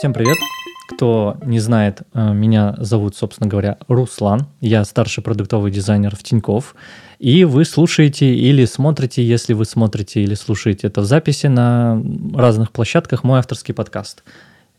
Всем 0.00 0.14
привет! 0.14 0.38
Кто 0.88 1.36
не 1.44 1.58
знает, 1.58 2.00
э, 2.14 2.32
меня 2.32 2.74
зовут, 2.78 3.16
собственно 3.16 3.50
говоря, 3.50 3.76
Руслан. 3.86 4.46
Я 4.62 4.82
старший 4.86 5.22
продуктовый 5.22 5.70
дизайнер 5.70 6.16
в 6.16 6.22
Тинькофф. 6.22 6.74
И 7.18 7.44
вы 7.44 7.66
слушаете 7.66 8.34
или 8.34 8.64
смотрите, 8.64 9.22
если 9.22 9.52
вы 9.52 9.66
смотрите 9.66 10.22
или 10.22 10.32
слушаете 10.32 10.86
это 10.86 11.02
в 11.02 11.04
записи 11.04 11.48
на 11.48 12.02
разных 12.34 12.72
площадках, 12.72 13.24
мой 13.24 13.40
авторский 13.40 13.74
подкаст. 13.74 14.24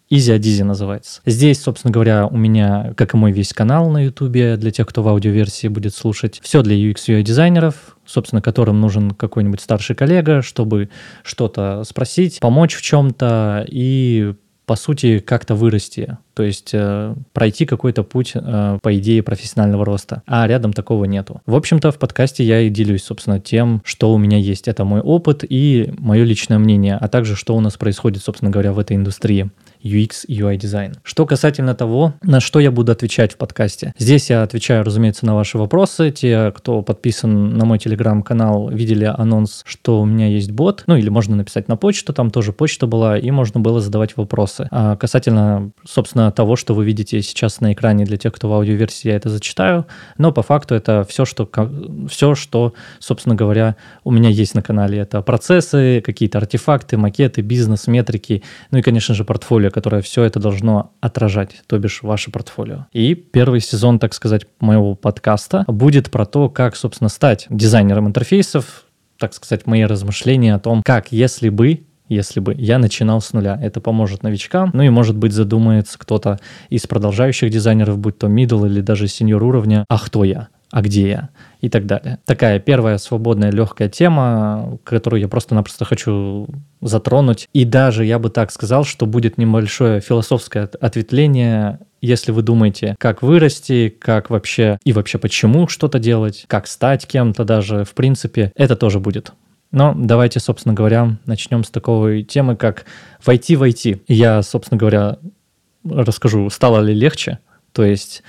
Easy 0.09 0.35
Adizi 0.35 0.63
называется. 0.63 1.21
Здесь, 1.27 1.61
собственно 1.61 1.93
говоря, 1.93 2.25
у 2.25 2.35
меня, 2.35 2.95
как 2.97 3.13
и 3.13 3.17
мой 3.17 3.31
весь 3.31 3.53
канал 3.53 3.91
на 3.91 4.03
YouTube, 4.03 4.31
для 4.31 4.71
тех, 4.71 4.87
кто 4.87 5.03
в 5.03 5.07
аудиоверсии 5.07 5.67
будет 5.67 5.93
слушать, 5.93 6.39
все 6.41 6.63
для 6.63 6.75
UX 6.75 6.95
UI 7.07 7.21
дизайнеров, 7.21 7.95
собственно, 8.07 8.41
которым 8.41 8.81
нужен 8.81 9.11
какой-нибудь 9.11 9.61
старший 9.61 9.95
коллега, 9.95 10.41
чтобы 10.41 10.89
что-то 11.21 11.83
спросить, 11.83 12.39
помочь 12.39 12.73
в 12.73 12.81
чем-то 12.81 13.67
и 13.69 14.33
по 14.71 14.77
сути, 14.77 15.19
как-то 15.19 15.53
вырасти, 15.53 16.17
то 16.33 16.43
есть 16.43 16.69
э, 16.71 17.13
пройти 17.33 17.65
какой-то 17.65 18.03
путь, 18.03 18.31
э, 18.35 18.79
по 18.81 18.97
идее, 18.97 19.21
профессионального 19.21 19.83
роста. 19.83 20.23
А 20.25 20.47
рядом 20.47 20.71
такого 20.71 21.03
нету. 21.03 21.41
В 21.45 21.55
общем-то, 21.57 21.91
в 21.91 21.99
подкасте 21.99 22.45
я 22.45 22.61
и 22.61 22.69
делюсь, 22.69 23.03
собственно, 23.03 23.41
тем, 23.41 23.81
что 23.83 24.13
у 24.13 24.17
меня 24.17 24.37
есть. 24.37 24.69
Это 24.69 24.85
мой 24.85 25.01
опыт 25.01 25.43
и 25.43 25.93
мое 25.97 26.23
личное 26.23 26.57
мнение, 26.57 26.95
а 26.95 27.09
также 27.09 27.35
что 27.35 27.53
у 27.53 27.59
нас 27.59 27.75
происходит, 27.75 28.23
собственно 28.23 28.49
говоря, 28.49 28.71
в 28.71 28.79
этой 28.79 28.95
индустрии. 28.95 29.51
UX 29.83 30.25
UI 30.27 30.57
дизайн. 30.57 30.93
Что 31.03 31.25
касательно 31.25 31.75
того, 31.75 32.13
на 32.21 32.39
что 32.39 32.59
я 32.59 32.71
буду 32.71 32.91
отвечать 32.91 33.33
в 33.33 33.37
подкасте. 33.37 33.93
Здесь 33.97 34.29
я 34.29 34.43
отвечаю, 34.43 34.83
разумеется, 34.83 35.25
на 35.25 35.35
ваши 35.35 35.57
вопросы. 35.57 36.11
Те, 36.11 36.51
кто 36.55 36.81
подписан 36.81 37.57
на 37.57 37.65
мой 37.65 37.79
телеграм-канал, 37.79 38.69
видели 38.69 39.05
анонс, 39.05 39.63
что 39.65 40.01
у 40.01 40.05
меня 40.05 40.27
есть 40.27 40.51
бот. 40.51 40.83
Ну 40.87 40.95
или 40.95 41.09
можно 41.09 41.35
написать 41.35 41.67
на 41.67 41.77
почту, 41.77 42.13
там 42.13 42.29
тоже 42.29 42.53
почта 42.53 42.87
была, 42.87 43.17
и 43.17 43.31
можно 43.31 43.59
было 43.59 43.81
задавать 43.81 44.15
вопросы. 44.17 44.67
А 44.71 44.95
касательно, 44.95 45.71
собственно, 45.85 46.31
того, 46.31 46.55
что 46.55 46.73
вы 46.73 46.85
видите 46.85 47.21
сейчас 47.21 47.61
на 47.61 47.73
экране 47.73 48.05
для 48.05 48.17
тех, 48.17 48.33
кто 48.33 48.49
в 48.49 48.53
аудиоверсии, 48.53 49.09
я 49.09 49.15
это 49.15 49.29
зачитаю. 49.29 49.85
Но 50.17 50.31
по 50.31 50.43
факту 50.43 50.75
это 50.75 51.03
все, 51.07 51.25
что, 51.25 51.49
все, 52.09 52.35
что, 52.35 52.73
собственно 52.99 53.35
говоря, 53.35 53.75
у 54.03 54.11
меня 54.11 54.29
есть 54.29 54.55
на 54.55 54.61
канале. 54.61 54.99
Это 54.99 55.21
процессы, 55.21 56.01
какие-то 56.05 56.37
артефакты, 56.37 56.97
макеты, 56.97 57.41
бизнес, 57.41 57.87
метрики, 57.87 58.43
ну 58.69 58.77
и, 58.77 58.81
конечно 58.81 59.15
же, 59.15 59.23
портфолио, 59.23 59.70
которое 59.71 60.01
все 60.01 60.23
это 60.23 60.39
должно 60.39 60.93
отражать, 61.01 61.61
то 61.67 61.77
бишь 61.79 62.03
ваше 62.03 62.31
портфолио. 62.31 62.87
И 62.93 63.15
первый 63.15 63.59
сезон, 63.61 63.99
так 63.99 64.13
сказать, 64.13 64.45
моего 64.59 64.95
подкаста 64.95 65.63
будет 65.67 66.11
про 66.11 66.25
то, 66.25 66.49
как, 66.49 66.75
собственно, 66.75 67.09
стать 67.09 67.47
дизайнером 67.49 68.07
интерфейсов, 68.07 68.85
так 69.17 69.33
сказать, 69.33 69.67
мои 69.67 69.83
размышления 69.83 70.55
о 70.55 70.59
том, 70.59 70.81
как, 70.83 71.11
если 71.11 71.49
бы 71.49 71.83
если 72.11 72.41
бы 72.41 72.53
я 72.57 72.77
начинал 72.77 73.21
с 73.21 73.31
нуля. 73.31 73.57
Это 73.61 73.79
поможет 73.79 74.21
новичкам. 74.21 74.71
Ну 74.73 74.83
и, 74.83 74.89
может 74.89 75.15
быть, 75.15 75.31
задумается 75.31 75.97
кто-то 75.97 76.41
из 76.69 76.85
продолжающих 76.85 77.49
дизайнеров, 77.49 77.97
будь 77.97 78.17
то 78.17 78.27
middle 78.27 78.67
или 78.67 78.81
даже 78.81 79.07
сеньор 79.07 79.41
уровня, 79.41 79.85
а 79.87 79.97
кто 79.97 80.25
я? 80.25 80.49
А 80.71 80.81
где 80.81 81.09
я 81.09 81.29
и 81.59 81.69
так 81.69 81.85
далее. 81.85 82.19
Такая 82.25 82.59
первая 82.59 82.97
свободная 82.97 83.51
легкая 83.51 83.89
тема, 83.89 84.79
которую 84.83 85.21
я 85.21 85.27
просто-напросто 85.27 85.85
хочу 85.85 86.47
затронуть. 86.81 87.47
И 87.53 87.65
даже 87.65 88.05
я 88.05 88.17
бы 88.17 88.29
так 88.29 88.51
сказал, 88.51 88.83
что 88.83 89.05
будет 89.05 89.37
небольшое 89.37 90.01
философское 90.01 90.69
ответвление 90.79 91.79
если 92.03 92.31
вы 92.31 92.41
думаете, 92.41 92.95
как 92.97 93.21
вырасти, 93.21 93.89
как 93.89 94.31
вообще 94.31 94.79
и 94.83 94.91
вообще 94.91 95.19
почему 95.19 95.67
что-то 95.67 95.99
делать, 95.99 96.45
как 96.47 96.65
стать 96.65 97.05
кем-то 97.05 97.45
даже, 97.45 97.85
в 97.85 97.93
принципе, 97.93 98.51
это 98.55 98.75
тоже 98.75 98.99
будет. 98.99 99.33
Но 99.71 99.93
давайте, 99.95 100.39
собственно 100.39 100.73
говоря, 100.73 101.17
начнем 101.25 101.63
с 101.63 101.69
такой 101.69 102.23
темы, 102.23 102.55
как 102.55 102.85
войти 103.23 103.55
в 103.55 103.63
IT. 103.63 104.01
Я, 104.07 104.41
собственно 104.41 104.79
говоря, 104.79 105.17
расскажу, 105.87 106.49
стало 106.49 106.81
ли 106.81 106.93
легче, 106.93 107.37
то 107.71 107.85
есть 107.85 108.23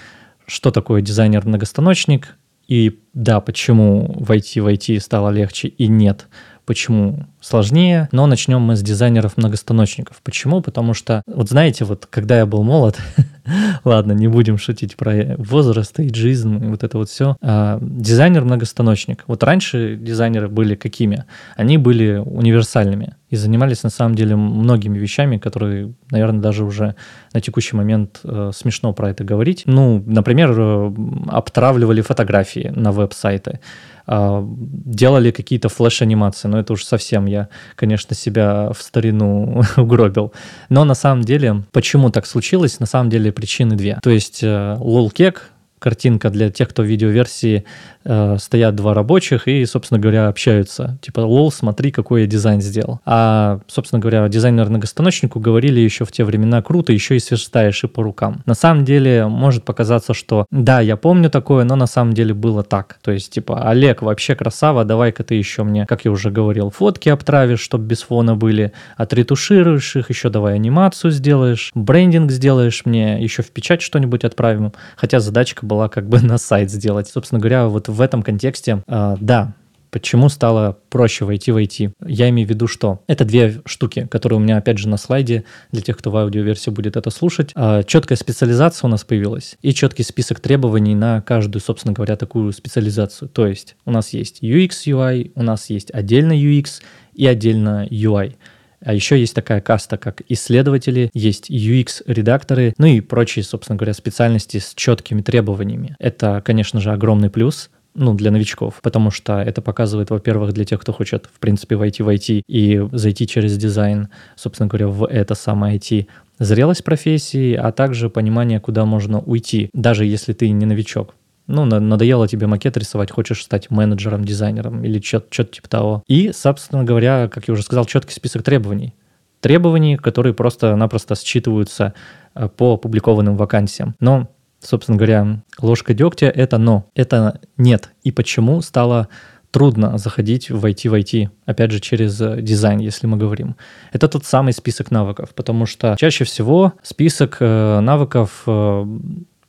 что 0.46 0.70
такое 0.70 1.02
дизайнер-многостаночник, 1.02 2.36
и 2.68 3.00
да, 3.12 3.40
почему 3.40 4.14
войти 4.18 4.60
в 4.60 4.68
IT 4.68 5.00
стало 5.00 5.30
легче 5.30 5.68
и 5.68 5.88
нет, 5.88 6.28
почему 6.66 7.26
сложнее, 7.40 8.08
но 8.12 8.26
начнем 8.26 8.60
мы 8.60 8.76
с 8.76 8.82
дизайнеров-многостаночников. 8.82 10.20
Почему? 10.22 10.60
Потому 10.60 10.94
что, 10.94 11.22
вот 11.26 11.48
знаете, 11.48 11.84
вот 11.84 12.06
когда 12.06 12.38
я 12.38 12.46
был 12.46 12.62
молод, 12.62 12.98
ладно, 13.84 14.12
не 14.12 14.28
будем 14.28 14.58
шутить 14.58 14.96
про 14.96 15.36
возраст, 15.38 15.98
эйджизм 15.98 16.56
и 16.58 16.68
вот 16.68 16.84
это 16.84 16.98
вот 16.98 17.08
все, 17.08 17.36
а, 17.40 17.78
дизайнер-многостаночник. 17.80 19.24
Вот 19.26 19.42
раньше 19.42 19.96
дизайнеры 19.96 20.48
были 20.48 20.74
какими? 20.74 21.24
Они 21.56 21.78
были 21.78 22.16
универсальными 22.16 23.16
и 23.32 23.36
занимались 23.36 23.82
на 23.82 23.90
самом 23.90 24.14
деле 24.14 24.36
многими 24.36 24.98
вещами, 24.98 25.38
которые, 25.38 25.94
наверное, 26.10 26.40
даже 26.40 26.64
уже 26.64 26.96
на 27.32 27.40
текущий 27.40 27.74
момент 27.74 28.20
э, 28.24 28.50
смешно 28.54 28.92
про 28.92 29.08
это 29.08 29.24
говорить. 29.24 29.62
Ну, 29.64 30.04
например, 30.06 30.54
э, 30.54 30.94
обтравливали 31.28 32.02
фотографии 32.02 32.70
на 32.76 32.92
веб-сайты, 32.92 33.60
делали 34.06 35.30
какие-то 35.30 35.68
флеш-анимации, 35.68 36.48
но 36.48 36.58
это 36.58 36.72
уж 36.72 36.84
совсем 36.84 37.26
я, 37.26 37.48
конечно, 37.76 38.14
себя 38.16 38.70
в 38.72 38.82
старину 38.82 39.62
угробил. 39.76 40.32
Но 40.68 40.84
на 40.84 40.94
самом 40.94 41.22
деле, 41.22 41.62
почему 41.72 42.10
так 42.10 42.26
случилось, 42.26 42.80
на 42.80 42.86
самом 42.86 43.10
деле 43.10 43.32
причины 43.32 43.76
две. 43.76 43.98
То 44.02 44.10
есть 44.10 44.42
э, 44.42 44.76
лолкек, 44.78 45.50
картинка 45.82 46.30
для 46.30 46.48
тех, 46.50 46.68
кто 46.68 46.82
в 46.82 46.86
видеоверсии 46.86 47.64
э, 48.04 48.36
стоят 48.38 48.74
два 48.74 48.94
рабочих 48.94 49.48
и, 49.48 49.64
собственно 49.66 50.00
говоря, 50.00 50.28
общаются. 50.28 50.98
Типа, 51.00 51.20
лол, 51.20 51.50
смотри, 51.50 51.90
какой 51.90 52.22
я 52.22 52.26
дизайн 52.26 52.60
сделал. 52.60 53.00
А, 53.04 53.60
собственно 53.66 54.00
говоря, 54.00 54.28
дизайнер-многостаночнику 54.28 55.40
говорили 55.40 55.80
еще 55.80 56.04
в 56.04 56.12
те 56.12 56.24
времена 56.24 56.62
круто, 56.62 56.92
еще 56.92 57.16
и 57.16 57.18
сверстаешь 57.18 57.84
и 57.84 57.86
по 57.86 58.02
рукам. 58.02 58.42
На 58.46 58.54
самом 58.54 58.84
деле, 58.84 59.26
может 59.26 59.64
показаться, 59.64 60.14
что 60.14 60.46
да, 60.50 60.80
я 60.80 60.96
помню 60.96 61.30
такое, 61.30 61.64
но 61.64 61.76
на 61.76 61.86
самом 61.86 62.12
деле 62.12 62.34
было 62.34 62.62
так. 62.62 62.98
То 63.02 63.12
есть, 63.12 63.32
типа, 63.32 63.68
Олег, 63.68 64.02
вообще 64.02 64.34
красава, 64.34 64.84
давай-ка 64.84 65.24
ты 65.24 65.34
еще 65.34 65.62
мне, 65.62 65.86
как 65.86 66.04
я 66.04 66.10
уже 66.10 66.30
говорил, 66.30 66.70
фотки 66.70 67.08
обтравишь, 67.08 67.60
чтобы 67.60 67.86
без 67.86 68.02
фона 68.02 68.34
были, 68.34 68.72
отретушируешь 68.96 69.96
их, 69.96 70.10
еще 70.10 70.28
давай 70.28 70.54
анимацию 70.54 71.10
сделаешь, 71.10 71.70
брендинг 71.74 72.30
сделаешь 72.30 72.84
мне, 72.84 73.22
еще 73.22 73.42
в 73.42 73.50
печать 73.50 73.82
что-нибудь 73.82 74.24
отправим. 74.24 74.72
Хотя 74.96 75.20
задачка 75.20 75.64
была 75.66 75.88
как 75.88 76.08
бы 76.08 76.20
на 76.22 76.38
сайт 76.38 76.70
сделать. 76.70 77.08
Собственно 77.08 77.40
говоря, 77.40 77.66
вот 77.66 77.88
в 77.92 78.00
этом 78.00 78.22
контексте, 78.22 78.82
э, 78.86 79.16
да, 79.20 79.54
Почему 79.92 80.30
стало 80.30 80.78
проще 80.88 81.26
войти 81.26 81.52
в 81.52 81.58
IT? 81.58 81.92
Я 82.06 82.30
имею 82.30 82.48
в 82.48 82.50
виду, 82.50 82.66
что 82.66 83.02
это 83.08 83.26
две 83.26 83.60
штуки, 83.66 84.08
которые 84.10 84.38
у 84.38 84.42
меня 84.42 84.56
опять 84.56 84.78
же 84.78 84.88
на 84.88 84.96
слайде, 84.96 85.44
для 85.70 85.82
тех, 85.82 85.98
кто 85.98 86.10
в 86.10 86.16
аудиоверсии 86.16 86.70
будет 86.70 86.96
это 86.96 87.10
слушать. 87.10 87.50
А, 87.54 87.82
четкая 87.82 88.16
специализация 88.16 88.88
у 88.88 88.90
нас 88.90 89.04
появилась 89.04 89.58
и 89.60 89.74
четкий 89.74 90.02
список 90.02 90.40
требований 90.40 90.94
на 90.94 91.20
каждую, 91.20 91.60
собственно 91.60 91.92
говоря, 91.92 92.16
такую 92.16 92.52
специализацию. 92.52 93.28
То 93.28 93.46
есть 93.46 93.76
у 93.84 93.90
нас 93.90 94.14
есть 94.14 94.42
UX, 94.42 94.70
UI, 94.86 95.32
у 95.34 95.42
нас 95.42 95.68
есть 95.68 95.90
отдельно 95.90 96.32
UX 96.32 96.80
и 97.12 97.26
отдельно 97.26 97.86
UI. 97.90 98.36
А 98.80 98.94
еще 98.94 99.20
есть 99.20 99.34
такая 99.34 99.60
каста, 99.60 99.98
как 99.98 100.22
исследователи, 100.26 101.10
есть 101.12 101.50
UX-редакторы, 101.50 102.72
ну 102.78 102.86
и 102.86 103.00
прочие, 103.00 103.44
собственно 103.44 103.76
говоря, 103.76 103.92
специальности 103.92 104.56
с 104.58 104.72
четкими 104.74 105.20
требованиями. 105.20 105.94
Это, 105.98 106.42
конечно 106.44 106.80
же, 106.80 106.90
огромный 106.90 107.28
плюс, 107.30 107.70
ну, 107.94 108.14
для 108.14 108.30
новичков, 108.30 108.80
потому 108.82 109.10
что 109.10 109.40
это 109.40 109.60
показывает, 109.62 110.10
во-первых, 110.10 110.52
для 110.52 110.64
тех, 110.64 110.80
кто 110.80 110.92
хочет, 110.92 111.28
в 111.32 111.38
принципе, 111.38 111.76
войти 111.76 112.02
в 112.02 112.08
IT 112.08 112.42
и 112.48 112.88
зайти 112.92 113.26
через 113.26 113.56
дизайн, 113.56 114.08
собственно 114.36 114.68
говоря, 114.68 114.88
в 114.88 115.06
это 115.06 115.34
самое 115.34 115.78
IT, 115.78 116.06
зрелость 116.38 116.84
профессии, 116.84 117.54
а 117.54 117.72
также 117.72 118.10
понимание, 118.10 118.60
куда 118.60 118.84
можно 118.84 119.20
уйти, 119.20 119.70
даже 119.72 120.04
если 120.04 120.32
ты 120.32 120.50
не 120.50 120.66
новичок 120.66 121.14
ну, 121.46 121.64
надоело 121.64 122.28
тебе 122.28 122.46
макет 122.46 122.76
рисовать, 122.76 123.10
хочешь 123.10 123.42
стать 123.42 123.70
менеджером, 123.70 124.24
дизайнером 124.24 124.84
или 124.84 125.00
что-то 125.00 125.44
типа 125.46 125.68
того. 125.68 126.02
И, 126.06 126.32
собственно 126.32 126.84
говоря, 126.84 127.28
как 127.28 127.48
я 127.48 127.54
уже 127.54 127.62
сказал, 127.62 127.84
четкий 127.84 128.14
список 128.14 128.42
требований. 128.42 128.94
Требований, 129.40 129.96
которые 129.96 130.34
просто-напросто 130.34 131.14
считываются 131.14 131.94
э, 132.34 132.48
по 132.48 132.74
опубликованным 132.74 133.36
вакансиям. 133.36 133.96
Но, 133.98 134.28
собственно 134.62 134.96
говоря, 134.96 135.42
ложка 135.60 135.94
дегтя— 135.94 136.26
это 136.34 136.58
«но», 136.58 136.86
это 136.94 137.40
«нет». 137.56 137.90
И 138.02 138.12
почему 138.12 138.62
стало 138.62 139.08
трудно 139.50 139.98
заходить 139.98 140.50
в 140.50 140.64
IT 140.64 140.88
в 140.88 140.94
IT, 140.94 141.28
опять 141.44 141.70
же, 141.70 141.80
через 141.80 142.20
э, 142.20 142.40
дизайн, 142.40 142.78
если 142.78 143.06
мы 143.06 143.18
говорим. 143.18 143.56
Это 143.92 144.08
тот 144.08 144.24
самый 144.24 144.54
список 144.54 144.90
навыков, 144.90 145.30
потому 145.34 145.66
что 145.66 145.94
чаще 145.98 146.24
всего 146.24 146.72
список 146.82 147.36
э, 147.40 147.80
навыков 147.80 148.44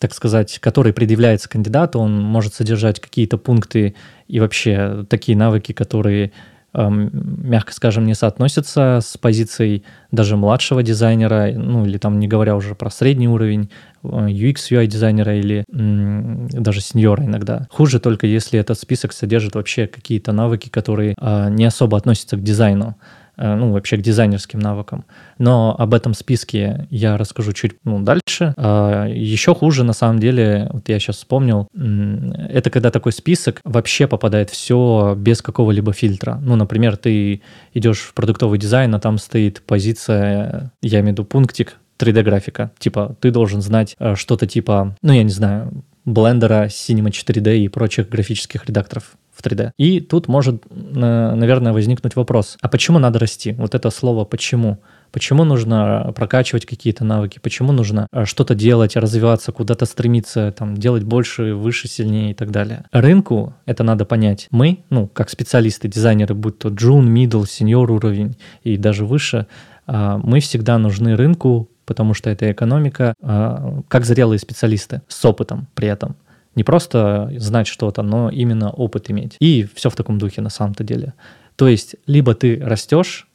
так 0.04 0.14
сказать, 0.14 0.60
который 0.60 0.92
предъявляется 0.92 1.48
кандидату, 1.48 1.98
он 1.98 2.22
может 2.22 2.54
содержать 2.54 3.00
какие-то 3.00 3.38
пункты 3.38 3.96
и 4.28 4.42
вообще 4.42 5.06
такие 5.10 5.38
навыки, 5.38 5.72
которые, 5.72 6.34
мягко 6.74 7.74
скажем, 7.74 8.06
не 8.06 8.16
соотносятся 8.16 9.00
с 9.02 9.18
позицией 9.18 9.84
даже 10.12 10.38
младшего 10.38 10.82
дизайнера, 10.82 11.52
ну 11.54 11.86
или 11.86 11.98
там 11.98 12.20
не 12.20 12.28
говоря 12.28 12.56
уже 12.56 12.76
про 12.76 12.90
средний 12.90 13.28
уровень 13.28 13.70
э, 14.04 14.08
UX, 14.08 14.56
UI 14.72 14.88
дизайнера 14.88 15.36
или 15.38 15.66
даже 15.68 16.82
сеньора 16.82 17.24
иногда. 17.24 17.68
Хуже 17.70 18.00
только 18.00 18.28
если 18.28 18.60
этот 18.60 18.80
список 18.80 19.14
содержит 19.14 19.56
вообще 19.56 19.88
какие-то 19.88 20.32
навыки, 20.32 20.70
которые 20.70 21.16
э, 21.20 21.50
не 21.50 21.66
особо 21.66 21.98
относятся 21.98 22.38
к 22.38 22.44
дизайну. 22.44 22.96
Э, 23.36 23.56
ну, 23.56 23.72
вообще 23.72 23.98
к 23.98 24.02
дизайнерским 24.02 24.60
навыкам. 24.60 25.06
Но 25.40 25.76
об 25.78 25.94
этом 25.94 26.14
списке 26.14 26.88
я 26.90 27.18
расскажу 27.18 27.54
чуть 27.54 27.74
ну, 27.84 28.00
дальше. 28.00 28.54
А 28.58 29.08
еще 29.08 29.56
хуже, 29.56 29.84
на 29.84 29.94
самом 29.94 30.20
деле, 30.20 30.70
вот 30.72 30.88
я 30.90 31.00
сейчас 31.00 31.18
вспомнил, 31.18 31.68
это 31.74 32.70
когда 32.70 32.92
такой 32.92 33.12
список 33.12 33.60
вообще 33.64 34.08
попадает 34.08 34.50
все 34.50 35.16
без 35.18 35.42
какого-либо 35.42 35.94
фильтра. 35.94 36.40
Ну, 36.42 36.56
например, 36.56 36.98
ты 36.98 37.42
идешь 37.74 38.00
в 38.00 38.14
продуктовый 38.14 38.60
дизайн, 38.60 38.94
а 38.94 39.00
там 39.00 39.18
стоит 39.18 39.64
позиция, 39.66 40.72
я 40.82 41.00
имею 41.00 41.16
в 41.16 41.18
виду 41.20 41.26
пунктик, 41.26 41.78
3D-графика. 42.00 42.72
Типа, 42.80 43.16
ты 43.20 43.32
должен 43.32 43.62
знать 43.62 43.96
э, 44.00 44.16
что-то 44.16 44.46
типа, 44.46 44.96
ну, 45.02 45.14
я 45.14 45.24
не 45.24 45.30
знаю, 45.30 45.84
блендера, 46.06 46.66
Cinema 46.66 47.10
4D 47.10 47.58
и 47.60 47.68
прочих 47.68 48.10
графических 48.10 48.66
редакторов 48.66 49.16
в 49.34 49.44
3D. 49.44 49.72
И 49.78 50.00
тут 50.00 50.28
может, 50.28 50.64
наверное, 50.70 51.74
возникнуть 51.74 52.16
вопрос, 52.16 52.58
а 52.62 52.68
почему 52.70 53.00
надо 53.00 53.20
расти? 53.20 53.54
Вот 53.54 53.76
это 53.76 53.90
слово 53.90 54.26
«почему». 54.26 54.80
Почему 55.12 55.44
нужно 55.44 56.12
прокачивать 56.16 56.66
какие-то 56.66 57.06
навыки? 57.06 57.38
Почему 57.40 57.72
нужно 57.72 58.08
э, 58.12 58.26
что-то 58.26 58.56
делать, 58.56 58.96
развиваться, 58.96 59.52
куда-то 59.52 59.86
стремиться, 59.86 60.52
там, 60.58 60.76
делать 60.76 61.04
больше, 61.04 61.54
выше, 61.54 61.88
сильнее 61.88 62.32
и 62.32 62.34
так 62.34 62.50
далее? 62.50 62.86
Рынку 62.92 63.54
это 63.68 63.84
надо 63.84 64.06
понять. 64.06 64.48
Мы, 64.50 64.84
ну, 64.90 65.08
как 65.08 65.30
специалисты, 65.30 65.88
дизайнеры, 65.88 66.34
будь 66.34 66.58
то 66.58 66.70
джун, 66.70 67.16
middle, 67.16 67.48
сеньор 67.48 67.92
уровень 67.92 68.38
и 68.64 68.76
даже 68.76 69.06
выше, 69.06 69.46
а, 69.86 70.18
мы 70.18 70.40
всегда 70.40 70.80
нужны 70.80 71.16
рынку, 71.16 71.70
потому 71.86 72.14
что 72.14 72.30
это 72.30 72.52
экономика, 72.52 73.14
а, 73.22 73.82
как 73.88 74.06
зрелые 74.06 74.40
специалисты 74.40 75.02
с 75.08 75.24
опытом 75.26 75.68
при 75.76 75.88
этом. 75.90 76.16
Не 76.56 76.64
просто 76.64 77.32
знать 77.38 77.68
что-то, 77.68 78.04
но 78.04 78.30
именно 78.30 78.70
опыт 78.70 79.10
иметь. 79.10 79.38
И 79.40 79.68
все 79.74 79.90
в 79.90 79.96
таком 79.96 80.18
духе 80.18 80.42
на 80.42 80.50
самом-то 80.50 80.84
деле. 80.84 81.14
То 81.56 81.68
есть 81.68 81.96
либо 82.06 82.36
ты 82.36 82.60
растешь, 82.62 83.28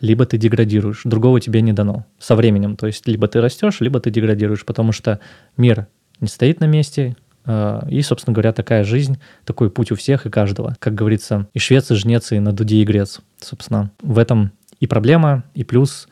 либо 0.00 0.26
ты 0.26 0.36
деградируешь. 0.36 1.02
Другого 1.04 1.40
тебе 1.40 1.60
не 1.60 1.72
дано 1.72 2.06
со 2.18 2.34
временем. 2.34 2.76
То 2.76 2.86
есть 2.86 3.06
либо 3.06 3.28
ты 3.28 3.40
растешь, 3.40 3.80
либо 3.80 4.00
ты 4.00 4.10
деградируешь, 4.10 4.64
потому 4.64 4.92
что 4.92 5.20
мир 5.56 5.86
не 6.20 6.28
стоит 6.28 6.60
на 6.60 6.66
месте, 6.66 7.16
а, 7.44 7.86
и, 7.88 8.02
собственно 8.02 8.34
говоря, 8.34 8.52
такая 8.52 8.84
жизнь, 8.84 9.18
такой 9.44 9.70
путь 9.70 9.90
у 9.92 9.96
всех 9.96 10.26
и 10.26 10.30
каждого. 10.30 10.76
Как 10.78 10.94
говорится, 10.94 11.48
и 11.54 11.58
швец, 11.58 11.90
и 11.90 11.94
жнец, 11.94 12.32
и 12.32 12.38
на 12.38 12.52
дуде 12.52 12.76
и 12.76 12.84
грец. 12.84 13.20
Собственно, 13.40 13.90
в 14.00 14.18
этом 14.18 14.52
и 14.80 14.86
проблема, 14.86 15.44
и 15.54 15.64
плюс, 15.64 16.08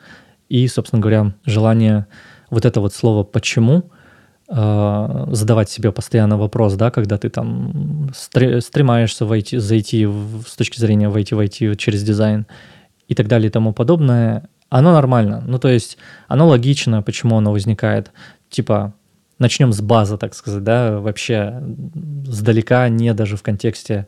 и, 0.49 0.67
собственно 0.67 1.01
говоря, 1.01 1.33
желание 1.45 2.07
вот 2.49 2.65
это 2.65 2.81
вот 2.81 2.93
слово 2.93 3.23
«почему» 3.23 3.91
задавать 4.51 5.69
себе 5.69 5.93
постоянно 5.93 6.37
вопрос, 6.37 6.73
да, 6.73 6.91
когда 6.91 7.17
ты 7.17 7.29
там 7.29 8.11
стремаешься 8.13 9.25
войти, 9.25 9.57
зайти 9.57 10.05
в, 10.05 10.43
с 10.45 10.57
точки 10.57 10.77
зрения 10.77 11.07
войти 11.07 11.35
войти 11.35 11.77
через 11.77 12.03
дизайн 12.03 12.45
и 13.07 13.15
так 13.15 13.27
далее 13.27 13.47
и 13.47 13.51
тому 13.51 13.71
подобное, 13.71 14.49
оно 14.69 14.91
нормально. 14.91 15.41
Ну, 15.47 15.57
то 15.57 15.69
есть 15.69 15.97
оно 16.27 16.47
логично, 16.47 17.01
почему 17.01 17.37
оно 17.37 17.51
возникает. 17.53 18.11
Типа, 18.49 18.93
начнем 19.39 19.71
с 19.73 19.81
базы, 19.81 20.17
так 20.17 20.33
сказать, 20.33 20.63
да, 20.63 20.99
вообще 20.99 21.61
сдалека, 22.25 22.89
не 22.89 23.13
даже 23.13 23.37
в 23.37 23.43
контексте 23.43 24.07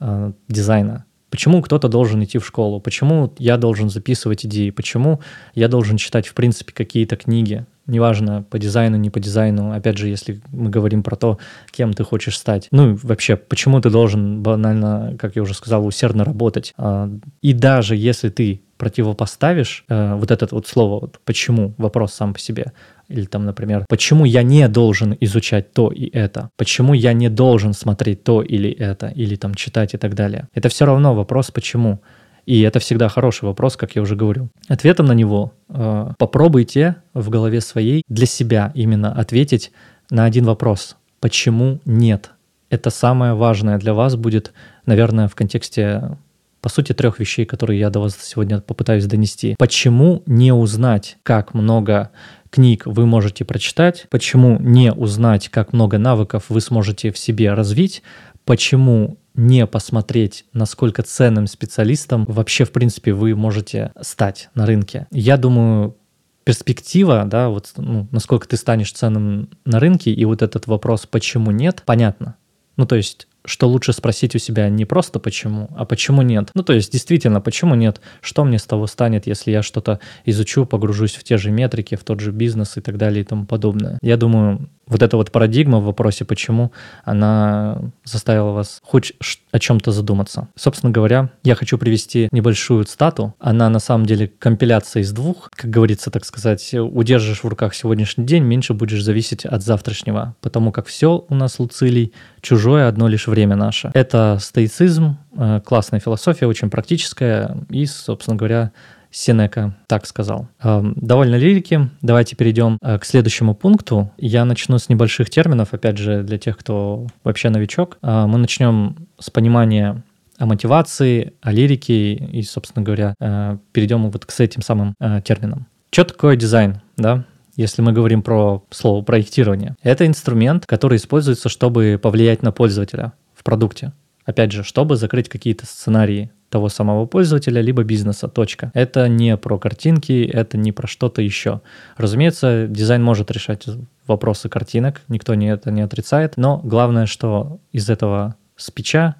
э, 0.00 0.32
дизайна. 0.48 1.04
Почему 1.30 1.62
кто-то 1.62 1.88
должен 1.88 2.22
идти 2.22 2.38
в 2.38 2.46
школу? 2.46 2.80
Почему 2.80 3.32
я 3.38 3.56
должен 3.56 3.90
записывать 3.90 4.46
идеи? 4.46 4.70
Почему 4.70 5.20
я 5.54 5.68
должен 5.68 5.96
читать, 5.96 6.28
в 6.28 6.34
принципе, 6.34 6.72
какие-то 6.72 7.16
книги? 7.16 7.66
Неважно, 7.86 8.44
по 8.48 8.58
дизайну, 8.58 8.96
не 8.96 9.10
по 9.10 9.20
дизайну. 9.20 9.72
Опять 9.72 9.98
же, 9.98 10.08
если 10.08 10.40
мы 10.50 10.70
говорим 10.70 11.02
про 11.02 11.16
то, 11.16 11.38
кем 11.70 11.92
ты 11.92 12.02
хочешь 12.02 12.38
стать. 12.38 12.68
Ну, 12.70 12.98
вообще, 13.02 13.36
почему 13.36 13.80
ты 13.80 13.90
должен 13.90 14.42
банально, 14.42 15.16
как 15.18 15.36
я 15.36 15.42
уже 15.42 15.54
сказал, 15.54 15.86
усердно 15.86 16.24
работать? 16.24 16.72
А, 16.78 17.10
и 17.42 17.52
даже 17.52 17.94
если 17.96 18.30
ты 18.30 18.62
противопоставишь 18.76 19.84
э, 19.88 20.14
вот 20.14 20.30
это 20.30 20.48
вот 20.50 20.66
слово 20.66 21.00
вот 21.00 21.20
«почему», 21.24 21.74
вопрос 21.78 22.12
сам 22.14 22.32
по 22.34 22.40
себе, 22.40 22.72
или 23.08 23.24
там, 23.26 23.44
например, 23.44 23.84
почему 23.88 24.24
я 24.24 24.42
не 24.42 24.66
должен 24.68 25.16
изучать 25.20 25.72
то 25.72 25.90
и 25.90 26.08
это, 26.10 26.50
почему 26.56 26.94
я 26.94 27.12
не 27.12 27.28
должен 27.28 27.72
смотреть 27.72 28.24
то 28.24 28.42
или 28.42 28.70
это, 28.70 29.08
или 29.08 29.36
там 29.36 29.54
читать 29.54 29.94
и 29.94 29.98
так 29.98 30.14
далее. 30.14 30.48
Это 30.54 30.68
все 30.68 30.86
равно 30.86 31.14
вопрос 31.14 31.50
«почему?». 31.50 32.00
И 32.46 32.60
это 32.60 32.78
всегда 32.78 33.08
хороший 33.08 33.44
вопрос, 33.44 33.76
как 33.76 33.94
я 33.96 34.02
уже 34.02 34.16
говорил. 34.16 34.48
Ответом 34.68 35.06
на 35.06 35.12
него 35.12 35.52
э, 35.68 36.10
попробуйте 36.18 36.96
в 37.14 37.30
голове 37.30 37.60
своей 37.60 38.02
для 38.08 38.26
себя 38.26 38.72
именно 38.74 39.12
ответить 39.12 39.72
на 40.10 40.24
один 40.24 40.44
вопрос. 40.44 40.96
Почему 41.20 41.80
нет? 41.84 42.30
Это 42.70 42.90
самое 42.90 43.34
важное 43.34 43.78
для 43.78 43.94
вас 43.94 44.16
будет, 44.16 44.52
наверное, 44.86 45.28
в 45.28 45.34
контексте 45.34 46.16
по 46.60 46.70
сути, 46.70 46.94
трех 46.94 47.20
вещей, 47.20 47.44
которые 47.44 47.78
я 47.78 47.90
до 47.90 48.00
вас 48.00 48.16
сегодня 48.18 48.58
попытаюсь 48.58 49.04
донести. 49.04 49.54
Почему 49.58 50.22
не 50.24 50.50
узнать, 50.50 51.18
как 51.22 51.52
много 51.52 52.10
книг 52.48 52.86
вы 52.86 53.04
можете 53.04 53.44
прочитать, 53.44 54.06
почему 54.08 54.58
не 54.58 54.90
узнать, 54.90 55.50
как 55.50 55.74
много 55.74 55.98
навыков 55.98 56.44
вы 56.48 56.62
сможете 56.62 57.12
в 57.12 57.18
себе 57.18 57.52
развить, 57.52 58.02
почему 58.46 59.18
не 59.34 59.66
посмотреть, 59.66 60.44
насколько 60.52 61.02
ценным 61.02 61.46
специалистом 61.46 62.24
вообще, 62.26 62.64
в 62.64 62.72
принципе, 62.72 63.12
вы 63.12 63.34
можете 63.34 63.92
стать 64.00 64.50
на 64.54 64.66
рынке. 64.66 65.06
Я 65.10 65.36
думаю, 65.36 65.96
перспектива, 66.44 67.24
да, 67.26 67.48
вот 67.48 67.72
ну, 67.76 68.06
насколько 68.10 68.46
ты 68.46 68.56
станешь 68.56 68.92
ценным 68.92 69.48
на 69.64 69.80
рынке, 69.80 70.12
и 70.12 70.24
вот 70.24 70.42
этот 70.42 70.66
вопрос, 70.66 71.06
почему 71.06 71.50
нет, 71.50 71.82
понятно. 71.84 72.36
Ну, 72.76 72.86
то 72.86 72.96
есть 72.96 73.28
что 73.46 73.68
лучше 73.68 73.92
спросить 73.92 74.34
у 74.34 74.38
себя 74.38 74.68
не 74.70 74.84
просто 74.86 75.20
почему, 75.20 75.68
а 75.76 75.84
почему 75.84 76.22
нет. 76.22 76.50
Ну, 76.54 76.62
то 76.62 76.72
есть, 76.72 76.90
действительно, 76.92 77.40
почему 77.40 77.74
нет? 77.74 78.00
Что 78.22 78.44
мне 78.44 78.58
с 78.58 78.64
того 78.64 78.86
станет, 78.86 79.26
если 79.26 79.50
я 79.50 79.62
что-то 79.62 80.00
изучу, 80.24 80.64
погружусь 80.64 81.14
в 81.14 81.24
те 81.24 81.36
же 81.36 81.50
метрики, 81.50 81.94
в 81.94 82.04
тот 82.04 82.20
же 82.20 82.32
бизнес 82.32 82.78
и 82.78 82.80
так 82.80 82.96
далее 82.96 83.20
и 83.20 83.24
тому 83.24 83.44
подобное. 83.44 83.98
Я 84.00 84.16
думаю, 84.16 84.70
вот 84.86 85.02
эта 85.02 85.16
вот 85.16 85.30
парадигма 85.30 85.78
в 85.78 85.84
вопросе 85.84 86.24
«почему», 86.24 86.72
она 87.04 87.78
заставила 88.04 88.50
вас 88.50 88.80
хоть 88.82 89.12
о 89.50 89.58
чем-то 89.58 89.92
задуматься. 89.92 90.48
Собственно 90.56 90.92
говоря, 90.92 91.30
я 91.42 91.54
хочу 91.54 91.78
привести 91.78 92.28
небольшую 92.32 92.84
цитату. 92.84 93.34
Она 93.38 93.68
на 93.68 93.78
самом 93.78 94.06
деле 94.06 94.30
компиляция 94.38 95.02
из 95.02 95.12
двух. 95.12 95.50
Как 95.54 95.70
говорится, 95.70 96.10
так 96.10 96.24
сказать, 96.24 96.74
удержишь 96.74 97.44
в 97.44 97.48
руках 97.48 97.74
сегодняшний 97.74 98.24
день, 98.24 98.42
меньше 98.42 98.74
будешь 98.74 99.02
зависеть 99.02 99.44
от 99.44 99.62
завтрашнего. 99.62 100.34
Потому 100.40 100.72
как 100.72 100.86
все 100.86 101.24
у 101.28 101.34
нас, 101.34 101.58
Луцилий, 101.58 102.12
чужое 102.40 102.88
одно 102.88 103.08
лишь 103.08 103.26
время 103.26 103.56
наше. 103.56 103.90
Это 103.94 104.38
стоицизм, 104.40 105.16
э, 105.36 105.60
классная 105.64 106.00
философия, 106.00 106.46
очень 106.46 106.70
практическая 106.70 107.56
и, 107.70 107.86
собственно 107.86 108.36
говоря, 108.36 108.72
Сенека 109.14 109.76
так 109.86 110.06
сказал. 110.06 110.48
Эм, 110.60 110.94
довольно 110.96 111.36
лирики. 111.36 111.88
Давайте 112.02 112.34
перейдем 112.34 112.78
э, 112.82 112.98
к 112.98 113.04
следующему 113.04 113.54
пункту. 113.54 114.10
Я 114.18 114.44
начну 114.44 114.76
с 114.76 114.88
небольших 114.88 115.30
терминов, 115.30 115.72
опять 115.72 115.98
же, 115.98 116.24
для 116.24 116.36
тех, 116.36 116.58
кто 116.58 117.06
вообще 117.22 117.48
новичок. 117.48 117.98
Э, 118.02 118.26
мы 118.26 118.38
начнем 118.38 118.96
с 119.20 119.30
понимания 119.30 120.02
о 120.36 120.46
мотивации, 120.46 121.32
о 121.42 121.52
лирике 121.52 122.14
и, 122.14 122.42
собственно 122.42 122.84
говоря, 122.84 123.14
э, 123.20 123.56
перейдем 123.70 124.10
вот 124.10 124.26
к 124.26 124.40
этим 124.40 124.62
самым 124.62 124.94
терминам. 125.22 125.68
Что 125.92 126.04
такое 126.06 126.34
дизайн, 126.34 126.80
да? 126.96 127.24
Если 127.54 127.82
мы 127.82 127.92
говорим 127.92 128.20
про 128.20 128.64
слово 128.70 129.04
проектирование, 129.04 129.76
это 129.80 130.08
инструмент, 130.08 130.66
который 130.66 130.96
используется, 130.96 131.48
чтобы 131.48 132.00
повлиять 132.02 132.42
на 132.42 132.50
пользователя 132.50 133.12
в 133.32 133.44
продукте. 133.44 133.92
Опять 134.24 134.50
же, 134.50 134.64
чтобы 134.64 134.96
закрыть 134.96 135.28
какие-то 135.28 135.66
сценарии 135.66 136.32
того 136.54 136.68
самого 136.68 137.06
пользователя, 137.06 137.60
либо 137.60 137.82
бизнеса. 137.82 138.28
Точка. 138.28 138.70
Это 138.74 139.08
не 139.08 139.36
про 139.36 139.58
картинки, 139.58 140.24
это 140.24 140.56
не 140.56 140.70
про 140.70 140.86
что-то 140.86 141.20
еще. 141.20 141.62
Разумеется, 141.96 142.68
дизайн 142.68 143.02
может 143.02 143.32
решать 143.32 143.66
вопросы 144.06 144.48
картинок, 144.48 145.02
никто 145.08 145.34
не 145.34 145.48
это 145.48 145.72
не 145.72 145.82
отрицает, 145.82 146.36
но 146.36 146.60
главное, 146.62 147.06
что 147.06 147.58
из 147.72 147.90
этого 147.90 148.36
спича, 148.54 149.16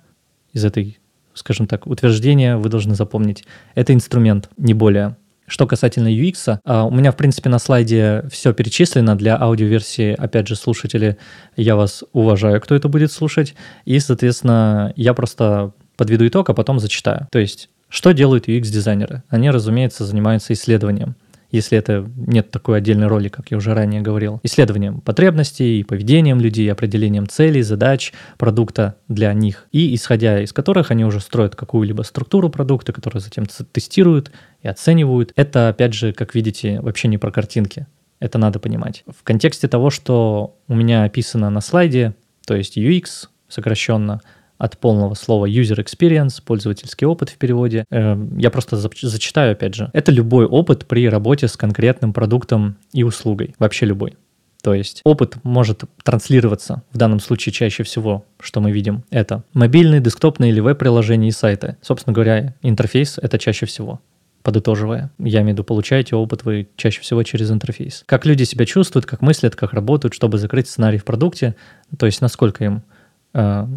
из 0.52 0.64
этой, 0.64 1.00
скажем 1.32 1.66
так, 1.66 1.88
утверждения 1.88 2.56
вы 2.56 2.68
должны 2.68 2.94
запомнить, 2.94 3.44
это 3.74 3.92
инструмент, 3.92 4.48
не 4.56 4.72
более. 4.72 5.16
Что 5.48 5.66
касательно 5.66 6.06
UX, 6.06 6.60
а, 6.64 6.84
у 6.84 6.92
меня, 6.92 7.10
в 7.10 7.16
принципе, 7.16 7.48
на 7.48 7.58
слайде 7.58 8.24
все 8.30 8.54
перечислено. 8.54 9.16
Для 9.16 9.36
аудиоверсии, 9.36 10.14
опять 10.14 10.46
же, 10.46 10.54
слушатели, 10.54 11.18
я 11.56 11.74
вас 11.74 12.04
уважаю, 12.12 12.60
кто 12.60 12.76
это 12.76 12.86
будет 12.86 13.10
слушать. 13.10 13.56
И, 13.84 13.98
соответственно, 13.98 14.92
я 14.94 15.14
просто 15.14 15.72
подведу 15.96 16.26
итог, 16.26 16.50
а 16.50 16.54
потом 16.54 16.78
зачитаю. 16.78 17.28
То 17.30 17.38
есть, 17.38 17.68
что 17.88 18.12
делают 18.12 18.48
UX-дизайнеры? 18.48 19.22
Они, 19.28 19.50
разумеется, 19.50 20.04
занимаются 20.04 20.52
исследованием 20.52 21.16
если 21.54 21.78
это 21.78 22.10
нет 22.16 22.50
такой 22.50 22.78
отдельной 22.78 23.06
роли, 23.06 23.28
как 23.28 23.52
я 23.52 23.56
уже 23.56 23.74
ранее 23.74 24.00
говорил, 24.00 24.40
исследованием 24.42 25.00
потребностей 25.00 25.78
и 25.78 25.84
поведением 25.84 26.40
людей, 26.40 26.70
определением 26.72 27.28
целей, 27.28 27.62
задач 27.62 28.12
продукта 28.38 28.96
для 29.06 29.32
них, 29.32 29.68
и 29.70 29.94
исходя 29.94 30.40
из 30.40 30.52
которых 30.52 30.90
они 30.90 31.04
уже 31.04 31.20
строят 31.20 31.54
какую-либо 31.54 32.02
структуру 32.02 32.50
продукта, 32.50 32.92
которую 32.92 33.22
затем 33.22 33.46
тестируют 33.46 34.32
и 34.62 34.68
оценивают. 34.68 35.32
Это, 35.36 35.68
опять 35.68 35.94
же, 35.94 36.12
как 36.12 36.34
видите, 36.34 36.80
вообще 36.80 37.06
не 37.06 37.18
про 37.18 37.30
картинки. 37.30 37.86
Это 38.18 38.36
надо 38.36 38.58
понимать. 38.58 39.04
В 39.06 39.22
контексте 39.22 39.68
того, 39.68 39.90
что 39.90 40.56
у 40.66 40.74
меня 40.74 41.04
описано 41.04 41.50
на 41.50 41.60
слайде, 41.60 42.14
то 42.48 42.56
есть 42.56 42.76
UX 42.76 43.28
сокращенно, 43.48 44.20
от 44.58 44.78
полного 44.78 45.14
слова 45.14 45.48
user 45.48 45.84
experience, 45.84 46.42
пользовательский 46.44 47.06
опыт 47.06 47.30
в 47.30 47.36
переводе. 47.36 47.84
Эм, 47.90 48.36
я 48.38 48.50
просто 48.50 48.76
зачитаю 48.76 49.52
опять 49.52 49.74
же. 49.74 49.90
Это 49.92 50.12
любой 50.12 50.46
опыт 50.46 50.86
при 50.86 51.08
работе 51.08 51.48
с 51.48 51.56
конкретным 51.56 52.12
продуктом 52.12 52.76
и 52.92 53.02
услугой. 53.02 53.54
Вообще 53.58 53.86
любой. 53.86 54.14
То 54.62 54.72
есть 54.72 55.02
опыт 55.04 55.36
может 55.42 55.84
транслироваться, 56.02 56.82
в 56.90 56.96
данном 56.96 57.20
случае 57.20 57.52
чаще 57.52 57.82
всего, 57.82 58.24
что 58.40 58.62
мы 58.62 58.72
видим, 58.72 59.04
это 59.10 59.44
мобильные, 59.52 60.00
десктопные 60.00 60.52
или 60.52 60.60
веб-приложения 60.60 61.28
и 61.28 61.32
сайты. 61.32 61.76
Собственно 61.82 62.14
говоря, 62.14 62.54
интерфейс— 62.62 63.18
это 63.22 63.38
чаще 63.38 63.66
всего 63.66 64.00
подытоживая. 64.44 65.10
Я 65.18 65.40
имею 65.40 65.48
в 65.48 65.52
виду, 65.54 65.64
получаете 65.64 66.16
опыт 66.16 66.44
вы 66.44 66.68
чаще 66.76 67.00
всего 67.00 67.22
через 67.22 67.50
интерфейс. 67.50 68.04
Как 68.06 68.26
люди 68.26 68.44
себя 68.44 68.66
чувствуют, 68.66 69.06
как 69.06 69.22
мыслят, 69.22 69.56
как 69.56 69.72
работают, 69.72 70.12
чтобы 70.14 70.36
закрыть 70.38 70.68
сценарий 70.68 70.98
в 70.98 71.04
продукте, 71.04 71.56
то 71.98 72.06
есть 72.06 72.20
насколько 72.20 72.62
им 72.62 72.82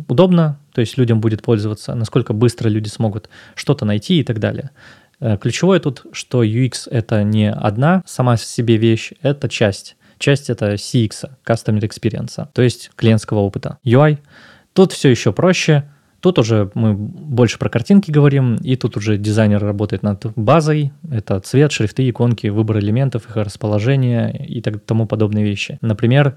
удобно, 0.08 0.60
то 0.74 0.82
есть 0.82 0.98
людям 0.98 1.20
будет 1.20 1.42
пользоваться, 1.42 1.96
насколько 1.96 2.34
быстро 2.34 2.70
люди 2.70 2.88
смогут 2.88 3.30
что-то 3.56 3.86
найти 3.86 4.20
и 4.20 4.24
так 4.24 4.40
далее. 4.40 4.70
Э, 5.20 5.38
ключевое 5.38 5.80
тут, 5.80 6.06
что 6.12 6.44
UX— 6.44 6.88
это 6.92 7.24
не 7.24 7.52
одна 7.52 8.04
сама 8.06 8.38
себе 8.38 8.78
вещь, 8.78 9.14
это 9.22 9.50
часть. 9.50 9.98
Часть— 10.20 10.50
это 10.52 10.74
CX, 10.74 11.30
Customer 11.46 11.80
Experience, 11.80 12.48
то 12.54 12.62
есть 12.62 12.92
клиентского 12.96 13.40
опыта. 13.40 13.80
UI— 13.84 14.20
тут 14.74 14.92
все 14.92 15.10
еще 15.10 15.34
проще— 15.34 15.90
Тут 16.20 16.40
уже 16.40 16.72
мы 16.74 16.94
больше 16.96 17.60
про 17.60 17.70
картинки 17.70 18.10
говорим, 18.10 18.56
и 18.56 18.76
тут 18.76 18.98
уже 18.98 19.18
дизайнер 19.18 19.62
работает 19.62 20.02
над 20.02 20.26
базой. 20.36 20.92
Это 21.12 21.40
цвет, 21.40 21.72
шрифты, 21.72 22.10
иконки, 22.10 22.48
выбор 22.48 22.80
элементов, 22.80 23.30
их 23.30 23.36
расположение 23.36 24.46
и 24.46 24.62
так, 24.62 24.80
тому 24.80 25.06
подобные 25.06 25.46
вещи. 25.46 25.78
Например, 25.82 26.36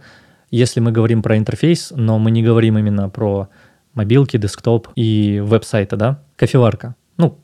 если 0.50 0.80
мы 0.80 0.92
говорим 0.92 1.22
про 1.22 1.36
интерфейс, 1.36 1.92
но 1.94 2.18
мы 2.18 2.30
не 2.30 2.42
говорим 2.42 2.78
именно 2.78 3.08
про 3.08 3.48
мобилки, 3.94 4.36
десктоп 4.36 4.88
и 4.96 5.40
веб-сайты, 5.44 5.96
да, 5.96 6.22
кофеварка. 6.36 6.94
Ну, 7.16 7.38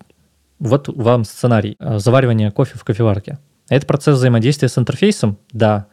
вот 0.59 0.89
вам 0.89 1.25
сценарий. 1.25 1.77
Заваривание 1.81 2.51
кофе 2.51 2.79
в 2.79 2.85
кофеварке. 2.85 3.39
Это 3.69 3.87
процесс 3.87 4.17
взаимодействия 4.17 4.69
с 4.69 4.79
интерфейсом? 4.79 5.39
Да. 5.53 5.87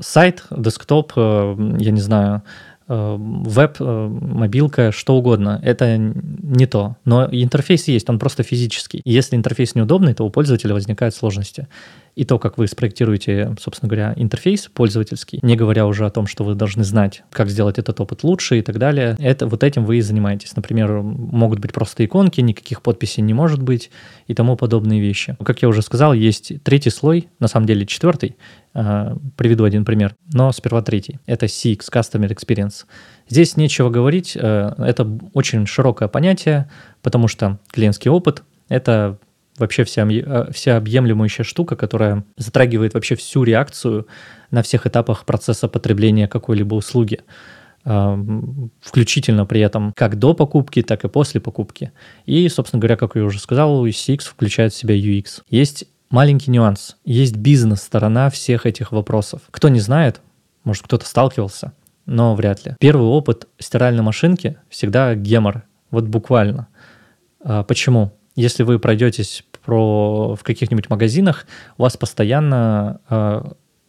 Сайт, 0.00 0.44
десктоп, 0.50 1.12
э, 1.16 1.76
я 1.78 1.90
не 1.90 2.00
знаю, 2.00 2.42
Э, 2.88 3.16
веб, 3.18 3.76
э, 3.80 4.08
мобилка, 4.20 4.92
что 4.92 5.14
угодно. 5.14 5.60
Это 5.62 5.96
не 5.96 6.66
то. 6.66 6.96
Но 7.04 7.26
интерфейс 7.30 7.88
есть, 7.88 8.10
он 8.10 8.18
просто 8.18 8.42
физический. 8.42 9.00
Если 9.04 9.36
интерфейс 9.36 9.74
неудобный, 9.74 10.14
то 10.14 10.26
у 10.26 10.30
пользователя 10.30 10.74
возникают 10.74 11.14
сложности 11.14 11.68
и 12.14 12.24
то, 12.24 12.38
как 12.38 12.58
вы 12.58 12.66
спроектируете, 12.66 13.54
собственно 13.58 13.88
говоря, 13.88 14.12
интерфейс 14.16 14.68
пользовательский, 14.72 15.38
не 15.42 15.56
говоря 15.56 15.86
уже 15.86 16.04
о 16.04 16.10
том, 16.10 16.26
что 16.26 16.44
вы 16.44 16.54
должны 16.54 16.84
знать, 16.84 17.22
как 17.30 17.48
сделать 17.48 17.78
этот 17.78 18.00
опыт 18.00 18.22
лучше 18.22 18.58
и 18.58 18.62
так 18.62 18.78
далее, 18.78 19.16
это 19.18 19.46
вот 19.46 19.64
этим 19.64 19.84
вы 19.84 19.98
и 19.98 20.00
занимаетесь. 20.02 20.54
Например, 20.54 21.00
могут 21.00 21.58
быть 21.58 21.72
просто 21.72 22.04
иконки, 22.04 22.40
никаких 22.40 22.82
подписей 22.82 23.22
не 23.22 23.32
может 23.32 23.62
быть 23.62 23.90
и 24.26 24.34
тому 24.34 24.56
подобные 24.56 25.00
вещи. 25.00 25.36
Как 25.42 25.62
я 25.62 25.68
уже 25.68 25.80
сказал, 25.82 26.12
есть 26.12 26.62
третий 26.62 26.90
слой, 26.90 27.28
на 27.38 27.48
самом 27.48 27.66
деле 27.66 27.86
четвертый, 27.86 28.36
а, 28.74 29.16
приведу 29.36 29.64
один 29.64 29.84
пример, 29.84 30.14
но 30.32 30.52
сперва 30.52 30.82
третий. 30.82 31.18
Это 31.26 31.46
CX, 31.46 31.80
Customer 31.90 32.28
Experience. 32.28 32.84
Здесь 33.28 33.56
нечего 33.56 33.88
говорить, 33.88 34.36
э, 34.38 34.74
это 34.78 35.18
очень 35.32 35.66
широкое 35.66 36.08
понятие, 36.08 36.68
потому 37.02 37.28
что 37.28 37.58
клиентский 37.70 38.10
опыт— 38.10 38.42
это 38.68 39.18
вообще 39.62 39.84
вся, 39.84 40.06
э, 40.06 40.52
вся 40.52 40.76
объемлющая 40.76 41.44
штука, 41.44 41.76
которая 41.76 42.24
затрагивает 42.36 42.94
вообще 42.94 43.14
всю 43.16 43.44
реакцию 43.44 44.06
на 44.50 44.62
всех 44.62 44.86
этапах 44.86 45.24
процесса 45.24 45.68
потребления 45.68 46.28
какой-либо 46.28 46.74
услуги 46.74 47.20
включительно 47.84 49.44
при 49.44 49.60
этом 49.60 49.92
как 49.96 50.16
до 50.16 50.34
покупки, 50.34 50.82
так 50.82 51.04
и 51.04 51.08
после 51.08 51.40
покупки. 51.40 51.90
И, 52.26 52.48
собственно 52.48 52.80
говоря, 52.80 52.96
как 52.96 53.16
я 53.16 53.24
уже 53.24 53.40
сказал, 53.40 53.84
CX 53.88 54.20
включает 54.20 54.72
в 54.72 54.76
себя 54.76 54.96
UX. 54.96 55.42
Есть 55.48 55.86
маленький 56.08 56.52
нюанс. 56.52 56.96
Есть 57.04 57.36
бизнес-сторона 57.36 58.30
всех 58.30 58.66
этих 58.66 58.92
вопросов. 58.92 59.42
Кто 59.50 59.68
не 59.68 59.80
знает, 59.80 60.20
может, 60.62 60.84
кто-то 60.84 61.06
сталкивался, 61.06 61.72
но 62.06 62.36
вряд 62.36 62.64
ли. 62.64 62.76
Первый 62.78 63.06
опыт 63.06 63.48
стиральной 63.58 64.04
машинки 64.04 64.56
всегда 64.68 65.16
гемор. 65.16 65.64
Вот 65.90 66.04
буквально. 66.04 66.68
А 67.42 67.64
почему? 67.64 68.12
Если 68.36 68.62
вы 68.62 68.78
пройдетесь 68.78 69.44
про, 69.64 70.34
в 70.34 70.42
каких-нибудь 70.42 70.90
магазинах, 70.90 71.46
у 71.78 71.82
вас 71.82 71.96
постоянно 71.96 73.00
э, 73.08 73.42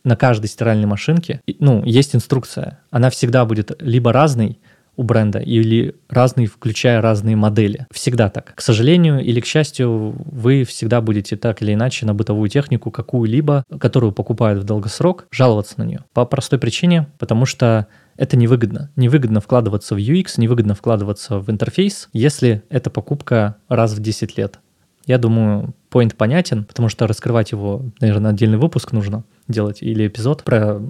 на 0.03 0.15
каждой 0.15 0.47
стиральной 0.47 0.87
машинке 0.87 1.41
ну, 1.59 1.83
есть 1.83 2.15
инструкция. 2.15 2.79
Она 2.91 3.09
всегда 3.09 3.45
будет 3.45 3.71
либо 3.81 4.11
разной, 4.11 4.59
у 4.95 5.03
бренда 5.03 5.39
или 5.39 5.95
разные, 6.09 6.47
включая 6.47 7.01
разные 7.01 7.35
модели. 7.35 7.87
Всегда 7.91 8.29
так. 8.29 8.53
К 8.55 8.61
сожалению 8.61 9.21
или 9.21 9.39
к 9.39 9.45
счастью, 9.45 10.15
вы 10.25 10.63
всегда 10.63 11.01
будете 11.01 11.35
так 11.35 11.61
или 11.61 11.73
иначе 11.73 12.05
на 12.05 12.13
бытовую 12.13 12.49
технику 12.49 12.91
какую-либо, 12.91 13.63
которую 13.79 14.11
покупают 14.11 14.61
в 14.61 14.65
долгосрок, 14.65 15.25
жаловаться 15.31 15.75
на 15.77 15.83
нее. 15.83 16.05
По 16.13 16.25
простой 16.25 16.59
причине, 16.59 17.07
потому 17.17 17.45
что 17.45 17.87
это 18.17 18.37
невыгодно. 18.37 18.91
Невыгодно 18.95 19.41
вкладываться 19.41 19.95
в 19.95 19.97
UX, 19.97 20.33
невыгодно 20.37 20.75
вкладываться 20.75 21.39
в 21.39 21.49
интерфейс, 21.49 22.09
если 22.13 22.63
эта 22.69 22.89
покупка 22.89 23.55
раз 23.67 23.93
в 23.93 23.99
10 23.99 24.37
лет. 24.37 24.59
Я 25.05 25.17
думаю, 25.17 25.73
поинт 25.89 26.15
понятен, 26.15 26.63
потому 26.63 26.89
что 26.89 27.07
раскрывать 27.07 27.51
его, 27.51 27.83
наверное, 27.99 28.31
отдельный 28.31 28.57
выпуск 28.57 28.93
нужно 28.93 29.23
делать 29.47 29.81
или 29.81 30.07
эпизод 30.07 30.43
про, 30.43 30.81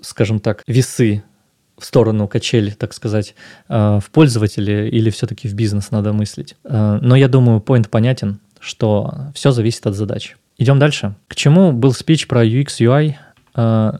скажем 0.00 0.40
так, 0.40 0.64
весы 0.66 1.22
в 1.78 1.84
сторону 1.84 2.26
качели, 2.26 2.70
так 2.70 2.92
сказать, 2.92 3.34
э, 3.68 4.00
в 4.02 4.10
пользователе 4.10 4.88
или 4.88 5.10
все-таки 5.10 5.48
в 5.48 5.54
бизнес 5.54 5.90
надо 5.90 6.12
мыслить. 6.12 6.56
Э, 6.64 6.98
но 7.00 7.14
я 7.14 7.28
думаю, 7.28 7.60
поинт 7.60 7.88
понятен, 7.88 8.40
что 8.58 9.30
все 9.34 9.52
зависит 9.52 9.86
от 9.86 9.94
задач. 9.94 10.36
Идем 10.58 10.80
дальше. 10.80 11.14
К 11.28 11.36
чему 11.36 11.72
был 11.72 11.92
спич 11.92 12.26
про 12.26 12.44
UX, 12.44 12.80
UI? 12.80 13.14
Э, 13.54 13.92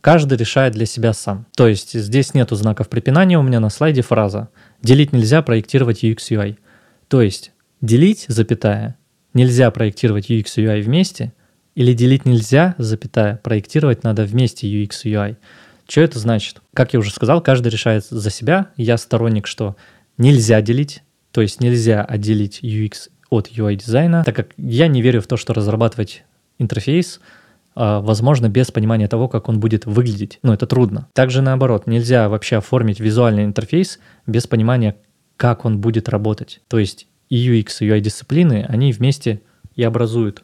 каждый 0.00 0.38
решает 0.38 0.72
для 0.72 0.86
себя 0.86 1.12
сам. 1.12 1.44
То 1.54 1.68
есть 1.68 1.92
здесь 1.92 2.32
нету 2.32 2.56
знаков 2.56 2.88
препинания, 2.88 3.38
у 3.38 3.42
меня 3.42 3.60
на 3.60 3.68
слайде 3.68 4.00
фраза 4.00 4.48
«делить 4.82 5.12
нельзя, 5.12 5.42
проектировать 5.42 6.02
UX, 6.02 6.16
UI». 6.30 6.56
То 7.08 7.20
есть 7.20 7.52
делить, 7.80 8.26
запятая, 8.28 8.96
нельзя 9.34 9.70
проектировать 9.70 10.30
UX, 10.30 10.44
UI 10.56 10.82
вместе, 10.82 11.32
или 11.74 11.92
делить 11.92 12.24
нельзя, 12.24 12.74
запятая, 12.78 13.36
проектировать 13.36 14.02
надо 14.02 14.24
вместе 14.24 14.66
UX, 14.66 15.04
UI. 15.04 15.36
Что 15.88 16.00
это 16.00 16.18
значит? 16.18 16.62
Как 16.74 16.94
я 16.94 16.98
уже 16.98 17.10
сказал, 17.10 17.40
каждый 17.40 17.68
решает 17.68 18.04
за 18.04 18.30
себя. 18.30 18.70
Я 18.76 18.96
сторонник, 18.96 19.46
что 19.46 19.76
нельзя 20.18 20.60
делить, 20.62 21.02
то 21.30 21.42
есть 21.42 21.60
нельзя 21.60 22.02
отделить 22.02 22.60
UX 22.62 23.10
от 23.30 23.50
UI 23.50 23.76
дизайна, 23.76 24.24
так 24.24 24.34
как 24.34 24.54
я 24.56 24.88
не 24.88 25.02
верю 25.02 25.20
в 25.20 25.26
то, 25.26 25.36
что 25.36 25.52
разрабатывать 25.52 26.24
интерфейс– 26.58 27.20
а, 27.76 28.00
возможно, 28.00 28.48
без 28.48 28.70
понимания 28.70 29.06
того, 29.06 29.28
как 29.28 29.50
он 29.50 29.60
будет 29.60 29.84
выглядеть. 29.84 30.38
Но 30.42 30.54
это 30.54 30.66
трудно. 30.66 31.08
Также 31.12 31.42
наоборот, 31.42 31.86
нельзя 31.86 32.28
вообще 32.30 32.56
оформить 32.56 33.00
визуальный 33.00 33.44
интерфейс 33.44 34.00
без 34.26 34.46
понимания, 34.46 34.96
как 35.36 35.66
он 35.66 35.78
будет 35.78 36.08
работать. 36.08 36.62
То 36.68 36.78
есть 36.78 37.06
и 37.28 37.36
UX, 37.36 37.78
и 37.80 37.88
UI-дисциплины, 37.88 38.64
они 38.68 38.92
вместе 38.92 39.42
и 39.74 39.82
образуют 39.82 40.42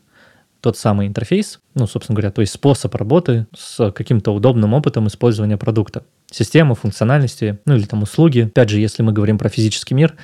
тот 0.61 0.79
самый 0.79 1.09
интерфейс, 1.09 1.59
ну, 1.75 1.87
собственно 1.87 2.15
говоря, 2.15 2.31
то 2.31 2.41
есть 2.41 2.53
способ 2.53 2.95
работы 2.95 3.47
с 3.57 3.91
каким-то 3.91 4.33
удобным 4.33 4.75
опытом 4.75 5.09
использования 5.09 5.57
продукта. 5.57 6.05
Система, 6.31 6.77
функциональности, 6.77 7.59
ну 7.67 7.75
или 7.75 7.85
там 7.85 8.03
услуги. 8.05 8.43
Опять 8.43 8.69
же, 8.69 8.79
если 8.79 9.03
мы 9.03 9.12
говорим 9.12 9.39
про 9.39 9.49
физический 9.49 9.95
мир, 9.95 10.15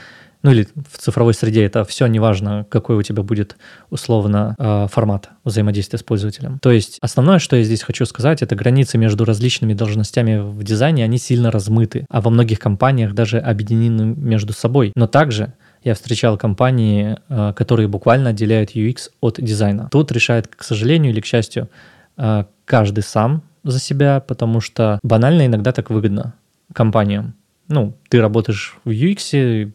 ну 0.44 0.52
или 0.52 0.68
в 0.88 0.98
цифровой 0.98 1.34
среде 1.34 1.64
это 1.64 1.84
все 1.84 2.06
неважно, 2.06 2.64
какой 2.70 2.96
у 2.96 3.02
тебя 3.02 3.24
будет 3.24 3.56
условно 3.90 4.54
э, 4.56 4.86
формат 4.90 5.30
взаимодействия 5.44 5.98
с 5.98 6.04
пользователем. 6.04 6.60
То 6.60 6.70
есть 6.70 6.98
основное, 7.00 7.40
что 7.40 7.56
я 7.56 7.64
здесь 7.64 7.82
хочу 7.82 8.06
сказать, 8.06 8.40
это 8.40 8.54
границы 8.54 8.96
между 8.98 9.24
различными 9.24 9.74
должностями 9.74 10.38
в 10.38 10.62
дизайне, 10.62 11.02
они 11.02 11.18
сильно 11.18 11.50
размыты, 11.50 12.06
а 12.08 12.20
во 12.20 12.30
многих 12.30 12.60
компаниях 12.60 13.14
даже 13.14 13.38
объединены 13.38 14.14
между 14.14 14.52
собой. 14.52 14.92
Но 14.94 15.08
также 15.08 15.54
я 15.88 15.94
встречал 15.94 16.36
компании, 16.36 17.16
э, 17.28 17.52
которые 17.56 17.88
буквально 17.88 18.30
отделяют 18.30 18.76
UX 18.76 19.10
от 19.20 19.40
дизайна. 19.40 19.88
Тут 19.90 20.12
решает, 20.12 20.46
к 20.46 20.62
сожалению 20.62 21.12
или 21.12 21.20
к 21.20 21.26
счастью, 21.26 21.68
э, 22.18 22.44
каждый 22.64 23.02
сам 23.02 23.42
за 23.64 23.80
себя, 23.80 24.20
потому 24.20 24.60
что 24.60 24.98
банально 25.02 25.46
иногда 25.46 25.72
так 25.72 25.90
выгодно 25.90 26.34
компаниям. 26.74 27.34
Ну, 27.68 27.94
ты 28.10 28.20
работаешь 28.20 28.78
в 28.84 28.90
UX, 28.90 29.72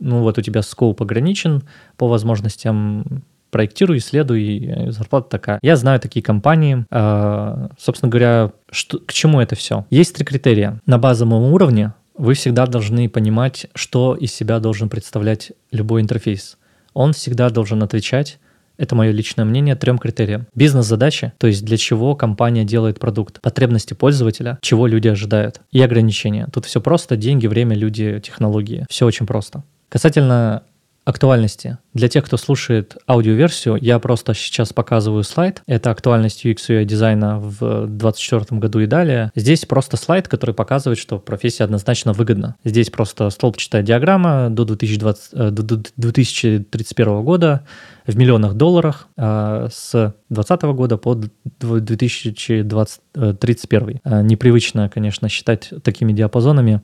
ну 0.00 0.20
вот 0.20 0.38
у 0.38 0.42
тебя 0.42 0.62
скоп 0.62 1.02
ограничен 1.02 1.62
по 1.96 2.08
возможностям 2.08 3.22
проектируй, 3.50 3.98
исследуй, 3.98 4.86
зарплата 4.88 5.28
такая. 5.28 5.58
Я 5.62 5.76
знаю 5.76 6.00
такие 6.00 6.22
компании. 6.22 6.86
Э, 6.90 7.68
собственно 7.78 8.10
говоря, 8.10 8.52
что, 8.70 8.98
к 8.98 9.12
чему 9.12 9.40
это 9.40 9.54
все? 9.54 9.84
Есть 9.90 10.14
три 10.14 10.24
критерия. 10.24 10.80
На 10.86 10.98
базовом 10.98 11.52
уровне 11.52 11.92
вы 12.16 12.34
всегда 12.34 12.66
должны 12.66 13.08
понимать, 13.08 13.66
что 13.74 14.14
из 14.14 14.32
себя 14.32 14.60
должен 14.60 14.88
представлять 14.88 15.52
любой 15.70 16.02
интерфейс. 16.02 16.58
Он 16.94 17.12
всегда 17.12 17.50
должен 17.50 17.82
отвечать 17.82 18.38
это 18.78 18.94
мое 18.94 19.10
личное 19.10 19.44
мнение, 19.44 19.76
трем 19.76 19.98
критериям. 19.98 20.46
Бизнес-задачи, 20.54 21.32
то 21.38 21.46
есть 21.46 21.64
для 21.64 21.76
чего 21.76 22.14
компания 22.16 22.64
делает 22.64 22.98
продукт, 22.98 23.40
потребности 23.40 23.94
пользователя, 23.94 24.58
чего 24.60 24.86
люди 24.86 25.08
ожидают, 25.08 25.60
и 25.70 25.80
ограничения. 25.80 26.48
Тут 26.52 26.66
все 26.66 26.80
просто, 26.80 27.16
деньги, 27.16 27.46
время, 27.46 27.76
люди, 27.76 28.20
технологии. 28.20 28.86
Все 28.88 29.06
очень 29.06 29.26
просто. 29.26 29.62
Касательно 29.88 30.64
актуальности. 31.04 31.78
Для 31.94 32.08
тех, 32.08 32.24
кто 32.24 32.36
слушает 32.36 32.96
аудиоверсию, 33.08 33.76
я 33.80 33.98
просто 33.98 34.34
сейчас 34.34 34.72
показываю 34.72 35.24
слайд. 35.24 35.62
Это 35.66 35.90
актуальность 35.90 36.46
UX 36.46 36.58
UI 36.68 36.84
дизайна 36.84 37.38
в 37.38 37.86
2024 37.86 38.60
году 38.60 38.78
и 38.80 38.86
далее. 38.86 39.32
Здесь 39.34 39.64
просто 39.66 39.96
слайд, 39.96 40.28
который 40.28 40.54
показывает, 40.54 40.98
что 40.98 41.18
профессия 41.18 41.64
однозначно 41.64 42.12
выгодна. 42.12 42.54
Здесь 42.64 42.90
просто 42.90 43.30
столбчатая 43.30 43.82
диаграмма 43.82 44.48
до, 44.50 44.64
2020, 44.64 45.32
э, 45.32 45.50
до 45.50 45.82
2031 45.96 47.24
года 47.24 47.66
в 48.06 48.16
миллионах 48.16 48.54
долларах 48.54 49.08
а 49.16 49.68
с 49.70 50.14
2020 50.30 50.62
года 50.74 50.98
по 50.98 51.14
2031. 51.14 54.00
А, 54.04 54.22
непривычно, 54.22 54.88
конечно, 54.88 55.28
считать 55.28 55.72
такими 55.82 56.12
диапазонами. 56.12 56.80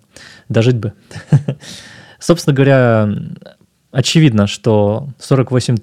Дожить 0.48 0.76
бы. 0.76 0.92
Собственно 2.18 2.54
говоря, 2.54 3.08
очевидно, 3.90 4.46
что 4.46 5.08
48 5.18 5.76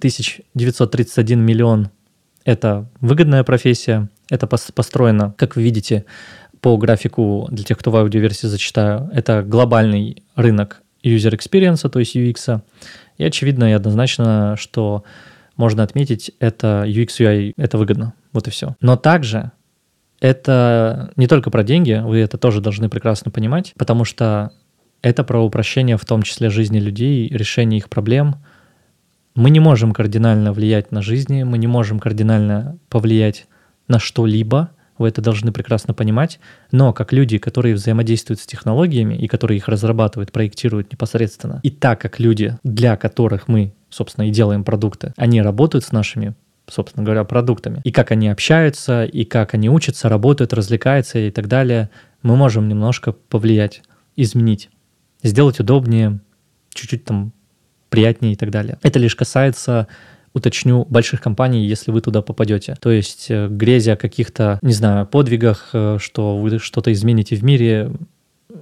931 0.54 1.40
миллион– 1.42 1.90
это 2.46 2.90
выгодная 3.02 3.44
профессия, 3.44 4.10
это 4.30 4.48
построено, 4.48 5.34
как 5.38 5.56
вы 5.56 5.64
видите, 5.64 6.06
по 6.62 6.78
графику, 6.78 7.48
для 7.52 7.64
тех, 7.64 7.78
кто 7.78 7.92
в 7.92 7.96
аудиоверсии 7.96 8.48
зачитаю, 8.48 9.10
это 9.14 9.44
глобальный 9.44 10.24
рынок 10.36 10.82
user 11.04 11.38
experience, 11.38 11.88
то 11.88 12.00
есть 12.00 12.16
UX. 12.16 12.62
И 13.18 13.24
очевидно 13.24 13.70
и 13.70 13.74
однозначно, 13.74 14.56
что 14.58 15.04
можно 15.58 15.84
отметить, 15.84 16.32
это 16.40 16.84
UX 16.88 17.08
UI, 17.20 17.54
это 17.56 17.78
выгодно. 17.78 18.14
Вот 18.34 18.48
и 18.48 18.52
все. 18.52 18.76
Но 18.82 18.98
также 18.98 19.52
это 20.20 21.12
не 21.16 21.28
только 21.28 21.52
про 21.52 21.64
деньги, 21.64 22.02
вы 22.04 22.18
это 22.18 22.38
тоже 22.38 22.62
должны 22.62 22.90
прекрасно 22.90 23.32
понимать, 23.32 23.74
потому 23.78 24.06
что 24.06 24.52
это 25.06 25.24
про 25.24 25.40
упрощение 25.40 25.98
в 25.98 26.06
том 26.06 26.24
числе 26.24 26.50
жизни 26.50 26.80
людей, 26.80 27.30
решение 27.30 27.78
их 27.78 27.90
проблем. 27.90 28.38
Мы 29.36 29.52
не 29.52 29.60
можем 29.60 29.92
кардинально 29.92 30.52
влиять 30.52 30.92
на 30.92 31.04
жизни, 31.04 31.44
мы 31.44 31.60
не 31.60 31.68
можем 31.68 32.00
кардинально 32.00 32.80
повлиять 32.90 33.46
на 33.88 34.00
что-либо, 34.00 34.72
вы 34.98 35.10
это 35.10 35.22
должны 35.22 35.52
прекрасно 35.52 35.94
понимать, 35.94 36.40
но 36.72 36.92
как 36.92 37.14
люди, 37.14 37.38
которые 37.38 37.76
взаимодействуют 37.76 38.40
с 38.40 38.48
технологиями 38.48 39.14
и 39.14 39.28
которые 39.28 39.58
их 39.58 39.68
разрабатывают, 39.68 40.32
проектируют 40.32 40.92
непосредственно, 40.92 41.60
и 41.62 41.70
так 41.70 42.02
как 42.02 42.20
люди, 42.20 42.58
для 42.64 42.98
которых 42.98 43.48
мы, 43.48 43.76
собственно, 43.92 44.28
и 44.28 44.32
делаем 44.32 44.64
продукты, 44.64 45.14
они 45.18 45.40
работают 45.40 45.86
с 45.86 45.92
нашими 45.92 46.34
собственно 46.68 47.06
говоря, 47.06 47.24
продуктами. 47.26 47.80
И 47.84 47.92
как 47.92 48.10
они 48.10 48.28
общаются, 48.28 49.06
и 49.06 49.24
как 49.24 49.54
они 49.54 49.70
учатся, 49.70 50.10
работают, 50.10 50.52
развлекаются 50.52 51.20
и 51.20 51.30
так 51.30 51.48
далее, 51.48 51.92
мы 52.24 52.36
можем 52.36 52.68
немножко 52.68 53.12
повлиять, 53.12 53.84
изменить 54.16 54.72
сделать 55.28 55.60
удобнее, 55.60 56.20
чуть-чуть 56.74 57.06
там 57.06 57.34
приятнее 57.90 58.34
и 58.34 58.36
так 58.36 58.52
далее. 58.52 58.78
Это 58.84 59.00
лишь 59.00 59.16
касается 59.16 59.88
уточню, 60.34 60.86
больших 60.90 61.22
компаний, 61.22 61.66
если 61.66 61.92
вы 61.92 62.02
туда 62.02 62.22
попадете. 62.22 62.76
То 62.82 62.92
есть 62.92 63.28
э, 63.30 63.48
грезя 63.48 63.94
о 63.94 63.96
каких-то, 63.96 64.60
не 64.62 64.74
знаю, 64.74 65.06
подвигах, 65.08 65.70
э, 65.72 65.98
что 66.00 66.38
вы 66.38 66.60
что-то 66.60 66.92
измените 66.92 67.38
в 67.38 67.44
мире, 67.44 67.92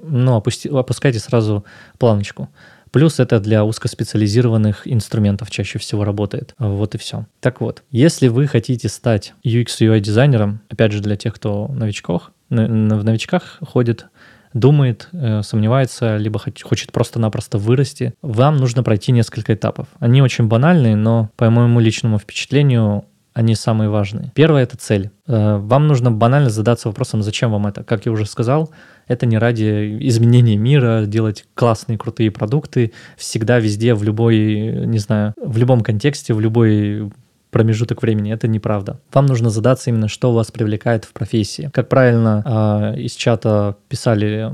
ну, 0.03 0.35
опусти, 0.35 0.69
опускайте 0.69 1.17
сразу 1.17 1.65
планочку. 1.97 2.49
Плюс 2.91 3.19
это 3.19 3.39
для 3.39 3.65
узкоспециализированных 3.65 4.87
инструментов 4.87 5.49
чаще 5.49 5.79
всего 5.79 6.03
работает. 6.03 6.53
Вот 6.59 6.93
и 6.93 6.99
все. 6.99 7.25
Так 7.39 7.59
вот, 7.59 7.81
если 7.89 8.27
вы 8.27 8.45
хотите 8.45 8.87
стать 8.87 9.33
UX 9.43 9.65
UI 9.81 9.99
дизайнером, 9.99 10.61
опять 10.69 10.91
же 10.91 11.01
для 11.01 11.15
тех, 11.15 11.33
кто 11.33 11.69
новичков, 11.69 12.31
в 12.51 12.55
новичках 12.55 13.57
ходит, 13.65 14.05
думает, 14.53 15.09
э, 15.13 15.41
сомневается, 15.41 16.17
либо 16.17 16.39
хочет 16.39 16.91
просто-напросто 16.91 17.57
вырасти, 17.57 18.13
вам 18.21 18.57
нужно 18.57 18.83
пройти 18.83 19.11
несколько 19.11 19.53
этапов. 19.53 19.87
Они 19.99 20.21
очень 20.21 20.47
банальные, 20.47 20.95
но 20.95 21.29
по 21.35 21.49
моему 21.49 21.79
личному 21.79 22.19
впечатлению 22.19 23.05
они 23.33 23.55
самые 23.55 23.89
важные. 23.89 24.31
Первое— 24.35 24.63
это 24.63 24.77
цель. 24.77 25.09
Э, 25.27 25.57
вам 25.57 25.87
нужно 25.87 26.11
банально 26.11 26.49
задаться 26.49 26.87
вопросом, 26.87 27.23
зачем 27.23 27.51
вам 27.51 27.65
это. 27.65 27.83
Как 27.83 28.05
я 28.05 28.11
уже 28.11 28.25
сказал, 28.25 28.69
это 29.07 29.25
не 29.25 29.37
ради 29.37 29.97
изменения 30.07 30.55
мира, 30.55 31.05
делать 31.07 31.45
классные, 31.55 31.97
крутые 31.97 32.29
продукты 32.31 32.93
всегда, 33.17 33.59
везде, 33.59 33.95
в 33.95 34.03
любой, 34.03 34.85
не 34.85 34.99
знаю, 34.99 35.33
в 35.41 35.57
любом 35.57 35.81
контексте, 35.81 36.33
в 36.33 36.39
любой 36.39 37.11
промежуток 37.53 38.01
времени. 38.01 38.33
Это 38.33 38.49
неправда. 38.49 38.99
Вам 39.13 39.27
нужно 39.27 39.49
задаться 39.49 39.89
именно, 39.89 40.09
что 40.09 40.33
вас 40.33 40.51
привлекает 40.51 41.05
в 41.05 41.13
профессии. 41.13 41.69
Как 41.73 41.87
правильно 41.87 42.93
э, 42.95 42.99
из 42.99 43.13
чата 43.13 43.77
писали, 43.87 44.51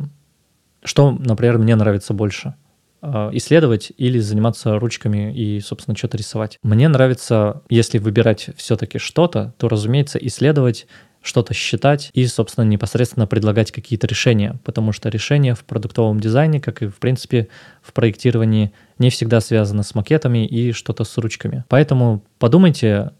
что, 0.83 1.11
например, 1.11 1.57
мне 1.57 1.75
нравится 1.75 2.13
больше 2.13 2.53
а, 3.01 3.29
исследовать 3.31 3.93
или 3.97 4.19
заниматься 4.19 4.77
ручками 4.77 5.33
и, 5.33 5.61
собственно, 5.61 5.95
что-то 5.95 6.17
рисовать. 6.17 6.59
Мне 6.63 6.89
нравится, 6.89 7.61
если 7.69 7.97
выбирать 7.97 8.49
все-таки 8.57 8.97
что-то, 8.97 9.53
то, 9.57 9.69
разумеется, 9.69 10.19
исследовать 10.19 10.85
что-то 11.21 11.53
считать 11.53 12.11
и, 12.13 12.25
собственно, 12.27 12.65
непосредственно 12.65 13.27
предлагать 13.27 13.71
какие-то 13.71 14.07
решения, 14.07 14.59
потому 14.63 14.91
что 14.91 15.09
решения 15.09 15.53
в 15.53 15.65
продуктовом 15.65 16.19
дизайне, 16.19 16.61
как 16.61 16.81
и, 16.81 16.87
в 16.87 16.95
принципе, 16.95 17.49
в 17.81 17.93
проектировании, 17.93 18.71
не 18.97 19.09
всегда 19.09 19.41
связаны 19.41 19.83
с 19.83 19.95
макетами 19.95 20.45
и 20.45 20.71
что-то 20.71 21.03
с 21.03 21.17
ручками. 21.17 21.65
Поэтому 21.67 22.23
подумайте 22.37 23.11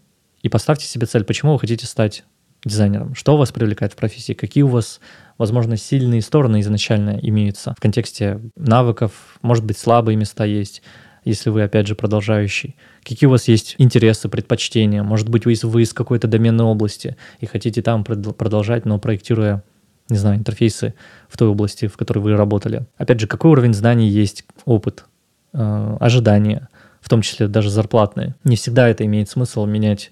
и 0.42 0.48
поставьте 0.48 0.86
себе 0.86 1.06
цель, 1.06 1.24
почему 1.24 1.52
вы 1.52 1.58
хотите 1.58 1.86
стать 1.86 2.24
дизайнером, 2.64 3.14
что 3.14 3.36
вас 3.36 3.52
привлекает 3.52 3.92
в 3.92 3.96
профессии, 3.96 4.32
какие 4.32 4.62
у 4.62 4.68
вас, 4.68 5.00
возможно, 5.38 5.76
сильные 5.76 6.22
стороны 6.22 6.60
изначально 6.60 7.18
имеются 7.22 7.74
в 7.76 7.80
контексте 7.80 8.40
навыков, 8.56 9.12
может 9.42 9.64
быть, 9.64 9.78
слабые 9.78 10.16
места 10.16 10.44
есть, 10.44 10.82
если 11.24 11.50
вы, 11.50 11.62
опять 11.62 11.86
же, 11.86 11.94
продолжающий? 11.94 12.76
Какие 13.02 13.28
у 13.28 13.30
вас 13.30 13.48
есть 13.48 13.74
интересы, 13.78 14.28
предпочтения? 14.28 15.02
Может 15.02 15.28
быть, 15.28 15.46
вы, 15.46 15.54
вы 15.62 15.82
из 15.82 15.92
какой-то 15.92 16.28
доменной 16.28 16.64
области 16.64 17.16
и 17.40 17.46
хотите 17.46 17.82
там 17.82 18.04
продолжать, 18.04 18.84
но 18.84 18.98
проектируя 18.98 19.62
не 20.10 20.16
знаю, 20.16 20.38
интерфейсы 20.38 20.94
в 21.28 21.36
той 21.36 21.48
области, 21.48 21.86
в 21.86 21.96
которой 21.96 22.18
вы 22.18 22.36
работали. 22.36 22.84
Опять 22.98 23.20
же, 23.20 23.26
какой 23.26 23.52
уровень 23.52 23.72
знаний 23.72 24.08
есть, 24.08 24.44
опыт, 24.64 25.04
э, 25.52 25.96
ожидания, 26.00 26.68
в 27.00 27.08
том 27.08 27.22
числе 27.22 27.48
даже 27.48 27.70
зарплатные. 27.70 28.34
Не 28.44 28.56
всегда 28.56 28.88
это 28.88 29.06
имеет 29.06 29.30
смысл 29.30 29.66
менять 29.66 30.10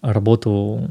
работу 0.00 0.88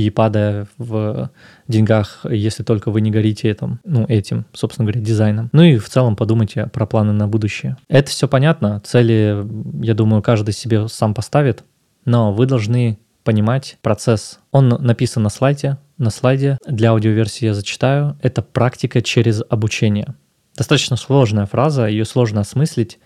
и 0.00 0.10
падая 0.10 0.66
в 0.78 1.30
деньгах, 1.68 2.24
если 2.28 2.62
только 2.62 2.90
вы 2.90 3.00
не 3.00 3.10
горите 3.10 3.48
этим, 3.48 3.80
ну, 3.84 4.04
этим, 4.06 4.46
собственно 4.52 4.86
говоря, 4.86 5.04
дизайном. 5.04 5.50
Ну 5.52 5.62
и 5.62 5.76
в 5.78 5.88
целом 5.88 6.16
подумайте 6.16 6.66
про 6.72 6.86
планы 6.86 7.12
на 7.12 7.28
будущее. 7.28 7.76
Это 7.88 8.10
все 8.10 8.28
понятно, 8.28 8.80
цели, 8.84 9.46
я 9.82 9.94
думаю, 9.94 10.22
каждый 10.22 10.52
себе 10.52 10.88
сам 10.88 11.14
поставит, 11.14 11.64
но 12.04 12.32
вы 12.32 12.46
должны 12.46 12.98
понимать 13.24 13.78
процесс. 13.82 14.40
Он 14.50 14.68
написан 14.68 15.22
на 15.22 15.28
слайде, 15.28 15.78
на 15.98 16.10
слайде, 16.10 16.58
для 16.66 16.90
аудиоверсии 16.90 17.44
я 17.44 17.54
зачитаю. 17.54 18.16
Это 18.22 18.42
практика 18.42 19.02
через 19.02 19.42
обучение. 19.48 20.14
Достаточно 20.56 20.96
сложная 20.96 21.46
фраза, 21.46 21.86
ее 21.86 22.04
сложно 22.04 22.40
осмыслить, 22.40 22.98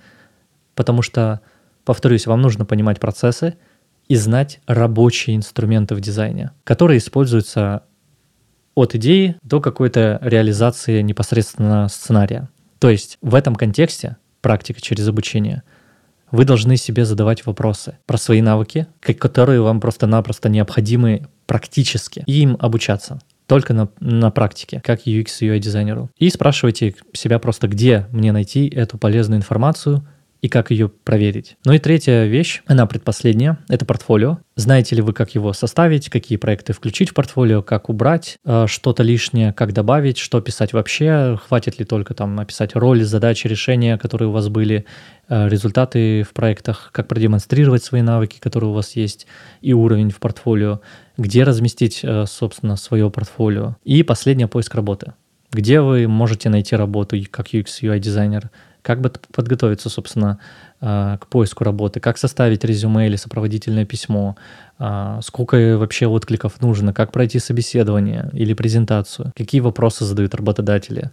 потому 0.75 1.03
что, 1.03 1.41
повторюсь, 1.85 2.27
вам 2.27 2.41
нужно 2.41 2.65
понимать 2.65 3.01
процессы, 3.01 3.57
и 4.09 4.17
знать 4.17 4.61
рабочие 4.67 5.37
инструменты 5.37 5.95
в 5.95 6.01
дизайне, 6.01 6.53
которые 6.65 6.99
используются 6.99 7.85
от 8.75 8.95
идеи 8.95 9.37
до 9.43 9.61
какой-то 9.61 10.19
реализации 10.23 11.01
непосредственно 11.03 11.89
сценария. 11.89 12.49
То 12.79 12.91
есть 12.91 13.19
в 13.23 13.35
этом 13.35 13.55
контексте 13.55 14.17
практика 14.41 14.81
через 14.81 15.09
обучение 15.09 15.63
вы 16.31 16.45
должны 16.45 16.77
себе 16.77 17.05
задавать 17.05 17.47
вопросы 17.47 17.99
про 18.07 18.19
свои 18.19 18.43
навыки, 18.43 18.89
которые 19.01 19.61
вам 19.61 19.81
просто-напросто 19.81 20.49
необходимы 20.49 21.29
практически, 21.47 22.25
и 22.27 22.43
им 22.43 22.57
обучаться 22.59 23.21
только 23.47 23.75
на, 23.75 23.89
на 24.01 24.31
практике, 24.31 24.81
как 24.83 25.07
UX 25.07 25.27
и 25.41 25.49
UI 25.49 25.59
дизайнеру. 25.59 26.11
И 26.19 26.31
спрашивайте 26.31 26.95
себя 27.13 27.39
просто, 27.39 27.69
где 27.69 28.07
мне 28.11 28.33
найти 28.33 28.69
эту 28.69 28.99
полезную 28.99 29.39
информацию, 29.39 30.07
и 30.45 30.49
как 30.49 30.71
ее 30.71 30.91
проверить. 30.91 31.57
Ну 31.65 31.73
и 31.73 31.79
третья 31.79 32.27
вещь, 32.27 32.61
она 32.67 32.85
предпоследняя, 32.85 33.57
это 33.71 33.87
портфолио. 33.87 34.41
Знаете 34.57 34.95
ли 34.95 35.01
вы, 35.01 35.15
как 35.15 35.35
его 35.35 35.55
составить, 35.55 36.11
какие 36.11 36.37
проекты 36.37 36.75
включить 36.75 37.09
в 37.09 37.15
портфолио, 37.15 37.63
как 37.63 37.89
убрать 37.89 38.37
э, 38.45 38.67
что-то 38.69 39.03
лишнее, 39.03 39.55
как 39.55 39.73
добавить, 39.73 40.19
что 40.19 40.43
писать 40.43 40.75
вообще, 40.75 41.41
хватит 41.43 41.79
ли 41.79 41.87
только 41.87 42.13
там 42.13 42.39
описать 42.39 42.77
роли, 42.77 43.05
задачи, 43.05 43.47
решения, 43.47 43.97
которые 43.97 44.29
у 44.29 44.33
вас 44.33 44.51
были, 44.51 44.85
э, 45.31 45.49
результаты 45.49 46.25
в 46.25 46.35
проектах, 46.35 46.91
как 46.93 47.09
продемонстрировать 47.09 47.83
свои 47.83 48.03
навыки, 48.03 48.39
которые 48.39 48.69
у 48.69 48.75
вас 48.75 48.97
есть, 48.97 49.27
и 49.63 49.73
уровень 49.73 50.11
в 50.11 50.19
портфолио, 50.19 50.83
где 51.17 51.45
разместить, 51.45 52.01
э, 52.03 52.27
собственно, 52.27 52.77
свое 52.77 53.11
портфолио. 53.11 53.77
И 53.83 54.03
последнее, 54.03 54.47
поиск 54.47 54.75
работы. 54.75 55.15
Где 55.53 55.81
вы 55.81 56.07
можете 56.07 56.51
найти 56.51 56.77
работу 56.77 57.17
как 57.31 57.55
UX 57.55 57.81
UI 57.81 57.99
дизайнер, 57.99 58.51
как 58.85 59.01
бы 59.01 59.11
подготовиться, 59.33 59.89
собственно, 59.89 60.39
а, 60.81 61.17
к 61.17 61.27
поиску 61.29 61.65
работы, 61.65 62.01
как 62.01 62.19
составить 62.19 62.65
резюме 62.65 63.07
или 63.07 63.17
сопроводительное 63.17 63.87
письмо, 63.87 64.37
а, 64.79 65.21
сколько 65.23 65.79
вообще 65.79 66.07
откликов 66.07 66.61
нужно, 66.61 66.93
как 66.93 67.11
пройти 67.11 67.39
собеседование 67.39 68.29
или 68.35 68.53
презентацию, 68.53 69.33
какие 69.35 69.63
вопросы 69.63 70.05
задают 70.05 70.35
работодатели, 70.35 71.11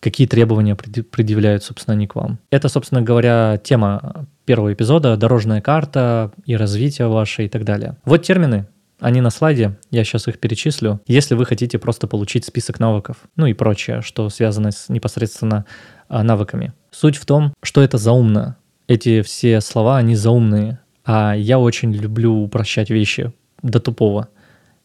какие 0.00 0.26
требования 0.26 0.74
предъявляют, 0.74 1.62
собственно, 1.62 1.94
они 1.94 2.08
к 2.08 2.16
вам. 2.16 2.40
Это, 2.50 2.68
собственно 2.68 3.02
говоря, 3.02 3.60
тема 3.62 4.26
первого 4.44 4.72
эпизода, 4.72 5.16
дорожная 5.16 5.60
карта 5.60 6.32
и 6.44 6.56
развитие 6.56 7.06
ваше 7.06 7.44
и 7.44 7.48
так 7.48 7.62
далее. 7.64 7.96
Вот 8.04 8.22
термины, 8.22 8.66
они 8.98 9.20
на 9.20 9.30
слайде, 9.30 9.78
я 9.92 10.02
сейчас 10.02 10.26
их 10.26 10.40
перечислю. 10.40 11.00
Если 11.06 11.36
вы 11.36 11.46
хотите 11.46 11.78
просто 11.78 12.08
получить 12.08 12.44
список 12.44 12.80
навыков, 12.80 13.18
ну 13.36 13.46
и 13.46 13.52
прочее, 13.52 14.02
что 14.02 14.28
связано 14.28 14.72
с 14.72 14.88
непосредственно 14.88 15.66
а, 16.08 16.24
навыками. 16.24 16.72
Суть 16.92 17.16
в 17.16 17.24
том, 17.24 17.54
что 17.62 17.80
это 17.80 17.96
заумно. 17.98 18.56
Эти 18.86 19.22
все 19.22 19.60
слова, 19.60 19.96
они 19.96 20.14
заумные. 20.14 20.78
А 21.04 21.34
я 21.34 21.58
очень 21.58 21.92
люблю 21.92 22.34
упрощать 22.34 22.90
вещи 22.90 23.32
до 23.62 23.80
тупого. 23.80 24.28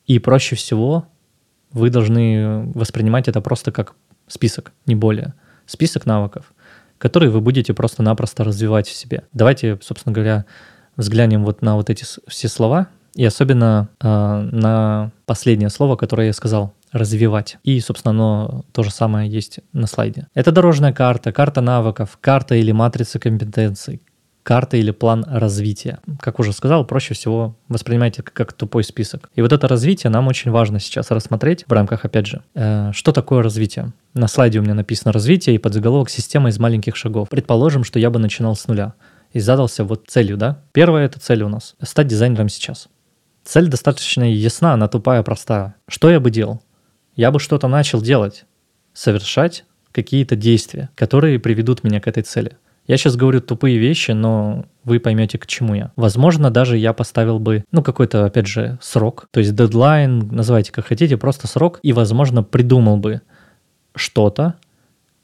И 0.08 0.18
проще 0.18 0.56
всего 0.56 1.06
вы 1.72 1.90
должны 1.90 2.72
воспринимать 2.74 3.28
это 3.28 3.42
просто 3.42 3.72
как 3.72 3.94
список, 4.28 4.72
не 4.86 4.96
более. 4.96 5.34
Список 5.66 6.06
навыков, 6.06 6.54
которые 6.98 7.30
вы 7.30 7.42
будете 7.42 7.74
просто-напросто 7.74 8.46
развивать 8.46 8.88
в 8.88 8.96
себе. 8.96 9.24
Давайте, 9.34 9.78
собственно 9.82 10.14
говоря, 10.14 10.46
взглянем 10.96 11.44
вот 11.44 11.62
на 11.62 11.76
вот 11.76 11.90
эти 11.90 12.06
все 12.28 12.48
слова, 12.48 12.88
и 13.16 13.26
особенно 13.26 13.90
э, 14.00 14.08
на 14.08 15.12
последнее 15.26 15.70
слово, 15.70 15.98
которое 15.98 16.28
я 16.28 16.34
сказал 16.34 16.74
развивать. 16.92 17.58
И, 17.64 17.80
собственно, 17.80 18.12
оно 18.12 18.66
то 18.72 18.84
же 18.84 18.92
самое 18.92 19.30
есть 19.30 19.60
на 19.74 19.88
слайде. 19.88 20.28
Это 20.34 20.52
дорожная 20.52 20.94
карта, 20.94 21.32
карта 21.32 21.62
навыков, 21.62 22.18
карта 22.22 22.56
или 22.56 22.72
матрица 22.72 23.20
компетенций, 23.20 24.02
карта 24.44 24.78
или 24.78 24.92
план 24.92 25.26
развития. 25.28 26.00
Как 26.22 26.40
уже 26.40 26.54
сказал, 26.54 26.86
проще 26.86 27.14
всего 27.14 27.58
воспринимайте 27.68 28.24
как, 28.24 28.54
тупой 28.54 28.86
список. 28.86 29.30
И 29.36 29.42
вот 29.42 29.52
это 29.52 29.68
развитие 29.68 30.10
нам 30.10 30.28
очень 30.28 30.52
важно 30.52 30.80
сейчас 30.80 31.12
рассмотреть 31.12 31.66
в 31.68 31.72
рамках, 31.74 32.06
опять 32.06 32.28
же, 32.28 32.42
э, 32.56 32.92
что 32.94 33.12
такое 33.12 33.44
развитие. 33.44 33.92
На 34.14 34.30
слайде 34.30 34.60
у 34.60 34.62
меня 34.62 34.74
написано 34.74 35.12
развитие 35.12 35.56
и 35.56 35.60
подзаголовок 35.60 36.10
система 36.10 36.48
из 36.48 36.60
маленьких 36.60 36.96
шагов. 36.96 37.28
Предположим, 37.28 37.84
что 37.84 38.00
я 38.00 38.10
бы 38.10 38.20
начинал 38.20 38.56
с 38.56 38.68
нуля 38.68 38.94
и 39.34 39.42
задался 39.42 39.84
вот 39.84 40.06
целью, 40.08 40.38
да? 40.38 40.62
Первая 40.72 41.06
это 41.08 41.20
цель 41.20 41.44
у 41.44 41.50
нас– 41.50 41.76
стать 41.82 42.08
дизайнером 42.08 42.48
сейчас. 42.48 42.88
Цель 43.44 43.68
достаточно 43.68 44.24
ясна, 44.24 44.74
она 44.74 44.88
тупая, 44.88 45.24
простая. 45.24 45.76
Что 45.90 46.10
я 46.10 46.20
бы 46.20 46.32
делал? 46.32 46.62
Я 47.18 47.32
бы 47.32 47.40
что-то 47.40 47.68
начал 47.68 48.00
делать, 48.00 48.46
совершать 48.94 49.66
какие-то 49.92 50.36
действия, 50.36 50.90
которые 50.96 51.40
приведут 51.40 51.84
меня 51.84 52.00
к 52.00 52.08
этой 52.08 52.22
цели. 52.22 52.58
Я 52.86 52.96
сейчас 52.96 53.16
говорю 53.16 53.42
тупые 53.42 53.80
вещи, 53.80 54.12
но 54.12 54.66
вы 54.84 55.00
поймете, 55.00 55.40
к 55.40 55.48
чему 55.48 55.74
я. 55.74 55.92
Возможно, 55.96 56.52
даже 56.52 56.78
я 56.78 56.94
поставил 56.94 57.40
бы, 57.40 57.66
ну, 57.72 57.82
какой-то, 57.82 58.26
опять 58.26 58.46
же, 58.46 58.78
срок, 58.82 59.28
то 59.32 59.40
есть 59.40 59.56
дедлайн, 59.56 60.20
называйте 60.30 60.72
как 60.72 60.86
хотите, 60.86 61.18
просто 61.18 61.48
срок, 61.48 61.80
и, 61.82 61.92
возможно, 61.92 62.44
придумал 62.44 62.98
бы 62.98 63.22
что-то, 63.96 64.54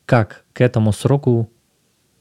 как 0.05 0.45
к 0.51 0.61
этому 0.61 0.91
сроку 0.93 1.51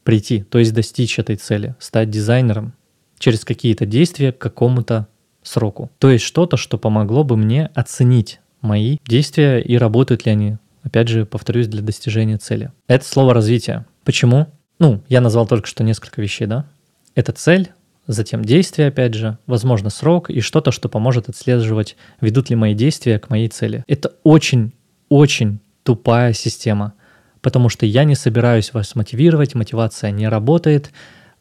прийти, 0.03 0.43
то 0.43 0.59
есть 0.59 0.73
достичь 0.73 1.17
этой 1.17 1.35
цели, 1.35 1.75
стать 1.79 2.11
дизайнером 2.11 2.73
через 3.17 3.43
какие-то 3.43 3.87
действия 3.87 4.31
к 4.31 4.37
какому-то 4.37 5.07
сроку. 5.41 5.89
То 5.97 6.11
есть 6.11 6.23
что-то, 6.23 6.57
что 6.57 6.77
помогло 6.77 7.23
бы 7.23 7.37
мне 7.37 7.71
оценить 7.73 8.39
мои 8.63 8.97
действия 9.05 9.59
и 9.59 9.77
работают 9.77 10.25
ли 10.25 10.31
они, 10.31 10.57
опять 10.81 11.07
же, 11.07 11.25
повторюсь, 11.25 11.67
для 11.67 11.81
достижения 11.81 12.37
цели. 12.37 12.71
Это 12.87 13.05
слово 13.05 13.33
развитие. 13.33 13.85
Почему? 14.03 14.47
Ну, 14.79 15.03
я 15.07 15.21
назвал 15.21 15.45
только 15.45 15.67
что 15.67 15.83
несколько 15.83 16.21
вещей, 16.21 16.47
да? 16.47 16.65
Это 17.13 17.31
цель, 17.31 17.71
затем 18.07 18.43
действие, 18.43 18.87
опять 18.87 19.13
же, 19.13 19.37
возможно, 19.45 19.89
срок 19.89 20.29
и 20.29 20.41
что-то, 20.41 20.71
что 20.71 20.89
поможет 20.89 21.29
отслеживать, 21.29 21.95
ведут 22.21 22.49
ли 22.49 22.55
мои 22.55 22.73
действия 22.73 23.19
к 23.19 23.29
моей 23.29 23.47
цели. 23.49 23.83
Это 23.87 24.13
очень-очень 24.23 25.59
тупая 25.83 26.33
система, 26.33 26.93
потому 27.41 27.69
что 27.69 27.85
я 27.85 28.03
не 28.03 28.15
собираюсь 28.15 28.73
вас 28.73 28.95
мотивировать, 28.95 29.55
мотивация 29.55 30.11
не 30.11 30.27
работает, 30.27 30.91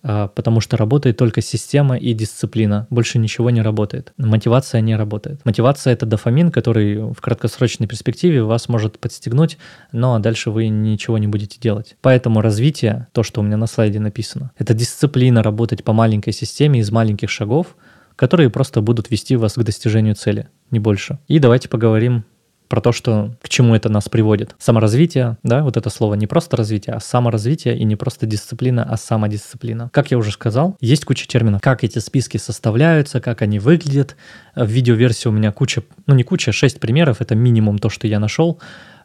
потому 0.02 0.60
что 0.60 0.76
работает 0.76 1.16
только 1.16 1.40
система 1.40 1.96
и 1.96 2.12
дисциплина, 2.12 2.86
больше 2.90 3.18
ничего 3.18 3.50
не 3.50 3.62
работает. 3.62 4.12
Мотивация 4.16 4.80
не 4.80 4.96
работает. 4.96 5.40
Мотивация— 5.44 5.92
это 5.94 6.06
дофамин, 6.06 6.50
который 6.50 7.12
в 7.12 7.20
краткосрочной 7.20 7.86
перспективе 7.86 8.42
вас 8.42 8.68
может 8.68 8.98
подстегнуть, 8.98 9.58
но 9.92 10.18
дальше 10.18 10.50
вы 10.50 10.68
ничего 10.68 11.18
не 11.18 11.26
будете 11.26 11.58
делать. 11.60 11.96
Поэтому 12.00 12.40
развитие, 12.40 13.06
то, 13.12 13.22
что 13.22 13.40
у 13.40 13.44
меня 13.44 13.56
на 13.56 13.66
слайде 13.66 14.00
написано, 14.00 14.50
это 14.58 14.74
дисциплина 14.74 15.42
работать 15.42 15.84
по 15.84 15.92
маленькой 15.92 16.32
системе 16.32 16.80
из 16.80 16.90
маленьких 16.90 17.30
шагов, 17.30 17.76
которые 18.16 18.50
просто 18.50 18.80
будут 18.82 19.10
вести 19.10 19.36
вас 19.36 19.54
к 19.54 19.62
достижению 19.62 20.14
цели, 20.14 20.48
не 20.70 20.78
больше. 20.78 21.18
И 21.28 21.38
давайте 21.38 21.68
поговорим 21.68 22.24
про 22.72 22.80
то, 22.80 22.92
что 22.92 23.34
к 23.42 23.50
чему 23.50 23.74
это 23.74 23.90
нас 23.90 24.08
приводит. 24.08 24.56
Саморазвитие, 24.58 25.36
да, 25.42 25.62
вот 25.62 25.76
это 25.76 25.90
слово 25.90 26.14
не 26.14 26.26
просто 26.26 26.56
развитие, 26.56 26.94
а 26.94 27.00
саморазвитие 27.00 27.76
и 27.76 27.84
не 27.84 27.96
просто 27.96 28.24
дисциплина, 28.24 28.82
а 28.82 28.96
самодисциплина. 28.96 29.90
Как 29.92 30.10
я 30.10 30.16
уже 30.16 30.32
сказал, 30.32 30.78
есть 30.80 31.04
куча 31.04 31.28
терминов. 31.28 31.60
Как 31.60 31.84
эти 31.84 31.98
списки 31.98 32.38
составляются, 32.38 33.20
как 33.20 33.42
они 33.42 33.58
выглядят. 33.58 34.16
В 34.54 34.64
видеоверсии 34.64 35.28
у 35.28 35.32
меня 35.32 35.52
куча, 35.52 35.82
ну 36.06 36.14
не 36.14 36.22
куча, 36.22 36.50
шесть 36.50 36.80
примеров, 36.80 37.20
это 37.20 37.34
минимум 37.34 37.78
то, 37.78 37.90
что 37.90 38.06
я 38.06 38.18
нашел, 38.18 38.58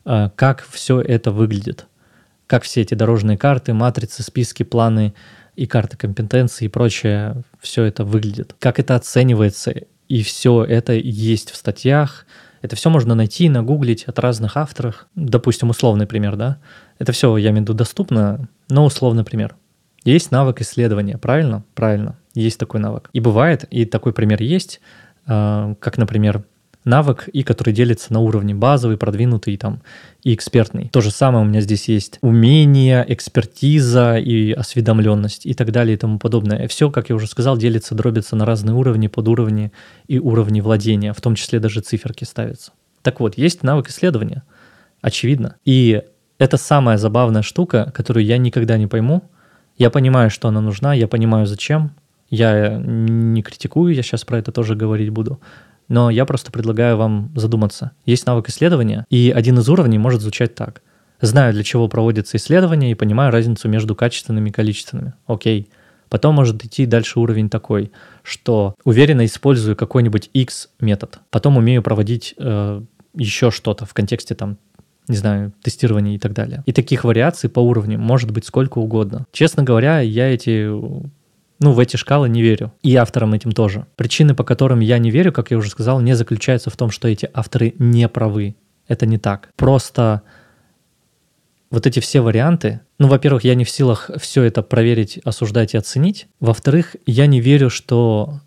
э, 0.06 0.30
как 0.38 0.66
все 0.72 1.02
это 1.02 1.32
выглядит. 1.32 1.88
Как 2.48 2.64
все 2.64 2.84
эти 2.84 2.94
дорожные 2.94 3.38
карты, 3.38 3.74
матрицы, 3.74 4.24
списки, 4.24 4.64
планы 4.64 5.14
и 5.58 5.66
карты 5.66 5.98
компетенции 5.98 6.64
и 6.64 6.70
прочее, 6.70 7.44
все 7.60 7.84
это 7.84 8.06
выглядит. 8.06 8.56
Как 8.60 8.80
это 8.80 8.96
оценивается, 8.96 9.74
и 10.08 10.24
все 10.24 10.64
это 10.64 10.94
есть 10.94 11.52
в 11.52 11.58
статьях, 11.58 12.26
это 12.62 12.76
все 12.76 12.90
можно 12.90 13.16
найти, 13.16 13.50
нагуглить 13.50 14.06
от 14.06 14.20
разных 14.20 14.58
авторов. 14.58 15.08
Допустим, 15.16 15.70
условный 15.70 16.08
пример, 16.08 16.36
да? 16.36 16.58
Это 17.00 17.12
все, 17.12 17.36
я 17.38 17.50
имею 17.50 17.62
в 17.62 17.64
виду, 17.64 17.74
доступно, 17.74 18.48
но 18.70 18.86
условный 18.86 19.24
пример. 19.24 19.56
Есть 20.04 20.32
навык 20.32 20.62
исследования, 20.62 21.18
правильно? 21.18 21.64
Правильно, 21.76 22.18
есть 22.34 22.60
такой 22.60 22.80
навык. 22.80 23.10
И 23.14 23.20
бывает, 23.20 23.66
и 23.70 23.86
такой 23.86 24.14
пример 24.14 24.42
есть, 24.42 24.80
а, 25.26 25.76
как, 25.80 25.98
например, 25.98 26.44
навык, 26.88 27.28
и 27.28 27.44
который 27.44 27.74
делится 27.74 28.12
на 28.12 28.20
уровне 28.20 28.56
базовый, 28.56 28.98
продвинутый 28.98 29.58
там, 29.58 29.82
и 30.24 30.34
экспертный. 30.34 30.90
То 30.92 31.02
же 31.02 31.12
самое 31.12 31.46
у 31.46 31.48
меня 31.48 31.62
здесь 31.62 31.88
есть 31.88 32.18
умение, 32.22 33.06
экспертиза 33.08 34.18
и 34.18 34.52
осведомленность 34.54 35.46
и 35.46 35.54
так 35.54 35.72
далее 35.72 35.94
и 35.96 35.98
тому 35.98 36.18
подобное. 36.18 36.68
Все, 36.68 36.90
как 36.90 37.10
я 37.10 37.16
уже 37.16 37.28
сказал, 37.28 37.58
делится, 37.58 37.94
дробится 37.94 38.36
на 38.36 38.46
разные 38.46 38.74
уровни, 38.74 39.08
подуровни 39.08 39.72
и 40.08 40.18
уровни 40.18 40.62
владения, 40.62 41.14
в 41.14 41.22
том 41.22 41.36
числе 41.36 41.60
даже 41.60 41.82
циферки 41.82 42.24
ставятся. 42.24 42.72
Так 43.04 43.20
вот, 43.20 43.38
есть 43.38 43.62
навык 43.62 43.90
исследования, 43.90 44.44
очевидно. 45.02 45.58
И 45.66 46.02
это 46.40 46.58
самая 46.58 46.98
забавная 46.98 47.42
штука, 47.42 47.92
которую 47.94 48.26
я 48.26 48.38
никогда 48.38 48.78
не 48.78 48.88
пойму. 48.88 49.30
Я 49.78 49.90
понимаю, 49.90 50.30
что 50.30 50.48
она 50.48 50.62
нужна, 50.62 50.94
я 50.94 51.08
понимаю, 51.08 51.46
зачем. 51.46 51.92
Я 52.30 52.78
не 52.78 53.42
критикую, 53.42 53.94
я 53.94 54.04
сейчас 54.04 54.26
про 54.26 54.40
это 54.40 54.52
тоже 54.52 54.76
говорить 54.76 55.10
буду 55.12 55.40
но 55.88 56.10
я 56.10 56.26
просто 56.26 56.52
предлагаю 56.52 56.98
вам 56.98 57.32
задуматься. 57.36 57.92
Есть 58.06 58.26
навык 58.26 58.50
исследования, 58.50 59.06
и 59.10 59.34
один 59.36 59.60
из 59.60 59.70
уровней 59.70 59.98
может 59.98 60.22
звучать 60.22 60.56
так. 60.56 60.82
Знаю, 61.22 61.54
для 61.54 61.64
чего 61.64 61.88
проводятся 61.88 62.38
исследования, 62.38 62.92
и 62.92 62.96
понимаю 62.96 63.32
разницу 63.32 63.68
между 63.68 63.96
качественными 63.96 64.50
и 64.50 64.54
количественными. 64.54 65.14
Окей. 65.26 65.70
Потом 66.10 66.36
может 66.36 66.64
идти 66.64 66.86
дальше 66.86 67.20
уровень 67.20 67.50
такой, 67.50 67.92
что 68.24 68.76
уверенно 68.86 69.26
использую 69.26 69.76
какой-нибудь 69.76 70.30
X 70.34 70.70
метод. 70.80 71.20
Потом 71.32 71.58
умею 71.58 71.84
проводить 71.84 72.34
э, 72.38 72.82
еще 73.14 73.52
что-то 73.52 73.86
в 73.86 73.94
контексте 73.94 74.36
там 74.36 74.58
не 75.08 75.16
знаю, 75.16 75.54
тестирования 75.62 76.16
и 76.16 76.20
так 76.20 76.34
далее. 76.34 76.64
И 76.66 76.74
таких 76.74 77.06
вариаций 77.06 77.50
по 77.50 77.62
уровням 77.62 78.02
может 78.02 78.32
быть 78.32 78.46
сколько 78.46 78.80
угодно. 78.80 79.26
Честно 79.32 79.64
говоря, 79.64 80.02
я 80.02 80.28
эти 80.28 80.68
ну, 81.60 81.72
в 81.72 81.80
эти 81.80 81.98
шкалы 81.98 82.30
не 82.30 82.42
верю. 82.42 82.74
И 82.84 82.96
авторам 82.96 83.34
этим 83.34 83.52
тоже. 83.52 83.88
Причины, 83.96 84.36
по 84.36 84.44
которым 84.44 84.80
я 84.80 84.98
не 85.00 85.10
верю, 85.10 85.32
как 85.32 85.52
я 85.52 85.58
уже 85.58 85.70
сказал, 85.70 86.00
не 86.02 86.16
заключаются 86.16 86.70
в 86.70 86.78
том, 86.78 86.92
что 86.92 87.08
эти 87.08 87.30
авторы 87.34 87.74
не 87.80 88.08
правы. 88.08 88.56
Это 88.88 89.06
не 89.06 89.18
так. 89.18 89.50
Просто 89.56 90.22
вот 91.70 91.86
эти 91.86 92.00
все 92.00 92.22
варианты, 92.22 92.82
ну, 93.00 93.08
во-первых, 93.08 93.44
я 93.44 93.56
не 93.56 93.64
в 93.64 93.70
силах 93.70 94.10
все 94.20 94.44
это 94.44 94.64
проверить, 94.64 95.20
осуждать 95.24 95.74
и 95.74 95.78
оценить. 95.78 96.28
Во-вторых, 96.40 96.96
я 97.06 97.26
не 97.28 97.42
верю, 97.42 97.70
что 97.70 98.40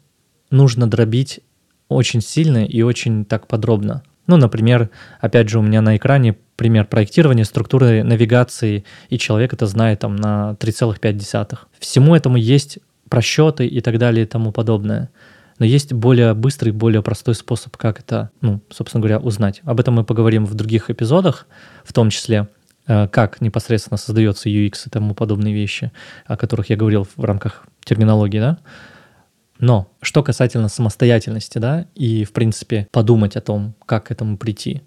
нужно 0.50 0.88
дробить 0.88 1.40
очень 1.88 2.20
сильно 2.20 2.64
и 2.64 2.82
очень 2.82 3.24
так 3.24 3.46
подробно. 3.46 4.02
Ну, 4.26 4.36
например, 4.36 4.90
опять 5.20 5.48
же, 5.48 5.58
у 5.58 5.62
меня 5.62 5.82
на 5.82 5.96
экране 5.96 6.36
пример 6.56 6.86
проектирования 6.86 7.44
структуры 7.44 8.04
навигации, 8.04 8.84
и 9.08 9.18
человек 9.18 9.52
это 9.52 9.66
знает 9.66 10.00
там 10.00 10.16
на 10.16 10.56
3,5. 10.60 11.58
Всему 11.78 12.14
этому 12.14 12.36
есть 12.36 12.78
просчеты 13.10 13.66
и 13.66 13.82
так 13.82 13.98
далее 13.98 14.24
и 14.24 14.26
тому 14.26 14.52
подобное. 14.52 15.10
Но 15.58 15.66
есть 15.66 15.92
более 15.92 16.32
быстрый, 16.32 16.70
более 16.70 17.02
простой 17.02 17.34
способ, 17.34 17.76
как 17.76 18.00
это, 18.00 18.30
ну, 18.40 18.62
собственно 18.70 19.02
говоря, 19.02 19.18
узнать. 19.18 19.60
Об 19.64 19.78
этом 19.78 19.94
мы 19.94 20.04
поговорим 20.04 20.46
в 20.46 20.54
других 20.54 20.88
эпизодах, 20.88 21.46
в 21.84 21.92
том 21.92 22.08
числе. 22.08 22.48
э, 22.86 23.08
как 23.08 23.42
непосредственно 23.42 23.98
создается 23.98 24.48
UX 24.48 24.86
и 24.86 24.90
тому 24.90 25.14
подобные 25.14 25.52
вещи, 25.54 25.92
о 26.26 26.36
которых 26.36 26.70
я 26.70 26.76
говорил 26.76 27.06
в 27.14 27.22
рамках 27.22 27.66
терминологии, 27.84 28.40
да. 28.40 28.58
Но 29.58 29.86
что 30.00 30.22
касательно 30.22 30.68
самостоятельности, 30.68 31.58
да, 31.58 31.86
и, 31.94 32.24
в 32.24 32.32
принципе, 32.32 32.88
подумать 32.90 33.36
о 33.36 33.42
том, 33.42 33.74
как 33.84 34.06
к 34.06 34.10
этому 34.10 34.38
прийти, 34.38 34.82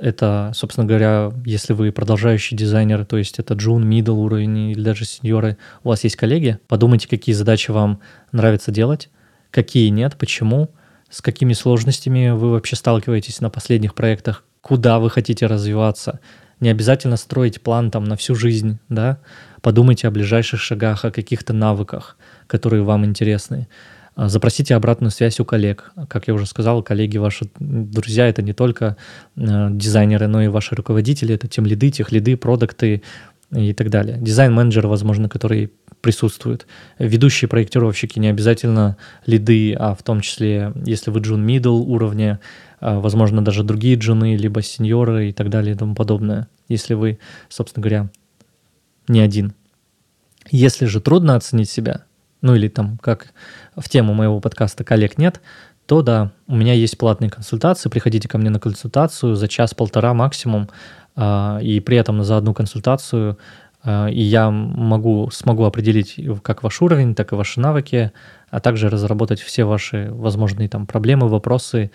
это, 0.00 0.52
собственно 0.54 0.86
говоря, 0.86 1.32
если 1.44 1.72
вы 1.72 1.92
продолжающий 1.92 2.56
дизайнер, 2.56 3.04
то 3.04 3.16
есть 3.16 3.38
это 3.38 3.54
джун, 3.54 3.88
middle 3.88 4.12
уровень 4.12 4.70
или 4.70 4.82
даже 4.82 5.04
сеньоры, 5.04 5.56
у 5.84 5.88
вас 5.88 6.04
есть 6.04 6.16
коллеги, 6.16 6.58
подумайте, 6.68 7.08
какие 7.08 7.34
задачи 7.34 7.70
вам 7.70 8.00
нравится 8.32 8.70
делать, 8.70 9.10
какие 9.50 9.88
нет, 9.88 10.16
почему, 10.16 10.70
с 11.10 11.20
какими 11.20 11.52
сложностями 11.52 12.30
вы 12.30 12.50
вообще 12.50 12.76
сталкиваетесь 12.76 13.40
на 13.40 13.50
последних 13.50 13.94
проектах, 13.94 14.44
куда 14.60 14.98
вы 14.98 15.10
хотите 15.10 15.46
развиваться. 15.46 16.20
Не 16.60 16.70
обязательно 16.70 17.16
строить 17.16 17.60
план 17.60 17.90
там 17.90 18.04
на 18.04 18.16
всю 18.16 18.34
жизнь, 18.34 18.78
да. 18.88 19.18
Подумайте 19.60 20.08
о 20.08 20.10
ближайших 20.10 20.60
шагах, 20.60 21.04
о 21.04 21.10
каких-то 21.10 21.52
навыках, 21.52 22.16
которые 22.46 22.82
вам 22.82 23.04
интересны. 23.04 23.68
А, 24.14 24.28
запросите 24.28 24.74
обратную 24.74 25.10
связь 25.10 25.40
у 25.40 25.44
коллег. 25.44 25.92
Как 26.08 26.28
я 26.28 26.34
уже 26.34 26.46
сказал, 26.46 26.82
коллеги, 26.82 27.16
ваши 27.18 27.50
друзья— 27.58 28.26
это 28.28 28.42
не 28.42 28.52
только 28.52 28.96
э, 29.36 29.68
дизайнеры, 29.70 30.26
но 30.26 30.42
и 30.42 30.48
ваши 30.48 30.74
руководители, 30.74 31.34
это 31.34 31.48
тем 31.48 31.64
лиды, 31.64 31.90
тех 31.90 32.12
лиды, 32.12 32.36
продукты 32.36 33.02
и 33.50 33.72
так 33.72 33.90
далее. 33.90 34.18
Дизайн-менеджеры, 34.18 34.88
возможно, 34.88 35.28
которые 35.28 35.70
присутствуют. 36.00 36.66
Ведущие 36.98 37.48
проектировщики 37.48 38.18
не 38.18 38.28
обязательно 38.28 38.96
лиды, 39.24 39.74
а 39.74 39.94
в 39.94 40.02
том 40.02 40.20
числе, 40.20 40.72
если 40.84 41.10
вы 41.10 41.20
джун 41.20 41.46
middle 41.46 41.80
уровня, 41.80 42.40
а, 42.80 42.98
возможно, 43.00 43.42
даже 43.42 43.62
другие 43.62 43.96
джуны, 43.96 44.36
либо 44.36 44.62
сеньоры 44.62 45.30
и 45.30 45.32
так 45.32 45.48
далее 45.48 45.74
и 45.74 45.78
тому 45.78 45.94
подобное, 45.94 46.48
если 46.68 46.94
вы, 46.94 47.18
собственно 47.48 47.82
говоря, 47.82 48.10
не 49.08 49.20
один. 49.20 49.54
Если 50.50 50.86
же 50.86 51.00
трудно 51.00 51.36
оценить 51.36 51.70
себя, 51.70 52.04
ну 52.42 52.54
или 52.54 52.68
там, 52.68 52.98
как 52.98 53.32
в 53.76 53.88
тему 53.88 54.12
моего 54.14 54.40
подкаста 54.40 54.84
«Коллег 54.84 55.16
нет», 55.16 55.40
то 55.86 56.02
да, 56.02 56.32
у 56.46 56.54
меня 56.54 56.74
есть 56.74 56.96
платные 56.96 57.30
консультации, 57.30 57.88
приходите 57.88 58.28
ко 58.28 58.38
мне 58.38 58.50
на 58.50 58.60
консультацию 58.60 59.34
за 59.34 59.48
час-полтора 59.48 60.14
максимум, 60.14 60.68
а, 61.16 61.58
и 61.60 61.80
при 61.80 61.96
этом 61.96 62.22
за 62.22 62.36
одну 62.36 62.54
консультацию 62.54 63.38
а, 63.84 64.06
и 64.06 64.20
я 64.20 64.50
могу, 64.50 65.30
смогу 65.30 65.64
определить 65.64 66.20
как 66.42 66.62
ваш 66.62 66.80
уровень, 66.82 67.14
так 67.14 67.32
и 67.32 67.34
ваши 67.34 67.60
навыки, 67.60 68.12
а 68.50 68.60
также 68.60 68.88
разработать 68.88 69.40
все 69.40 69.64
ваши 69.64 70.08
возможные 70.12 70.68
там 70.68 70.86
проблемы, 70.86 71.28
вопросы, 71.28 71.90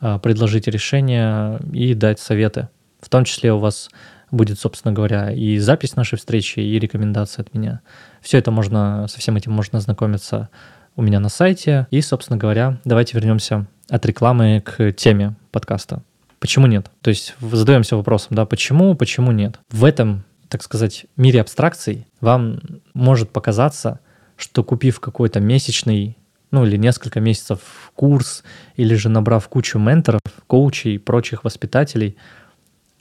а, 0.00 0.18
предложить 0.18 0.68
решения 0.68 1.58
и 1.72 1.94
дать 1.94 2.20
советы. 2.20 2.68
В 3.00 3.08
том 3.08 3.24
числе 3.24 3.52
у 3.52 3.58
вас 3.58 3.90
будет, 4.30 4.58
собственно 4.58 4.92
говоря, 4.92 5.32
и 5.32 5.58
запись 5.58 5.96
нашей 5.96 6.16
встречи, 6.16 6.60
и 6.60 6.78
рекомендации 6.78 7.42
от 7.42 7.52
меня. 7.52 7.80
Все 8.22 8.38
это 8.38 8.50
можно, 8.50 9.06
со 9.08 9.18
всем 9.18 9.36
этим 9.36 9.52
можно 9.52 9.78
ознакомиться 9.78 10.48
у 10.96 11.02
меня 11.02 11.20
на 11.20 11.28
сайте. 11.28 11.86
И, 11.90 12.00
собственно 12.00 12.38
говоря, 12.38 12.78
давайте 12.84 13.16
вернемся 13.16 13.66
от 13.88 14.06
рекламы 14.06 14.62
к 14.64 14.92
теме 14.92 15.34
подкаста. 15.50 16.02
Почему 16.38 16.66
нет? 16.66 16.90
То 17.02 17.10
есть 17.10 17.34
задаемся 17.40 17.96
вопросом, 17.96 18.36
да, 18.36 18.46
почему, 18.46 18.94
почему 18.94 19.32
нет? 19.32 19.58
В 19.70 19.84
этом, 19.84 20.24
так 20.48 20.62
сказать, 20.62 21.06
мире 21.16 21.40
абстракций 21.40 22.06
вам 22.20 22.60
может 22.94 23.30
показаться, 23.30 24.00
что 24.36 24.64
купив 24.64 25.00
какой-то 25.00 25.40
месячный 25.40 26.16
ну 26.52 26.66
или 26.66 26.76
несколько 26.76 27.18
месяцев 27.18 27.60
курс, 27.94 28.44
или 28.76 28.94
же 28.94 29.08
набрав 29.08 29.48
кучу 29.48 29.78
менторов, 29.78 30.20
коучей 30.46 30.96
и 30.96 30.98
прочих 30.98 31.44
воспитателей, 31.44 32.16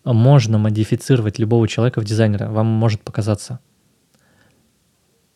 можно 0.06 0.58
модифицировать 0.58 1.38
любого 1.38 1.68
человека 1.68 2.00
в 2.00 2.06
дизайнера. 2.06 2.48
Вам 2.48 2.66
может 2.66 3.02
показаться 3.02 3.60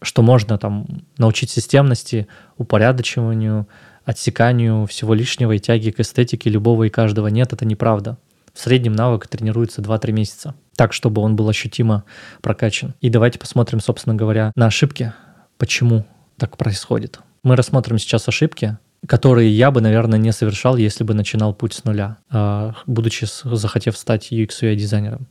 что 0.06 0.22
можно 0.22 0.58
там 0.58 0.88
научить 1.18 1.50
системности, 1.50 2.28
упорядочиванию, 2.58 3.68
отсеканию 4.06 4.86
всего 4.86 5.14
лишнего 5.14 5.54
и 5.54 5.60
тяги 5.60 5.90
к 5.90 6.00
эстетике 6.00 6.50
любого 6.50 6.84
и 6.84 6.90
каждого. 6.90 7.28
Нет, 7.28 7.52
это 7.54 7.66
неправда. 7.66 8.18
В 8.54 8.60
среднем 8.60 8.94
навык 8.94 9.28
тренируется 9.28 9.82
2-3 9.82 10.12
месяца, 10.14 10.56
так, 10.78 10.94
чтобы 10.94 11.22
он 11.22 11.36
был 11.36 11.50
ощутимо 11.50 12.06
прокачан. 12.42 12.94
И 13.02 13.10
давайте 13.10 13.38
посмотрим, 13.38 13.82
собственно 13.82 14.16
говоря, 14.16 14.54
на 14.56 14.68
ошибки, 14.68 15.12
почему 15.58 16.06
так 16.38 16.56
происходит. 16.56 17.20
Мы 17.44 17.58
рассмотрим 17.58 17.98
сейчас 17.98 18.28
ошибки, 18.28 18.78
которые 19.08 19.52
я 19.52 19.72
бы, 19.72 19.82
наверное, 19.82 20.20
не 20.20 20.32
совершал, 20.32 20.78
если 20.78 21.04
бы 21.04 21.14
начинал 21.14 21.54
путь 21.54 21.74
с 21.74 21.84
нуля, 21.84 22.18
а, 22.30 22.76
будучи 22.88 23.28
захотев 23.44 23.98
стать 23.98 24.32
UX 24.32 24.50
UI 24.62 24.76
дизайнером. 24.76 25.28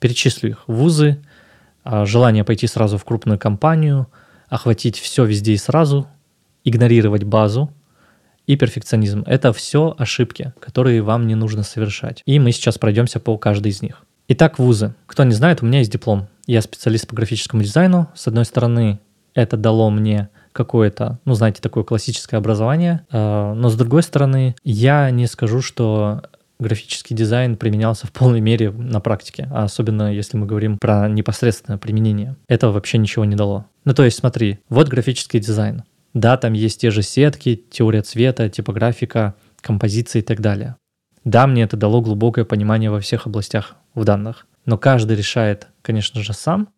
Перечислю 0.00 0.50
их. 0.50 0.64
Вузы, 0.66 1.22
желание 1.84 2.44
пойти 2.44 2.66
сразу 2.66 2.98
в 2.98 3.04
крупную 3.04 3.38
компанию, 3.38 4.08
охватить 4.48 4.98
все 4.98 5.24
везде 5.24 5.52
и 5.52 5.58
сразу, 5.58 6.06
игнорировать 6.64 7.24
базу 7.24 7.70
и 8.46 8.56
перфекционизм. 8.56 9.22
Это 9.26 9.52
все 9.52 9.94
ошибки, 9.98 10.52
которые 10.60 11.02
вам 11.02 11.26
не 11.26 11.34
нужно 11.34 11.62
совершать. 11.62 12.22
И 12.26 12.38
мы 12.38 12.52
сейчас 12.52 12.78
пройдемся 12.78 13.20
по 13.20 13.36
каждой 13.38 13.68
из 13.68 13.82
них. 13.82 14.04
Итак, 14.28 14.58
вузы. 14.58 14.94
Кто 15.06 15.24
не 15.24 15.34
знает, 15.34 15.62
у 15.62 15.66
меня 15.66 15.80
есть 15.80 15.92
диплом. 15.92 16.28
Я 16.46 16.62
специалист 16.62 17.06
по 17.06 17.14
графическому 17.14 17.62
дизайну. 17.62 18.08
С 18.14 18.26
одной 18.26 18.44
стороны, 18.44 19.00
это 19.34 19.56
дало 19.56 19.90
мне 19.90 20.28
какое-то, 20.52 21.18
ну, 21.24 21.34
знаете, 21.34 21.60
такое 21.60 21.84
классическое 21.84 22.38
образование. 22.38 23.04
А, 23.10 23.54
но 23.54 23.68
с 23.68 23.76
другой 23.76 24.02
стороны, 24.02 24.54
я 24.62 25.10
не 25.10 25.26
скажу, 25.26 25.60
что 25.60 26.22
графический 26.64 27.14
дизайн 27.14 27.56
применялся 27.56 28.06
в 28.06 28.12
полной 28.12 28.40
мере 28.40 28.70
на 28.72 29.00
практике, 29.00 29.48
а 29.52 29.64
особенно 29.64 30.12
если 30.12 30.36
мы 30.36 30.46
говорим 30.46 30.78
про 30.78 31.08
непосредственное 31.08 31.78
применение. 31.78 32.36
Этого 32.48 32.72
вообще 32.72 32.98
ничего 32.98 33.24
не 33.24 33.36
дало. 33.36 33.66
Ну 33.84 33.94
то 33.94 34.04
есть 34.04 34.18
смотри, 34.18 34.58
вот 34.68 34.88
графический 34.88 35.38
дизайн. 35.38 35.84
Да, 36.14 36.36
там 36.36 36.52
есть 36.52 36.80
те 36.80 36.90
же 36.90 37.02
сетки, 37.02 37.62
теория 37.70 38.02
цвета, 38.02 38.48
типографика, 38.48 39.34
композиции 39.60 40.20
и 40.20 40.22
так 40.22 40.40
далее. 40.40 40.76
Да, 41.24 41.46
мне 41.46 41.62
это 41.62 41.76
дало 41.76 42.00
глубокое 42.02 42.44
понимание 42.44 42.90
во 42.90 43.00
всех 43.00 43.26
областях 43.26 43.76
в 43.94 44.04
данных. 44.04 44.46
Но 44.66 44.78
каждый 44.78 45.16
решает, 45.16 45.68
конечно 45.82 46.22
же, 46.22 46.32
сам, 46.32 46.68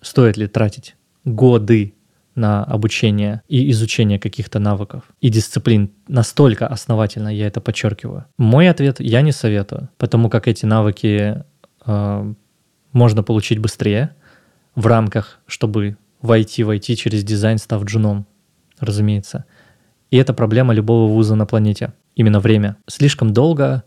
стоит 0.00 0.36
ли 0.36 0.46
тратить 0.46 0.96
годы 1.24 1.94
на 2.34 2.64
обучение 2.64 3.42
и 3.48 3.70
изучение 3.70 4.18
каких-то 4.18 4.58
навыков 4.58 5.04
и 5.20 5.28
дисциплин 5.28 5.90
настолько 6.08 6.66
основательно, 6.66 7.28
я 7.28 7.46
это 7.46 7.60
подчеркиваю. 7.60 8.26
Мой 8.38 8.68
ответ– 8.68 8.96
я 9.00 9.22
не 9.22 9.32
советую, 9.32 9.88
потому 9.98 10.28
как 10.28 10.48
эти 10.48 10.66
навыки 10.66 11.44
э, 11.86 12.34
можно 12.92 13.22
получить 13.22 13.58
быстрее 13.58 14.14
в 14.74 14.86
рамках, 14.86 15.40
чтобы 15.46 15.96
войти, 16.20 16.64
войти 16.64 16.96
через 16.96 17.22
дизайн, 17.22 17.58
став 17.58 17.84
джуном, 17.84 18.26
разумеется. 18.80 19.44
И 20.10 20.16
это 20.16 20.32
проблема 20.32 20.74
любого 20.74 21.10
вуза 21.10 21.34
на 21.34 21.46
планете. 21.46 21.92
Именно 22.14 22.40
время. 22.40 22.76
Слишком 22.88 23.32
долго, 23.32 23.82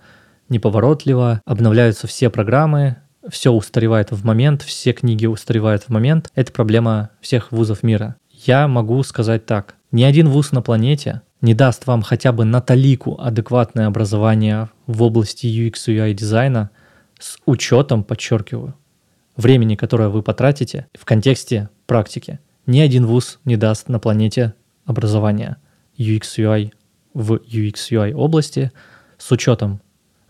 неповоротливо, 0.50 1.42
обновляются 1.46 2.08
все 2.08 2.30
программы, 2.30 2.98
все 3.30 3.52
устаревает 3.52 4.12
в 4.12 4.26
момент, 4.26 4.62
все 4.62 4.94
книги 4.94 5.26
устаревают 5.26 5.84
в 5.84 5.90
момент. 5.90 6.32
Это 6.36 6.52
проблема 6.52 7.10
всех 7.22 7.52
вузов 7.52 7.84
мира. 7.84 8.16
Я 8.48 8.70
могу 8.70 9.04
сказать 9.04 9.46
так. 9.46 9.76
Ни 9.92 10.04
один 10.04 10.30
вуз 10.30 10.54
на 10.54 10.62
планете 10.62 11.22
не 11.42 11.54
даст 11.54 11.86
вам 11.86 12.02
хотя 12.02 12.32
бы 12.32 12.46
на 12.46 12.62
талику 12.62 13.20
адекватное 13.20 13.88
образование 13.88 14.70
в 14.86 15.04
области 15.04 15.46
UX 15.48 15.74
UI 15.88 16.14
дизайна 16.14 16.70
с 17.20 17.40
учетом, 17.46 18.06
подчеркиваю, 18.06 18.74
времени, 19.36 19.76
которое 19.76 20.08
вы 20.08 20.24
потратите 20.24 20.88
в 20.98 21.04
контексте 21.04 21.70
практики. 21.88 22.40
Ни 22.66 22.80
один 22.80 23.06
вуз 23.06 23.42
не 23.44 23.58
даст 23.58 23.90
на 23.90 24.00
планете 24.00 24.54
образование 24.86 25.58
UX 25.98 26.22
UI 26.38 26.72
в 27.14 27.34
UX 27.34 27.74
UI 27.92 28.14
области 28.14 28.72
с 29.18 29.30
учетом 29.30 29.82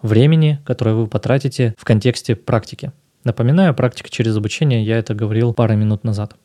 времени, 0.01 0.59
которое 0.65 0.95
вы 0.95 1.05
потратите 1.05 1.75
в 1.77 1.85
контексте 1.85 2.35
практики. 2.35 2.91
Напоминаю, 3.23 3.75
практика 3.75 4.09
через 4.09 4.35
обучение, 4.35 4.83
я 4.83 4.97
это 4.97 5.13
говорил 5.13 5.53
пару 5.53 5.75
минут 5.75 6.03
назад. 6.03 6.35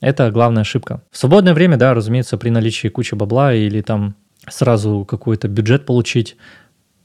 Это 0.00 0.30
главная 0.30 0.62
ошибка. 0.62 1.02
В 1.10 1.18
свободное 1.18 1.52
время, 1.52 1.76
да, 1.76 1.92
разумеется, 1.92 2.38
при 2.38 2.48
наличии 2.48 2.88
кучи 2.88 3.14
бабла 3.14 3.52
или 3.52 3.82
там 3.82 4.14
сразу 4.48 5.04
какой-то 5.04 5.48
бюджет 5.48 5.84
получить. 5.84 6.36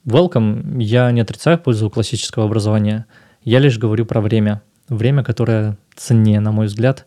Welcome, 0.05 0.81
я 0.81 1.11
не 1.11 1.21
отрицаю 1.21 1.59
пользу 1.59 1.89
классического 1.89 2.45
образования. 2.45 3.05
Я 3.43 3.59
лишь 3.59 3.77
говорю 3.77 4.05
про 4.05 4.21
время. 4.21 4.61
Время, 4.87 5.23
которое 5.23 5.77
ценнее, 5.95 6.39
на 6.39 6.51
мой 6.51 6.67
взгляд, 6.67 7.05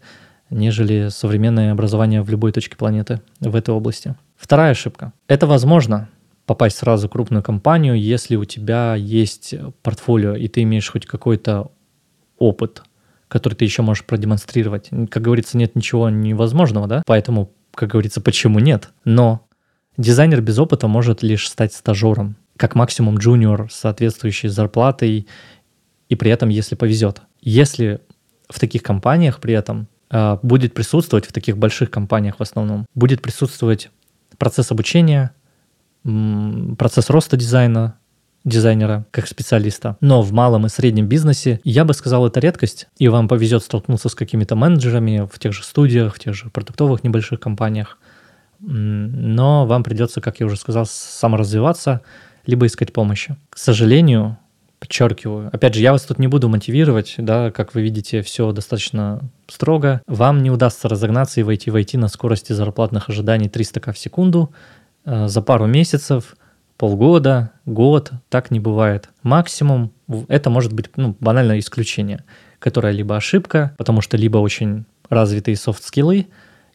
нежели 0.50 1.08
современное 1.08 1.72
образование 1.72 2.22
в 2.22 2.28
любой 2.28 2.52
точке 2.52 2.76
планеты 2.76 3.22
в 3.40 3.54
этой 3.54 3.70
области. 3.70 4.14
Вторая 4.36 4.72
ошибка. 4.72 5.12
Это 5.26 5.46
возможно 5.46 6.08
попасть 6.44 6.78
сразу 6.78 7.08
в 7.08 7.10
крупную 7.10 7.42
компанию, 7.42 7.98
если 8.00 8.36
у 8.36 8.44
тебя 8.44 8.94
есть 8.94 9.54
портфолио 9.82 10.34
и 10.34 10.48
ты 10.48 10.62
имеешь 10.62 10.90
хоть 10.90 11.06
какой-то 11.06 11.70
опыт 12.38 12.82
который 13.28 13.54
ты 13.54 13.64
еще 13.64 13.82
можешь 13.82 14.04
продемонстрировать. 14.04 14.88
Как 15.10 15.22
говорится, 15.22 15.56
нет 15.56 15.76
ничего 15.76 16.10
невозможного, 16.10 16.86
да? 16.86 17.02
Поэтому, 17.06 17.52
как 17.74 17.90
говорится, 17.90 18.20
почему 18.20 18.58
нет? 18.58 18.90
Но 19.04 19.46
дизайнер 19.96 20.40
без 20.40 20.58
опыта 20.58 20.88
может 20.88 21.22
лишь 21.22 21.48
стать 21.48 21.72
стажером, 21.72 22.36
как 22.56 22.74
максимум 22.74 23.18
джуниор 23.18 23.70
с 23.70 23.76
соответствующей 23.76 24.48
зарплатой 24.48 25.26
и 26.08 26.16
при 26.16 26.30
этом, 26.30 26.48
если 26.48 26.74
повезет. 26.74 27.22
Если 27.40 28.00
в 28.48 28.58
таких 28.58 28.82
компаниях 28.82 29.40
при 29.40 29.54
этом 29.54 29.88
э, 30.10 30.38
будет 30.42 30.74
присутствовать, 30.74 31.26
в 31.26 31.32
таких 31.32 31.58
больших 31.58 31.90
компаниях 31.90 32.38
в 32.38 32.42
основном, 32.42 32.86
будет 32.94 33.20
присутствовать 33.20 33.90
процесс 34.38 34.70
обучения, 34.70 35.32
процесс 36.78 37.10
роста 37.10 37.36
дизайна, 37.36 37.98
дизайнера 38.44 39.06
как 39.10 39.26
специалиста. 39.26 39.96
Но 40.00 40.22
в 40.22 40.32
малом 40.32 40.66
и 40.66 40.68
среднем 40.68 41.06
бизнесе, 41.06 41.60
я 41.64 41.84
бы 41.84 41.94
сказал, 41.94 42.26
это 42.26 42.40
редкость, 42.40 42.88
и 42.98 43.08
вам 43.08 43.28
повезет 43.28 43.62
столкнуться 43.62 44.08
с 44.08 44.14
какими-то 44.14 44.56
менеджерами 44.56 45.28
в 45.30 45.38
тех 45.38 45.52
же 45.52 45.64
студиях, 45.64 46.14
в 46.14 46.18
тех 46.18 46.34
же 46.34 46.50
продуктовых 46.50 47.04
небольших 47.04 47.40
компаниях. 47.40 47.98
Но 48.60 49.66
вам 49.66 49.84
придется, 49.84 50.20
как 50.20 50.40
я 50.40 50.46
уже 50.46 50.56
сказал, 50.56 50.86
саморазвиваться, 50.86 52.00
либо 52.46 52.66
искать 52.66 52.92
помощи. 52.92 53.36
К 53.50 53.58
сожалению, 53.58 54.36
подчеркиваю, 54.80 55.50
опять 55.52 55.74
же, 55.74 55.80
я 55.80 55.92
вас 55.92 56.02
тут 56.02 56.18
не 56.18 56.28
буду 56.28 56.48
мотивировать, 56.48 57.14
да, 57.18 57.50
как 57.50 57.74
вы 57.74 57.82
видите, 57.82 58.22
все 58.22 58.50
достаточно 58.52 59.20
строго. 59.46 60.02
Вам 60.06 60.42
не 60.42 60.50
удастся 60.50 60.88
разогнаться 60.88 61.40
и 61.40 61.44
войти 61.44 61.70
войти 61.70 61.96
на 61.96 62.08
скорости 62.08 62.52
зарплатных 62.52 63.08
ожиданий 63.08 63.48
300 63.48 63.80
к 63.80 63.92
в 63.92 63.98
секунду 63.98 64.52
э, 65.04 65.28
за 65.28 65.42
пару 65.42 65.66
месяцев– 65.66 66.36
полгода, 66.78 67.50
год, 67.66 68.12
так 68.30 68.50
не 68.50 68.60
бывает. 68.60 69.10
Максимум 69.22 69.92
это 70.28 70.48
может 70.48 70.72
быть 70.72 70.86
ну, 70.96 71.14
банальное 71.20 71.58
исключение, 71.58 72.24
которое 72.58 72.92
либо 72.92 73.16
ошибка, 73.16 73.74
потому 73.76 74.00
что 74.00 74.16
либо 74.16 74.38
очень 74.38 74.86
развитые 75.10 75.56
софт-скиллы, 75.56 76.28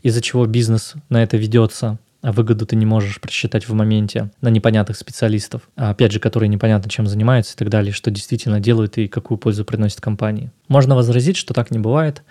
из-за 0.04 0.22
чего 0.22 0.46
бизнес 0.46 0.94
на 1.10 1.24
это 1.24 1.38
ведется, 1.38 1.98
а 2.22 2.32
выгоду 2.32 2.66
ты 2.66 2.76
не 2.76 2.86
можешь 2.86 3.20
просчитать 3.20 3.68
в 3.68 3.74
моменте 3.74 4.30
на 4.42 4.50
непонятных 4.50 4.98
специалистов, 4.98 5.64
а 5.76 5.92
опять 5.92 6.12
же, 6.12 6.20
которые 6.20 6.50
непонятно 6.50 6.90
чем 6.90 7.08
занимаются 7.08 7.54
и 7.54 7.58
так 7.58 7.70
далее, 7.70 7.94
что 7.94 8.12
действительно 8.12 8.60
делают 8.60 8.98
и 8.98 9.08
какую 9.08 9.38
пользу 9.38 9.66
приносит 9.66 10.02
компании. 10.02 10.52
Можно 10.68 10.96
возразить, 10.96 11.38
что 11.38 11.54
так 11.54 11.72
не 11.72 11.80
бывает. 11.80 12.24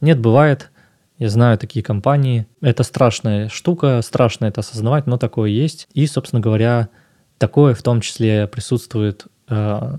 Нет, 0.00 0.18
бывает. 0.20 0.70
Я 1.18 1.28
знаю 1.28 1.58
такие 1.58 1.84
компании. 1.84 2.46
Это 2.60 2.82
страшная 2.82 3.48
штука, 3.48 4.00
страшно 4.02 4.46
это 4.46 4.60
осознавать, 4.60 5.06
но 5.06 5.18
такое 5.18 5.50
есть. 5.50 5.88
И, 5.92 6.06
собственно 6.06 6.40
говоря, 6.40 6.88
Такое 7.40 7.72
в 7.72 7.82
том 7.82 8.02
числе 8.02 8.46
присутствует 8.46 9.24
э, 9.48 9.96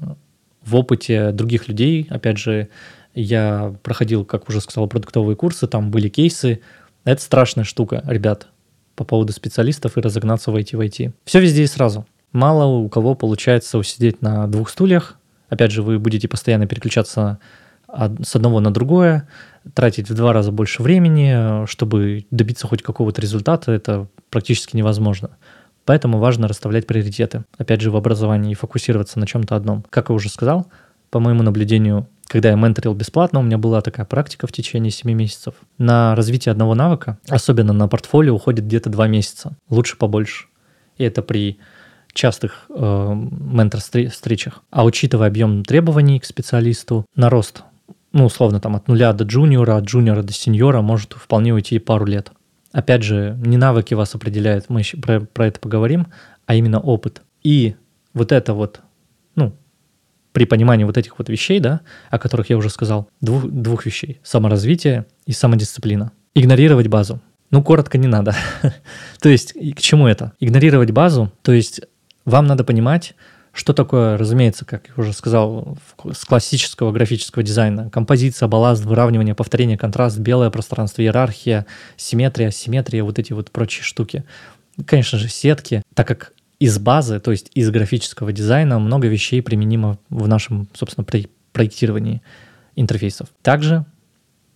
в 0.64 0.76
опыте 0.76 1.32
других 1.32 1.68
людей. 1.68 2.06
Опять 2.12 2.38
же, 2.38 2.70
я 3.16 3.74
проходил, 3.82 4.26
как 4.26 4.48
уже 4.48 4.62
сказал, 4.62 4.86
продуктовые 4.86 5.36
курсы, 5.36 5.66
там 5.66 5.90
были 5.90 6.08
кейсы. 6.08 6.62
Это 7.04 7.20
страшная 7.20 7.64
штука, 7.64 8.04
ребят, 8.06 8.50
по 8.96 9.06
поводу 9.06 9.34
специалистов 9.34 9.98
и 9.98 10.02
разогнаться 10.02 10.52
в 10.52 10.56
IT 10.56 10.78
в 10.78 10.82
IT. 10.82 11.14
Все 11.26 11.40
везде 11.40 11.64
и 11.64 11.66
сразу. 11.68 12.06
Мало 12.32 12.66
у 12.66 12.88
кого 12.90 13.16
получается 13.16 13.80
усидеть 13.80 14.22
на 14.22 14.46
двух 14.46 14.70
стульях. 14.70 15.18
Опять 15.50 15.72
же, 15.72 15.82
вы 15.82 15.98
будете 15.98 16.28
постоянно 16.28 16.68
переключаться 16.68 17.40
с 17.88 18.36
одного 18.36 18.60
на 18.60 18.72
другое, 18.72 19.28
тратить 19.74 20.12
в 20.12 20.14
два 20.14 20.32
раза 20.32 20.52
больше 20.52 20.84
времени, 20.84 21.66
чтобы 21.66 22.28
добиться 22.30 22.68
хоть 22.68 22.84
какого-то 22.84 23.20
результата, 23.20 23.72
это 23.72 24.08
практически 24.30 24.78
невозможно. 24.78 25.32
Поэтому 25.92 26.20
важно 26.20 26.48
расставлять 26.48 26.88
приоритеты, 26.88 27.44
опять 27.58 27.82
же, 27.82 27.92
в 27.92 27.98
образовании 27.98 28.54
и 28.54 28.56
фокусироваться 28.56 29.20
на 29.20 29.28
чем-то 29.28 29.58
одном. 29.58 29.84
Как 29.90 30.08
я 30.08 30.16
уже 30.16 30.30
сказал, 30.30 30.68
по 31.10 31.20
моему 31.20 31.44
наблюдению, 31.44 32.08
когда 32.28 32.48
я 32.52 32.56
менторил 32.56 32.94
бесплатно, 32.94 33.42
у 33.42 33.44
меня 33.44 33.58
была 33.58 33.82
такая 33.82 34.06
практика 34.06 34.48
в 34.48 34.54
течение 34.54 34.90
7 34.90 35.12
месяцев. 35.12 35.54
На 35.78 36.16
развитие 36.16 36.54
одного 36.54 36.76
навыка, 36.76 37.20
особенно 37.28 37.74
на 37.74 37.90
портфолио, 37.90 38.34
уходит 38.34 38.68
где-то 38.68 38.90
2 38.90 39.08
месяца, 39.10 39.58
лучше 39.70 39.98
побольше. 39.98 40.46
И 40.96 41.04
это 41.04 41.22
при 41.22 41.60
частых 42.14 42.68
э, 42.70 43.14
ментор-встречах. 43.14 44.64
А 44.70 44.86
учитывая 44.86 45.28
объем 45.28 45.66
требований 45.66 46.22
к 46.22 46.26
специалисту, 46.26 47.06
на 47.18 47.30
рост, 47.30 47.64
ну, 48.14 48.28
условно, 48.28 48.62
там 48.62 48.78
от 48.78 48.88
нуля 48.88 49.12
до 49.12 49.26
джуниора, 49.26 49.76
от 49.76 49.84
джуниора 49.84 50.24
до 50.24 50.32
сеньора 50.32 50.82
может 50.82 51.12
вполне 51.12 51.54
уйти 51.54 51.80
пару 51.80 52.06
лет. 52.06 52.32
Опять 52.72 53.04
же, 53.04 53.38
не 53.44 53.58
навыки 53.58 53.94
вас 53.94 54.16
определяют, 54.16 54.70
мы 54.70 54.80
еще 54.80 54.98
про, 54.98 55.20
про 55.20 55.48
это 55.48 55.60
поговорим, 55.60 56.08
а 56.46 56.56
именно 56.56 56.80
опыт. 56.80 57.22
И 57.44 57.76
вот 58.14 58.32
это 58.32 58.54
вот, 58.54 58.82
ну, 59.36 59.54
при 60.32 60.46
понимании 60.46 60.86
вот 60.86 60.98
этих 60.98 61.18
вот 61.18 61.30
вещей, 61.30 61.60
да, 61.60 61.82
о 62.10 62.20
которых 62.20 62.50
я 62.50 62.58
уже 62.58 62.70
сказал, 62.70 63.10
двух, 63.20 63.46
двух 63.46 63.86
вещей, 63.86 64.20
саморазвитие 64.24 65.06
и 65.26 65.34
самодисциплина. 65.34 66.12
Игнорировать 66.34 66.88
базу. 66.88 67.22
Ну, 67.50 67.62
коротко 67.62 67.98
не 67.98 68.08
надо. 68.08 68.34
то 69.22 69.28
есть, 69.28 69.54
к 69.54 69.80
чему 69.82 70.08
это? 70.08 70.32
Игнорировать 70.40 70.92
базу, 70.92 71.32
то 71.42 71.52
есть 71.52 71.82
вам 72.24 72.48
надо 72.48 72.64
понимать, 72.64 73.16
что 73.54 73.74
такое, 73.74 74.18
разумеется, 74.18 74.64
как 74.64 74.88
я 74.88 74.94
уже 74.96 75.12
сказал, 75.12 75.78
с 76.12 76.24
классического 76.24 76.92
графического 76.92 77.44
дизайна? 77.44 77.90
Композиция, 77.90 78.48
балласт, 78.48 78.86
выравнивание, 78.86 79.36
повторение, 79.36 79.78
контраст, 79.78 80.18
белое 80.18 80.50
пространство, 80.50 81.02
иерархия, 81.02 81.66
симметрия, 81.98 82.48
асимметрия, 82.48 83.04
вот 83.04 83.20
эти 83.20 83.34
вот 83.34 83.52
прочие 83.52 83.84
штуки. 83.84 84.24
Конечно 84.86 85.20
же, 85.20 85.28
сетки, 85.28 85.84
так 85.94 86.08
как 86.08 86.34
из 86.60 86.80
базы, 86.80 87.20
то 87.20 87.32
есть 87.32 87.52
из 87.54 87.70
графического 87.72 88.32
дизайна, 88.32 88.80
много 88.80 89.08
вещей 89.08 89.42
применимо 89.42 89.98
в 90.10 90.28
нашем, 90.28 90.70
собственно, 90.74 91.06
проектировании 91.52 92.22
интерфейсов. 92.76 93.28
Также 93.42 93.86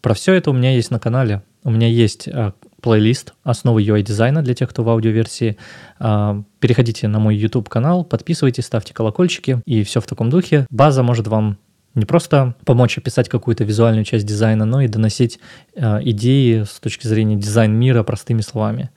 про 0.01 0.13
все 0.13 0.35
это 0.35 0.51
у 0.51 0.53
меня 0.53 0.73
есть 0.73 0.91
на 0.91 0.99
канале. 0.99 1.41
У 1.63 1.71
меня 1.71 1.87
есть 1.87 2.27
а, 2.27 2.53
плейлист 2.85 3.33
«Основы 3.43 3.81
UI-дизайна» 3.81 4.43
для 4.43 4.53
тех, 4.53 4.69
кто 4.69 4.83
в 4.83 4.89
аудиоверсии. 4.89 5.57
А, 5.97 6.43
переходите 6.59 7.07
на 7.07 7.17
мой 7.17 7.35
YouTube-канал, 7.35 8.03
подписывайтесь, 8.03 8.65
ставьте 8.65 8.93
колокольчики 8.93 9.59
и 9.65 9.83
все 9.83 9.99
в 9.99 10.05
таком 10.05 10.29
духе. 10.29 10.67
База 10.69 11.01
может 11.01 11.25
вам 11.25 11.57
не 11.95 12.05
просто 12.05 12.53
помочь 12.63 12.99
описать 12.99 13.27
какую-то 13.27 13.63
визуальную 13.63 14.05
часть 14.05 14.27
дизайна, 14.27 14.65
но 14.65 14.81
и 14.81 14.87
доносить 14.87 15.39
э, 15.73 15.97
идеи 16.03 16.61
с 16.61 16.79
точки 16.79 17.07
зрения 17.07 17.37
дизайн-мира 17.37 18.03
простыми 18.03 18.41
словами. 18.41 18.91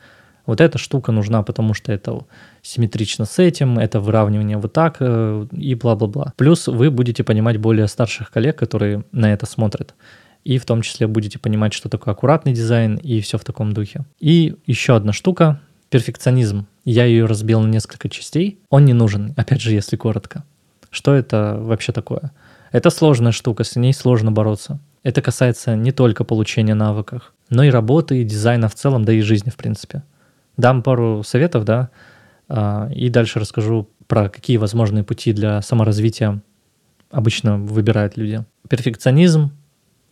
Вот 0.44 0.60
эта 0.60 0.76
штука 0.76 1.10
нужна, 1.10 1.42
потому 1.42 1.72
что 1.72 1.90
это 1.90 2.26
симметрично 2.60 3.24
с 3.24 3.38
этим, 3.38 3.78
это 3.78 4.00
выравнивание 4.00 4.58
вот 4.58 4.74
так 4.74 4.98
э, 5.00 5.46
и 5.52 5.74
бла-бла-бла. 5.74 6.34
Плюс 6.36 6.68
вы 6.68 6.90
будете 6.90 7.24
понимать 7.24 7.56
более 7.56 7.88
старших 7.88 8.30
коллег, 8.30 8.58
которые 8.58 9.04
на 9.12 9.32
это 9.32 9.46
смотрят 9.46 9.94
и 10.44 10.58
в 10.58 10.64
том 10.64 10.82
числе 10.82 11.06
будете 11.06 11.38
понимать, 11.38 11.72
что 11.72 11.88
такое 11.88 12.14
аккуратный 12.14 12.52
дизайн 12.52 12.96
и 12.96 13.20
все 13.20 13.38
в 13.38 13.44
таком 13.44 13.72
духе. 13.72 14.04
И 14.18 14.56
еще 14.66 14.96
одна 14.96 15.12
штука— 15.12 15.60
перфекционизм. 15.90 16.66
Я 16.84 17.04
ее 17.04 17.24
разбил 17.26 17.60
на 17.60 17.68
несколько 17.68 18.08
частей. 18.08 18.58
Он 18.70 18.84
не 18.84 18.92
нужен, 18.92 19.34
опять 19.36 19.60
же, 19.60 19.72
если 19.72 19.96
коротко. 19.96 20.44
Что 20.90 21.14
это 21.14 21.58
вообще 21.60 21.92
такое? 21.92 22.32
Это 22.72 22.90
сложная 22.90 23.32
штука, 23.32 23.64
с 23.64 23.76
ней 23.76 23.92
сложно 23.92 24.32
бороться. 24.32 24.78
Это 25.02 25.22
касается 25.22 25.76
не 25.76 25.92
только 25.92 26.24
получения 26.24 26.74
навыков, 26.74 27.32
но 27.50 27.62
и 27.62 27.70
работы, 27.70 28.20
и 28.20 28.24
дизайна 28.24 28.68
в 28.68 28.74
целом, 28.74 29.04
да 29.04 29.12
и 29.12 29.20
жизни, 29.20 29.50
в 29.50 29.56
принципе. 29.56 30.02
Дам 30.56 30.82
пару 30.82 31.22
советов, 31.24 31.64
да, 31.64 31.90
а, 32.48 32.90
и 32.94 33.08
дальше 33.08 33.38
расскажу 33.38 33.88
про 34.06 34.28
какие 34.28 34.56
возможные 34.56 35.04
пути 35.04 35.32
для 35.32 35.62
саморазвития 35.62 36.42
обычно 37.10 37.58
выбирают 37.58 38.16
люди. 38.16 38.44
Перфекционизм 38.68 39.52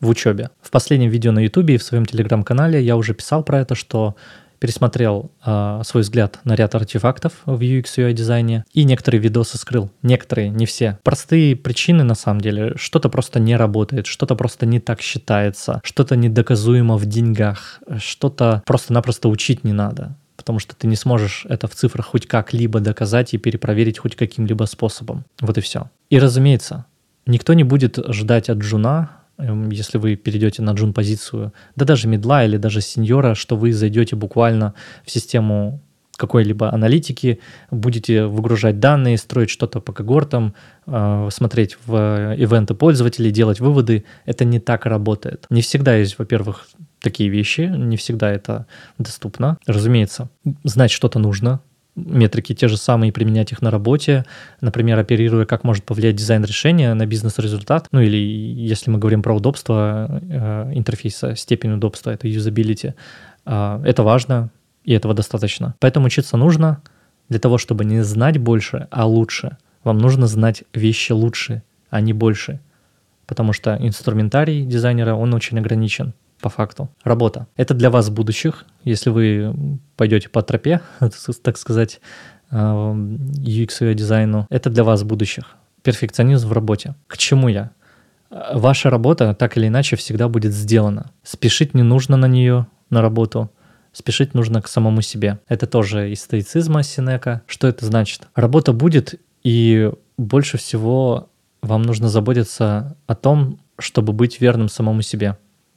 в 0.01 0.09
учебе. 0.09 0.51
В 0.61 0.71
последнем 0.71 1.11
видео 1.11 1.33
на 1.33 1.41
YouTube 1.41 1.71
и 1.71 1.77
в 1.77 1.83
своем 1.83 2.07
телеграм-канале 2.07 2.83
я 2.83 2.97
уже 2.97 3.15
писал 3.15 3.43
про 3.43 3.61
это, 3.61 3.75
что 3.75 4.17
пересмотрел 4.59 5.31
э, 5.45 5.83
свой 5.85 6.03
взгляд 6.03 6.41
на 6.45 6.55
ряд 6.55 6.75
артефактов 6.75 7.33
в 7.45 7.61
UX 7.61 7.85
UI 7.97 8.13
дизайне 8.13 8.65
и 8.73 8.85
некоторые 8.85 9.21
видосы 9.21 9.59
скрыл. 9.59 9.91
Некоторые, 10.03 10.49
не 10.49 10.67
все. 10.67 10.99
Простые 11.03 11.57
причины 11.57 12.05
на 12.05 12.15
самом 12.15 12.41
деле. 12.41 12.73
Что-то 12.77 13.09
просто 13.09 13.39
не 13.39 13.57
работает, 13.57 14.07
что-то 14.07 14.35
просто 14.35 14.67
не 14.67 14.81
так 14.81 15.01
считается, 15.01 15.81
что-то 15.85 16.17
недоказуемо 16.17 16.97
в 16.97 17.07
деньгах, 17.07 17.81
что-то 17.99 18.63
просто-напросто 18.67 19.29
учить 19.29 19.65
не 19.65 19.73
надо 19.73 20.17
потому 20.37 20.59
что 20.61 20.77
ты 20.77 20.87
не 20.87 20.97
сможешь 20.97 21.45
это 21.49 21.67
в 21.67 21.75
цифрах 21.75 22.07
хоть 22.07 22.29
как-либо 22.29 22.79
доказать 22.79 23.35
и 23.35 23.39
перепроверить 23.39 23.99
хоть 23.99 24.15
каким-либо 24.15 24.65
способом. 24.65 25.25
Вот 25.41 25.59
и 25.59 25.61
все. 25.61 25.91
И 26.09 26.21
разумеется, 26.21 26.85
никто 27.27 27.53
не 27.55 27.65
будет 27.65 27.99
ждать 28.09 28.49
от 28.49 28.59
джуна 28.59 29.16
если 29.39 29.99
вы 29.99 30.17
перейдете 30.17 30.63
на 30.63 30.73
джун-позицию, 30.73 31.53
да 31.75 31.85
даже 31.85 32.09
медла 32.09 32.45
или 32.45 32.57
даже 32.57 32.81
сеньора, 32.81 33.35
что 33.35 33.57
вы 33.57 33.73
зайдете 33.73 34.17
буквально 34.17 34.75
в 35.05 35.11
систему 35.11 35.81
какой-либо 36.17 36.73
аналитики, 36.73 37.41
будете 37.71 38.25
выгружать 38.25 38.81
данные, 38.81 39.19
строить 39.19 39.51
что-то 39.51 39.81
по 39.81 39.93
когортам, 39.93 40.55
э, 40.87 41.29
смотреть 41.31 41.77
в 41.85 42.35
ивенты 42.35 42.75
пользователей, 42.75 43.31
делать 43.31 43.61
выводы. 43.61 44.05
Это 44.25 44.45
не 44.45 44.59
так 44.59 44.87
работает. 44.87 45.45
Не 45.51 45.61
всегда 45.61 45.95
есть, 45.95 46.19
во-первых, 46.19 46.69
такие 47.01 47.29
вещи, 47.29 47.61
не 47.61 47.97
всегда 47.97 48.33
это 48.33 48.67
доступно. 48.99 49.59
Разумеется, 49.67 50.31
знать 50.65 50.91
что-то 50.91 51.19
нужно, 51.19 51.61
метрики 51.97 52.55
те 52.55 52.69
же 52.69 52.77
самые 52.77 53.09
и 53.09 53.13
применять 53.13 53.53
их 53.53 53.63
на 53.63 53.71
работе, 53.71 54.25
например, 54.61 54.99
оперируя, 54.99 55.47
как 55.47 55.65
может 55.65 55.85
повлиять 55.85 56.17
дизайн 56.17 56.45
решения 56.45 56.95
на 56.95 57.07
бизнес-результат, 57.07 57.89
ну 57.91 58.01
или 58.01 58.17
если 58.17 58.91
мы 58.91 58.99
говорим 58.99 59.23
про 59.23 59.35
удобство 59.35 60.21
э, 60.23 60.73
интерфейса, 60.75 61.35
степень 61.35 61.73
удобства, 61.73 62.11
это 62.11 62.29
юзабилити, 62.29 62.95
э, 63.47 63.83
это 63.85 64.03
важно, 64.03 64.51
и 64.85 64.93
этого 64.93 65.15
достаточно. 65.15 65.75
Поэтому 65.81 66.07
учиться 66.07 66.37
нужно 66.37 66.83
для 67.29 67.41
того, 67.41 67.59
чтобы 67.59 67.85
не 67.85 68.05
знать 68.05 68.39
больше, 68.39 68.87
а 68.91 69.07
лучше. 69.07 69.57
Вам 69.83 69.99
нужно 69.99 70.27
знать 70.27 70.65
вещи 70.75 71.13
лучше, 71.13 71.63
а 71.91 72.01
не 72.01 72.13
больше. 72.13 72.61
потому 73.27 73.53
что 73.53 73.77
инструментарий 73.81 74.65
дизайнера, 74.65 75.15
он 75.15 75.35
очень 75.35 75.59
ограничен 75.59 76.15
по 76.41 76.49
факту. 76.49 76.89
Работа. 77.03 77.47
Это 77.57 77.75
для 77.75 77.91
вас 77.91 78.11
будущих, 78.11 78.65
если 78.85 79.11
вы 79.11 79.79
пойдете 79.97 80.29
по 80.29 80.43
тропе, 80.43 80.81
так 81.43 81.57
сказать, 81.57 82.01
UX 82.51 83.91
и 83.91 83.95
дизайну. 83.95 84.47
Это 84.51 84.71
для 84.71 84.85
вас 84.85 85.03
будущих. 85.03 85.57
Перфекционизм 85.83 86.49
в 86.49 86.53
работе. 86.53 86.95
К 87.07 87.17
чему 87.17 87.49
я? 87.49 87.71
Ваша 88.31 88.91
работа 88.91 89.35
так 89.35 89.57
или 89.57 89.69
иначе 89.69 89.97
всегда 89.97 90.29
будет 90.29 90.53
сделана. 90.53 91.13
Спешить 91.23 91.75
не 91.75 91.83
нужно 91.83 92.17
на 92.17 92.27
нее, 92.27 92.67
на 92.91 93.03
работу. 93.03 93.51
Спешить 93.93 94.35
нужно 94.35 94.61
к 94.61 94.69
самому 94.69 95.01
себе. 95.01 95.39
Это 95.49 95.67
тоже 95.67 96.11
из 96.11 96.21
стоицизма 96.21 96.83
Синека. 96.83 97.43
Что 97.47 97.69
это 97.69 97.87
значит? 97.87 98.29
Работа 98.35 98.73
будет, 98.73 99.15
и 99.43 99.91
больше 100.19 100.59
всего 100.59 101.31
вам 101.63 101.83
нужно 101.83 102.09
заботиться 102.09 102.97
о 103.07 103.15
том, 103.15 103.59
чтобы 103.79 104.13
быть 104.13 104.41
верным 104.41 104.69
самому 104.69 105.03
себе. 105.03 105.37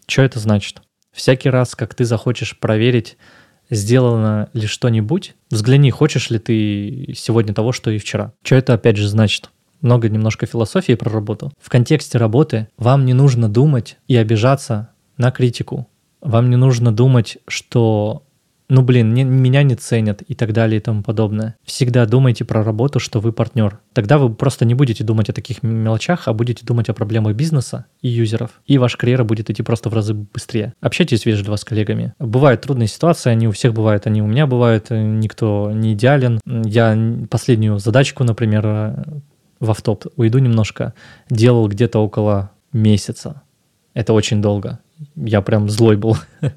Что 0.09 0.23
это 0.23 0.39
значит? 0.39 0.81
Всякий 1.11 1.49
раз, 1.49 1.75
как 1.75 1.93
ты 1.93 2.03
захочешь 2.03 2.57
проверить, 2.59 3.17
сделано 3.69 4.49
ли 4.53 4.65
что-нибудь, 4.65 5.35
взгляни, 5.51 5.91
хочешь 5.91 6.31
ли 6.31 6.39
ты 6.39 7.13
сегодня 7.15 7.53
того, 7.53 7.71
что 7.71 7.91
и 7.91 7.99
вчера. 7.99 8.33
Что 8.43 8.55
это 8.55 8.73
опять 8.73 8.97
же 8.97 9.07
значит? 9.07 9.51
Много 9.81 10.09
немножко 10.09 10.47
философии 10.47 10.93
про 10.95 11.11
работу. 11.11 11.53
В 11.61 11.69
контексте 11.69 12.17
работы 12.17 12.67
вам 12.77 13.05
не 13.05 13.13
нужно 13.13 13.49
думать 13.49 13.97
и 14.07 14.15
обижаться 14.15 14.89
на 15.17 15.29
критику. 15.31 15.87
Вам 16.21 16.49
не 16.49 16.55
нужно 16.55 16.91
думать, 16.91 17.37
что 17.47 18.23
ну 18.69 18.83
блин, 18.83 19.13
не, 19.15 19.23
меня 19.23 19.63
не 19.63 19.75
ценят 19.75 20.21
и 20.21 20.35
так 20.35 20.53
далее 20.53 20.77
и 20.77 20.81
тому 20.81 21.01
подобное. 21.01 21.55
Всегда 21.63 22.05
думайте 22.05 22.45
про 22.45 22.63
работу, 22.63 22.99
что 22.99 23.19
вы 23.19 23.33
партнер. 23.33 23.79
Тогда 23.93 24.19
вы 24.19 24.33
просто 24.33 24.63
не 24.63 24.75
будете 24.75 25.03
думать 25.03 25.27
о 25.29 25.33
таких 25.33 25.63
мелочах, 25.63 26.27
а 26.27 26.33
будете 26.33 26.63
думать 26.65 26.87
о 26.87 26.93
проблемах 26.93 27.35
бизнеса 27.35 27.87
и 28.01 28.09
юзеров. 28.09 28.61
И 28.67 28.77
ваша 28.77 28.97
карьера 28.97 29.23
будет 29.23 29.49
идти 29.49 29.63
просто 29.63 29.89
в 29.89 29.93
разы 29.95 30.13
быстрее. 30.13 30.73
Общайтесь 30.81 31.25
вежливо 31.25 31.55
с 31.55 31.65
коллегами. 31.65 32.13
Бывают 32.19 32.61
трудные 32.61 32.87
ситуации, 32.87 33.31
они 33.31 33.47
у 33.47 33.51
всех 33.51 33.73
бывают, 33.73 34.05
они 34.05 34.21
у 34.21 34.27
меня 34.27 34.45
бывают, 34.45 34.91
никто 34.91 35.71
не 35.73 35.93
идеален. 35.93 36.39
Я 36.45 36.97
последнюю 37.29 37.79
задачку, 37.79 38.23
например, 38.23 39.03
в 39.59 39.71
автоп 39.71 40.05
уйду 40.15 40.37
немножко, 40.37 40.93
делал 41.29 41.67
где-то 41.67 41.99
около 41.99 42.51
месяца. 42.71 43.41
Это 43.95 44.13
очень 44.13 44.43
долго. 44.43 44.79
Я 45.15 45.41
прям 45.41 45.69
злой 45.69 45.97
был. 45.97 46.17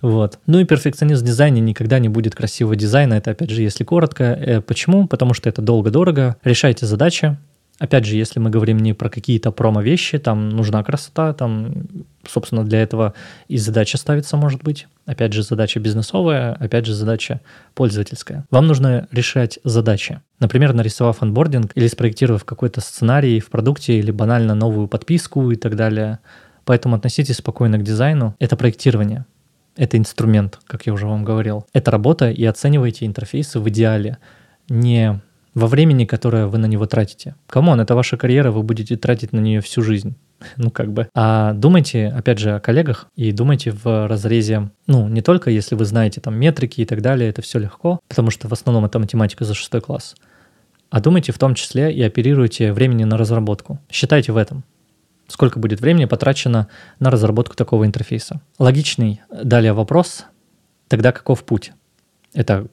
Вот. 0.00 0.38
Ну 0.46 0.60
и 0.60 0.64
перфекционизм 0.64 1.24
в 1.24 1.26
дизайне 1.26 1.60
никогда 1.60 1.98
не 1.98 2.08
будет 2.08 2.34
красивого 2.34 2.76
дизайна. 2.76 3.14
Это, 3.14 3.32
опять 3.32 3.50
же, 3.50 3.62
если 3.62 3.84
коротко. 3.84 4.24
Э, 4.24 4.60
почему? 4.60 5.08
Потому 5.08 5.34
что 5.34 5.48
это 5.48 5.62
долго-дорого. 5.62 6.36
Решайте 6.44 6.86
задачи. 6.86 7.36
Опять 7.78 8.06
же, 8.06 8.16
если 8.16 8.40
мы 8.40 8.50
говорим 8.50 8.78
не 8.78 8.92
про 8.92 9.08
какие-то 9.08 9.52
промо-вещи, 9.52 10.18
там 10.18 10.48
нужна 10.48 10.82
красота, 10.82 11.32
там, 11.32 11.86
собственно, 12.28 12.64
для 12.64 12.82
этого 12.82 13.14
и 13.46 13.56
задача 13.56 13.98
ставится, 13.98 14.36
может 14.36 14.64
быть. 14.64 14.88
Опять 15.06 15.32
же, 15.32 15.44
задача 15.44 15.78
бизнесовая, 15.78 16.54
опять 16.54 16.86
же, 16.86 16.94
задача 16.94 17.40
пользовательская. 17.74 18.44
Вам 18.50 18.66
нужно 18.66 19.06
решать 19.12 19.60
задачи. 19.62 20.20
Например, 20.40 20.72
нарисовав 20.72 21.22
онбординг 21.22 21.70
или 21.76 21.86
спроектировав 21.86 22.44
какой-то 22.44 22.80
сценарий 22.80 23.38
в 23.38 23.48
продукте 23.48 23.96
или 23.96 24.10
банально 24.10 24.56
новую 24.56 24.88
подписку 24.88 25.52
и 25.52 25.56
так 25.56 25.76
далее. 25.76 26.18
Поэтому 26.64 26.96
относитесь 26.96 27.36
спокойно 27.36 27.78
к 27.78 27.84
дизайну. 27.84 28.34
Это 28.40 28.56
проектирование. 28.56 29.24
Это 29.78 29.96
инструмент, 29.96 30.58
как 30.66 30.86
я 30.86 30.92
уже 30.92 31.06
вам 31.06 31.24
говорил. 31.24 31.64
Это 31.72 31.92
работа, 31.92 32.30
и 32.30 32.44
оценивайте 32.44 33.06
интерфейсы 33.06 33.60
в 33.60 33.68
идеале. 33.68 34.18
Не 34.68 35.20
во 35.54 35.68
времени, 35.68 36.04
которое 36.04 36.46
вы 36.46 36.58
на 36.58 36.66
него 36.66 36.86
тратите. 36.86 37.36
Come 37.46 37.65
on, 37.65 37.80
это 37.80 37.94
ваша 37.94 38.16
карьера, 38.16 38.50
вы 38.50 38.64
будете 38.64 38.96
тратить 38.96 39.32
на 39.32 39.38
нее 39.38 39.60
всю 39.60 39.82
жизнь. 39.82 40.16
Ну, 40.56 40.70
как 40.70 40.92
бы. 40.92 41.08
А 41.14 41.52
думайте, 41.52 42.08
опять 42.08 42.38
же, 42.38 42.54
о 42.54 42.60
коллегах 42.60 43.06
и 43.16 43.32
думайте 43.32 43.72
в 43.72 44.06
разрезе, 44.06 44.70
ну, 44.86 45.08
не 45.08 45.20
только 45.20 45.50
если 45.50 45.74
вы 45.74 45.84
знаете 45.84 46.20
там 46.20 46.36
метрики 46.36 46.80
и 46.80 46.84
так 46.84 47.00
далее, 47.00 47.30
это 47.30 47.42
все 47.42 47.58
легко, 47.58 48.00
потому 48.08 48.30
что 48.30 48.48
в 48.48 48.52
основном 48.52 48.84
это 48.84 48.98
математика 48.98 49.44
за 49.44 49.54
шестой 49.54 49.80
класс. 49.80 50.14
А 50.90 51.00
думайте 51.00 51.32
в 51.32 51.38
том 51.38 51.54
числе 51.54 51.92
и 51.92 52.02
оперируйте 52.02 52.72
времени 52.72 53.04
на 53.04 53.16
разработку. 53.16 53.78
Считайте 53.90 54.32
в 54.32 54.36
этом 54.36 54.64
сколько 55.28 55.58
будет 55.58 55.80
времени 55.80 56.06
потрачено 56.06 56.68
на 56.98 57.10
разработку 57.10 57.54
такого 57.54 57.86
интерфейса. 57.86 58.40
Логичный 58.58 59.20
далее 59.30 59.72
вопрос, 59.72 60.24
тогда 60.88 61.12
каков 61.12 61.44
путь? 61.44 61.72
Это 62.34 62.66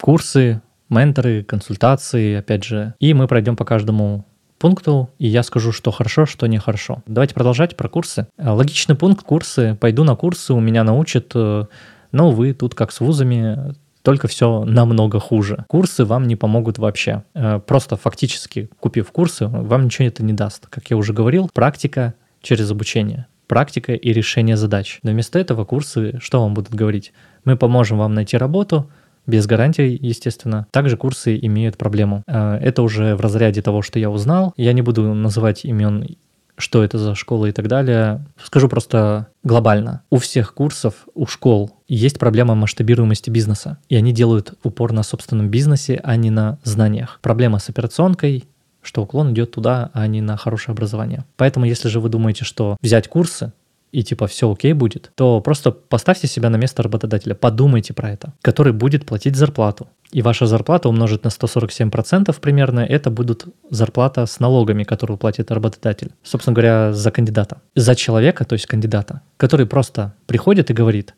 курсы, 0.00 0.62
менторы, 0.88 1.42
консультации, 1.42 2.36
опять 2.36 2.64
же. 2.64 2.94
И 3.00 3.14
мы 3.14 3.26
пройдем 3.26 3.56
по 3.56 3.64
каждому 3.64 4.24
пункту, 4.58 5.10
и 5.18 5.26
я 5.26 5.42
скажу, 5.42 5.72
что 5.72 5.90
хорошо, 5.90 6.24
что 6.24 6.46
нехорошо. 6.46 7.02
Давайте 7.06 7.34
продолжать 7.34 7.76
про 7.76 7.88
курсы. 7.88 8.28
Логичный 8.38 8.94
пункт– 8.94 9.24
курсы. 9.26 9.76
Пойду 9.80 10.04
на 10.04 10.14
курсы, 10.14 10.52
у 10.52 10.60
меня 10.60 10.84
научат, 10.84 11.32
э, 11.34 11.64
но, 12.12 12.30
вы 12.30 12.52
тут 12.52 12.76
как 12.76 12.92
с 12.92 13.00
вузами, 13.00 13.74
только 14.02 14.28
все 14.28 14.64
намного 14.64 15.18
хуже. 15.20 15.64
Курсы 15.68 16.04
вам 16.04 16.26
не 16.26 16.36
помогут 16.36 16.78
вообще. 16.78 17.24
Э, 17.34 17.60
просто 17.64 17.96
фактически 17.96 18.68
купив 18.80 19.10
курсы, 19.12 19.46
вам 19.46 19.84
ничего 19.84 20.08
это 20.08 20.22
не 20.24 20.32
даст. 20.32 20.66
Как 20.66 20.90
я 20.90 20.96
уже 20.96 21.12
говорил, 21.12 21.50
практика 21.52 22.14
через 22.40 22.70
обучение 22.70 23.26
практика 23.48 23.92
и 23.92 24.12
решение 24.14 24.56
задач. 24.56 24.98
Но 25.02 25.10
вместо 25.10 25.38
этого 25.38 25.66
курсы 25.66 26.18
что 26.22 26.40
вам 26.40 26.54
будут 26.54 26.74
говорить? 26.74 27.12
Мы 27.44 27.54
поможем 27.58 27.98
вам 27.98 28.14
найти 28.14 28.38
работу, 28.38 28.88
без 29.26 29.46
гарантий, 29.46 29.94
естественно. 30.00 30.66
Также 30.70 30.96
курсы 30.96 31.38
имеют 31.38 31.76
проблему. 31.76 32.22
Э, 32.26 32.54
это 32.56 32.82
уже 32.82 33.14
в 33.14 33.20
разряде 33.20 33.60
того, 33.60 33.82
что 33.82 33.98
я 33.98 34.10
узнал. 34.10 34.54
Я 34.56 34.72
не 34.72 34.80
буду 34.80 35.14
называть 35.14 35.66
имен 35.66 36.16
что 36.56 36.84
это 36.84 36.98
за 36.98 37.14
школа 37.14 37.46
и 37.46 37.52
так 37.52 37.68
далее. 37.68 38.24
Скажу 38.42 38.68
просто 38.68 39.28
глобально. 39.42 40.02
У 40.10 40.18
всех 40.18 40.54
курсов, 40.54 41.06
у 41.14 41.26
школ 41.26 41.72
есть 41.88 42.18
проблема 42.18 42.54
масштабируемости 42.54 43.30
бизнеса, 43.30 43.78
и 43.88 43.96
они 43.96 44.12
делают 44.12 44.54
упор 44.62 44.92
на 44.92 45.02
собственном 45.02 45.48
бизнесе, 45.48 46.00
а 46.02 46.16
не 46.16 46.30
на 46.30 46.58
знаниях. 46.62 47.18
Проблема 47.22 47.58
с 47.58 47.68
операционкой, 47.68 48.44
что 48.82 49.02
уклон 49.02 49.32
идет 49.32 49.52
туда, 49.52 49.90
а 49.92 50.06
не 50.06 50.20
на 50.20 50.36
хорошее 50.36 50.74
образование. 50.74 51.24
Поэтому, 51.36 51.66
если 51.66 51.88
же 51.88 52.00
вы 52.00 52.08
думаете, 52.08 52.44
что 52.44 52.76
взять 52.80 53.08
курсы, 53.08 53.52
и 53.92 54.02
типа 54.02 54.26
все 54.26 54.50
окей 54.50 54.72
будет, 54.72 55.12
то 55.14 55.40
просто 55.40 55.70
поставьте 55.70 56.26
себя 56.26 56.48
на 56.48 56.56
место 56.56 56.82
работодателя, 56.82 57.34
подумайте 57.34 57.92
про 57.92 58.10
это, 58.10 58.32
который 58.40 58.72
будет 58.72 59.04
платить 59.04 59.36
зарплату. 59.36 59.86
И 60.12 60.22
ваша 60.22 60.46
зарплата 60.46 60.88
умножить 60.88 61.24
на 61.24 61.28
147% 61.28 62.38
примерно, 62.40 62.80
это 62.80 63.10
будут 63.10 63.46
зарплата 63.70 64.26
с 64.26 64.40
налогами, 64.40 64.84
которую 64.84 65.16
платит 65.16 65.50
работодатель. 65.50 66.12
Собственно 66.22 66.54
говоря, 66.54 66.92
за 66.92 67.10
кандидата. 67.10 67.62
За 67.74 67.94
человека, 67.94 68.44
то 68.44 68.52
есть 68.52 68.66
кандидата, 68.66 69.22
который 69.38 69.66
просто 69.66 70.14
приходит 70.26 70.70
и 70.70 70.74
говорит, 70.74 71.14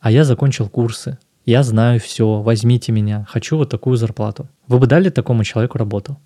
а 0.00 0.10
я 0.10 0.24
закончил 0.24 0.68
курсы, 0.68 1.18
я 1.44 1.62
знаю 1.62 2.00
все, 2.00 2.40
возьмите 2.40 2.90
меня, 2.92 3.26
хочу 3.28 3.56
вот 3.56 3.70
такую 3.70 3.96
зарплату. 3.96 4.48
Вы 4.66 4.78
бы 4.78 4.86
дали 4.86 5.10
такому 5.10 5.44
человеку 5.44 5.78
работу? 5.78 6.18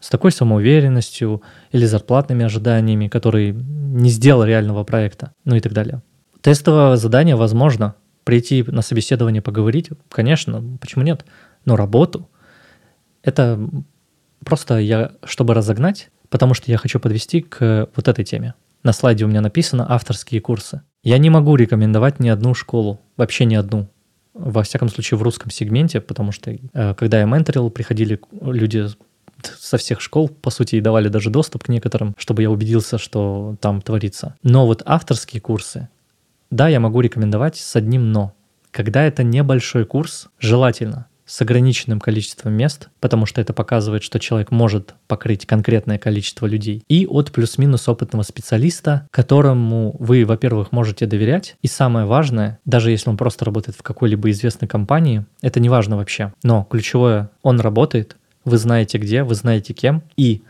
с 0.00 0.10
такой 0.10 0.30
самоуверенностью 0.30 1.42
или 1.72 1.86
зарплатными 1.86 2.44
ожиданиями, 2.44 3.08
который 3.08 3.52
не 3.52 4.10
сделал 4.10 4.44
реального 4.44 4.84
проекта, 4.84 5.32
ну 5.44 5.56
и 5.56 5.60
так 5.60 5.72
далее. 5.72 6.02
Тестовое 6.40 6.96
задание 6.96 7.36
возможно. 7.36 7.94
Прийти 8.24 8.64
на 8.66 8.82
собеседование 8.82 9.40
поговорить, 9.40 9.90
конечно, 10.10 10.62
почему 10.80 11.04
нет? 11.04 11.24
Но 11.66 11.76
работу— 11.76 12.30
это 13.22 13.60
просто 14.44 14.78
я, 14.78 15.12
чтобы 15.24 15.52
разогнать, 15.52 16.10
потому 16.30 16.54
что 16.54 16.70
я 16.70 16.78
хочу 16.78 16.98
подвести 16.98 17.42
к 17.42 17.88
вот 17.94 18.08
этой 18.08 18.24
теме. 18.24 18.54
На 18.82 18.92
слайде 18.92 19.24
у 19.24 19.28
меня 19.28 19.40
написано 19.40 19.92
авторские 19.92 20.40
курсы. 20.40 20.82
Я 21.02 21.18
не 21.18 21.28
могу 21.28 21.56
рекомендовать 21.56 22.20
ни 22.20 22.28
одну 22.28 22.54
школу, 22.54 23.00
вообще 23.16 23.44
ни 23.44 23.56
одну. 23.56 23.88
Во 24.32 24.62
всяком 24.62 24.88
случае 24.88 25.18
в 25.18 25.22
русском 25.22 25.50
сегменте, 25.50 26.00
потому 26.00 26.30
что 26.30 26.52
э, 26.52 26.94
когда 26.94 27.20
я 27.20 27.24
менторил, 27.24 27.70
приходили 27.70 28.20
люди 28.40 28.86
со 29.42 29.76
всех 29.76 30.00
школ, 30.00 30.28
по 30.28 30.50
сути, 30.50 30.76
и 30.76 30.80
давали 30.80 31.08
даже 31.08 31.30
доступ 31.30 31.64
к 31.64 31.68
некоторым, 31.68 32.14
чтобы 32.18 32.42
я 32.42 32.50
убедился, 32.50 32.98
что 32.98 33.56
там 33.60 33.82
творится. 33.82 34.36
Но 34.42 34.66
вот 34.66 34.82
авторские 34.84 35.40
курсы, 35.40 35.88
да, 36.50 36.68
я 36.68 36.80
могу 36.80 37.00
рекомендовать 37.00 37.56
с 37.56 37.76
одним 37.76 38.12
«но». 38.12 38.34
Когда 38.70 39.02
это 39.02 39.24
небольшой 39.24 39.84
курс, 39.86 40.28
желательно 40.38 41.06
с 41.26 41.42
ограниченным 41.42 42.00
количеством 42.00 42.52
мест, 42.52 42.88
потому 43.00 43.26
что 43.26 43.40
это 43.40 43.52
показывает, 43.52 44.02
что 44.02 44.20
человек 44.20 44.50
может 44.52 44.94
покрыть 45.08 45.44
конкретное 45.44 45.98
количество 45.98 46.46
людей, 46.46 46.82
и 46.88 47.06
от 47.06 47.32
плюс-минус 47.32 47.88
опытного 47.88 48.22
специалиста, 48.22 49.08
которому 49.10 49.96
вы, 49.98 50.24
во-первых, 50.24 50.72
можете 50.72 51.06
доверять, 51.06 51.56
и 51.62 51.66
самое 51.66 52.06
важное, 52.06 52.60
даже 52.64 52.92
если 52.92 53.10
он 53.10 53.16
просто 53.16 53.44
работает 53.44 53.76
в 53.76 53.82
какой-либо 53.82 54.30
известной 54.30 54.68
компании, 54.68 55.26
это 55.42 55.60
не 55.60 55.68
важно 55.68 55.96
вообще, 55.96 56.32
но 56.42 56.64
ключевое, 56.70 57.30
он 57.42 57.60
работает, 57.60 58.16
вы 58.44 58.58
знаете 58.58 58.98
где, 58.98 59.24
вы 59.24 59.34
знаете 59.34 59.74
кем 59.74 60.04
и 60.16 60.42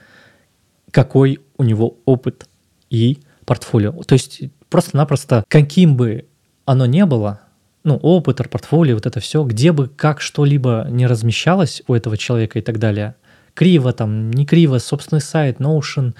какой 0.91 1.41
у 1.57 1.65
него 1.65 1.97
опыт 2.05 2.47
и 2.91 3.19
портфолио. 3.47 3.93
То 4.03 4.13
есть 4.13 4.43
просто-напросто, 4.69 5.45
каким 5.49 5.97
бы 5.97 6.27
оно 6.67 6.85
не 6.85 7.07
было, 7.07 7.41
ну, 7.87 7.97
опыт, 8.03 8.43
портфолио, 8.51 8.95
вот 8.97 9.07
это 9.07 9.21
все, 9.21 9.45
где 9.45 9.71
бы 9.71 9.87
как 9.87 10.21
что-либо 10.21 10.89
не 10.91 11.07
размещалось 11.07 11.83
у 11.87 11.95
этого 11.95 12.17
человека 12.17 12.59
и 12.59 12.63
так 12.63 12.81
далее, 12.81 13.15
криво 13.55 13.93
там, 13.93 14.33
не 14.33 14.45
криво, 14.45 14.79
собственный 14.79 15.21
сайт, 15.21 15.61
Notion, 15.61 16.15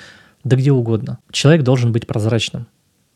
да 0.45 0.57
где 0.57 0.71
угодно. 0.71 1.19
Человек 1.33 1.65
должен 1.65 1.91
быть 1.91 2.07
прозрачным. 2.07 2.69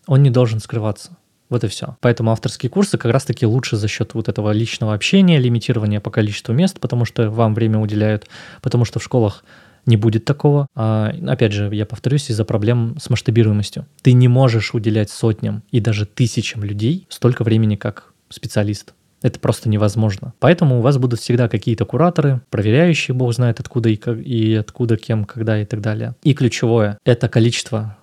Он 0.08 0.24
не 0.24 0.30
должен 0.30 0.58
скрываться. 0.58 1.16
Вот 1.48 1.62
и 1.62 1.68
все. 1.68 1.96
Поэтому 2.00 2.32
авторские 2.32 2.70
курсы 2.70 2.98
как 2.98 3.12
раз-таки 3.12 3.46
лучше 3.46 3.76
за 3.76 3.86
счет 3.86 4.14
вот 4.14 4.28
этого 4.28 4.50
личного 4.50 4.94
общения, 4.94 5.38
лимитирования 5.38 6.00
по 6.00 6.10
количеству 6.10 6.52
мест, 6.52 6.80
потому 6.80 7.04
что 7.04 7.30
вам 7.30 7.54
время 7.54 7.78
уделяют, 7.78 8.26
потому 8.62 8.84
что 8.84 8.98
в 8.98 9.04
школах 9.04 9.44
не 9.86 9.96
будет 9.96 10.24
такого. 10.24 10.66
А, 10.74 11.14
опять 11.28 11.52
же, 11.52 11.72
я 11.72 11.86
повторюсь, 11.86 12.30
из-за 12.30 12.44
проблем 12.44 12.96
с 13.00 13.08
масштабируемостью. 13.10 13.86
Ты 14.02 14.12
не 14.12 14.26
можешь 14.26 14.74
уделять 14.74 15.10
сотням 15.10 15.62
и 15.70 15.78
даже 15.78 16.04
тысячам 16.04 16.64
людей 16.64 17.06
столько 17.08 17.44
времени, 17.44 17.76
как 17.76 18.09
специалист. 18.30 18.94
Это 19.22 19.38
просто 19.38 19.68
невозможно. 19.68 20.32
Поэтому 20.38 20.78
у 20.78 20.80
вас 20.80 20.96
будут 20.96 21.20
всегда 21.20 21.48
какие-то 21.48 21.84
кураторы, 21.84 22.40
проверяющие, 22.48 23.14
бог 23.14 23.34
знает 23.34 23.60
откуда 23.60 23.90
и, 23.90 23.96
как, 23.96 24.18
и 24.18 24.54
откуда, 24.54 24.96
кем, 24.96 25.26
когда 25.26 25.60
и 25.60 25.66
так 25.66 25.80
далее. 25.82 26.14
И 26.22 26.32
ключевое— 26.32 26.98
это 27.04 27.28
количество 27.28 27.98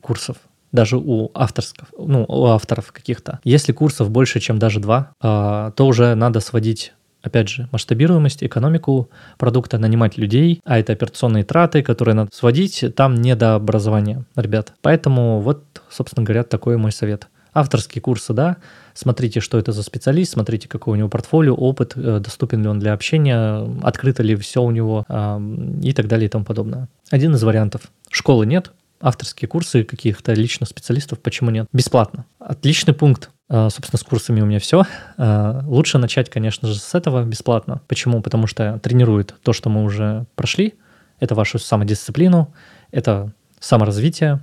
курсов 0.00 0.36
даже 0.72 0.96
у 0.96 1.30
авторских, 1.34 1.84
ну, 1.98 2.24
у 2.26 2.46
авторов 2.46 2.92
каких-то. 2.92 3.40
Если 3.44 3.72
курсов 3.72 4.10
больше, 4.10 4.40
чем 4.40 4.58
даже 4.58 4.80
два, 4.80 5.12
а, 5.20 5.70
то 5.72 5.86
уже 5.86 6.14
надо 6.14 6.40
сводить 6.40 6.94
опять 7.22 7.48
же, 7.48 7.68
масштабируемость, 7.70 8.42
экономику 8.42 9.08
продукта, 9.38 9.78
нанимать 9.78 10.18
людей, 10.18 10.60
а 10.64 10.78
это 10.78 10.92
операционные 10.92 11.44
траты, 11.44 11.82
которые 11.82 12.16
надо 12.16 12.30
сводить, 12.32 12.84
там 12.96 13.14
не 13.14 13.36
до 13.36 13.54
образования, 13.54 14.24
ребят. 14.34 14.72
Поэтому 14.82 15.40
вот, 15.40 15.64
собственно 15.88 16.24
говоря, 16.24 16.42
такой 16.42 16.76
мой 16.76 16.90
совет. 16.90 17.28
Авторские 17.54 18.00
курсы, 18.00 18.32
да, 18.32 18.56
смотрите, 18.94 19.40
что 19.40 19.58
это 19.58 19.72
за 19.72 19.82
специалист, 19.82 20.32
смотрите, 20.32 20.68
какой 20.68 20.94
у 20.94 20.96
него 20.96 21.08
портфолио, 21.08 21.54
опыт, 21.54 21.92
э, 21.96 22.20
доступен 22.20 22.62
ли 22.62 22.68
он 22.68 22.78
для 22.78 22.92
общения, 22.92 23.68
открыто 23.82 24.22
ли 24.22 24.36
все 24.36 24.62
у 24.62 24.70
него 24.70 25.04
и 25.82 25.92
так 25.92 26.08
далее 26.08 26.26
и 26.26 26.28
тому 26.28 26.44
подобное. 26.44 26.88
Один 27.10 27.34
из 27.34 27.42
вариантов. 27.42 27.82
Школы 28.10 28.46
нет, 28.46 28.72
авторские 29.02 29.48
курсы 29.48 29.84
каких-то 29.84 30.32
личных 30.32 30.68
специалистов, 30.68 31.18
почему 31.20 31.50
нет? 31.50 31.66
Бесплатно. 31.72 32.24
Отличный 32.38 32.94
пункт. 32.94 33.30
А, 33.48 33.68
собственно, 33.68 33.98
с 33.98 34.02
курсами 34.02 34.40
у 34.40 34.46
меня 34.46 34.60
все. 34.60 34.84
А, 35.18 35.62
лучше 35.66 35.98
начать, 35.98 36.30
конечно 36.30 36.68
же, 36.68 36.78
с 36.78 36.94
этого 36.94 37.24
бесплатно. 37.24 37.82
Почему? 37.88 38.22
Потому 38.22 38.46
что 38.46 38.78
тренирует 38.82 39.34
то, 39.42 39.52
что 39.52 39.68
мы 39.68 39.84
уже 39.84 40.24
прошли. 40.36 40.74
Это 41.20 41.34
вашу 41.34 41.58
самодисциплину, 41.58 42.54
это 42.90 43.32
саморазвитие, 43.60 44.40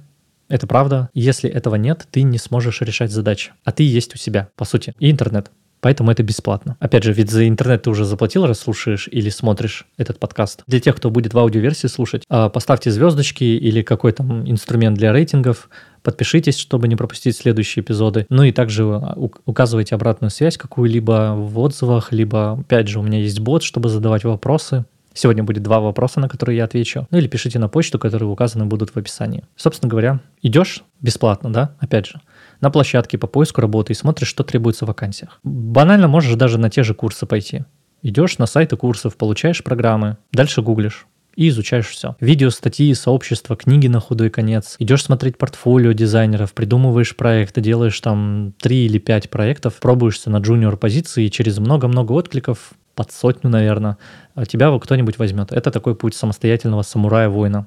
это 0.49 0.67
правда. 0.67 1.09
Если 1.13 1.49
этого 1.49 1.75
нет, 1.75 2.07
ты 2.11 2.23
не 2.23 2.37
сможешь 2.37 2.81
решать 2.81 3.11
задачи. 3.11 3.51
А 3.63 3.71
ты 3.71 3.83
есть 3.83 4.15
у 4.15 4.17
себя, 4.17 4.49
по 4.55 4.65
сути. 4.65 4.93
И 4.99 5.09
интернет. 5.09 5.51
Поэтому 5.81 6.11
это 6.11 6.23
бесплатно. 6.23 6.75
Опять 6.79 7.03
же, 7.03 7.13
ведь 7.13 7.29
за 7.29 7.47
интернет 7.47 7.83
ты 7.83 7.89
уже 7.89 8.03
заплатил, 8.03 8.45
раз 8.45 8.59
слушаешь 8.59 9.07
или 9.09 9.29
смотришь 9.29 9.87
этот 9.97 10.19
подкаст. 10.19 10.63
Для 10.67 10.79
тех, 10.79 10.95
кто 10.95 11.09
будет 11.09 11.33
в 11.33 11.39
аудиоверсии 11.39 11.87
слушать, 11.87 12.23
а, 12.29 12.49
поставьте 12.49 12.91
звездочки 12.91 13.43
или 13.43 13.81
какой-то 13.81 14.23
инструмент 14.45 14.97
для 14.97 15.13
рейтингов, 15.13 15.69
подпишитесь, 16.03 16.57
чтобы 16.57 16.87
не 16.87 16.95
пропустить 16.95 17.37
следующие 17.37 17.83
эпизоды. 17.83 18.25
Ну 18.29 18.43
и 18.43 18.51
также 18.51 18.83
а, 18.83 19.15
указывайте 19.45 19.95
обратную 19.95 20.31
связь 20.31 20.57
какую-либо 20.57 21.35
в 21.37 21.57
отзывах, 21.59 22.11
либо, 22.11 22.53
опять 22.59 22.89
же, 22.89 22.99
у 22.99 23.03
меня 23.03 23.19
есть 23.19 23.39
бот, 23.39 23.63
чтобы 23.63 23.87
задавать 23.89 24.25
вопросы. 24.25 24.85
Сегодня 25.13 25.43
будет 25.43 25.63
два 25.63 25.79
вопроса, 25.79 26.19
на 26.19 26.29
которые 26.29 26.57
я 26.57 26.65
отвечу. 26.65 27.07
Ну 27.11 27.17
или 27.17 27.27
пишите 27.27 27.59
на 27.59 27.67
почту, 27.67 27.99
которые 27.99 28.29
указаны 28.29 28.65
будут 28.65 28.91
в 28.91 28.97
описании. 28.97 29.43
Собственно 29.55 29.89
говоря, 29.89 30.19
идешь 30.41 30.83
бесплатно, 31.01 31.51
да, 31.51 31.75
опять 31.79 32.07
же 32.07 32.21
на 32.61 32.69
площадке 32.69 33.17
по 33.17 33.27
поиску 33.27 33.61
работы 33.61 33.93
и 33.93 33.95
смотришь, 33.95 34.27
что 34.27 34.43
требуется 34.43 34.85
в 34.85 34.89
вакансиях. 34.89 35.39
Банально 35.43 36.07
можешь 36.07 36.35
даже 36.35 36.57
на 36.57 36.69
те 36.69 36.83
же 36.83 36.93
курсы 36.93 37.25
пойти. 37.25 37.65
Идешь 38.01 38.37
на 38.37 38.45
сайты 38.45 38.77
курсов, 38.77 39.17
получаешь 39.17 39.63
программы, 39.63 40.17
дальше 40.31 40.61
гуглишь 40.61 41.07
и 41.35 41.49
изучаешь 41.49 41.87
все. 41.87 42.15
Видео, 42.19 42.49
статьи, 42.49 42.93
сообщества, 42.93 43.55
книги 43.55 43.87
на 43.87 43.99
худой 43.99 44.29
конец. 44.29 44.75
Идешь 44.79 45.03
смотреть 45.03 45.37
портфолио 45.37 45.91
дизайнеров, 45.93 46.53
придумываешь 46.53 47.15
проекты, 47.15 47.61
делаешь 47.61 47.99
там 47.99 48.53
3 48.61 48.85
или 48.85 48.97
5 48.97 49.29
проектов, 49.29 49.79
пробуешься 49.79 50.29
на 50.29 50.37
джуниор 50.37 50.75
позиции 50.77 51.25
и 51.25 51.31
через 51.31 51.59
много-много 51.59 52.13
откликов 52.13 52.71
под 52.99 53.13
сотню, 53.13 53.49
наверное, 53.49 53.97
тебя 54.45 54.77
кто-нибудь 54.77 55.19
возьмет. 55.19 55.53
Это 55.53 55.71
такой 55.71 55.95
путь 55.95 56.15
самостоятельного 56.15 56.81
самурая-воина. 56.81 57.65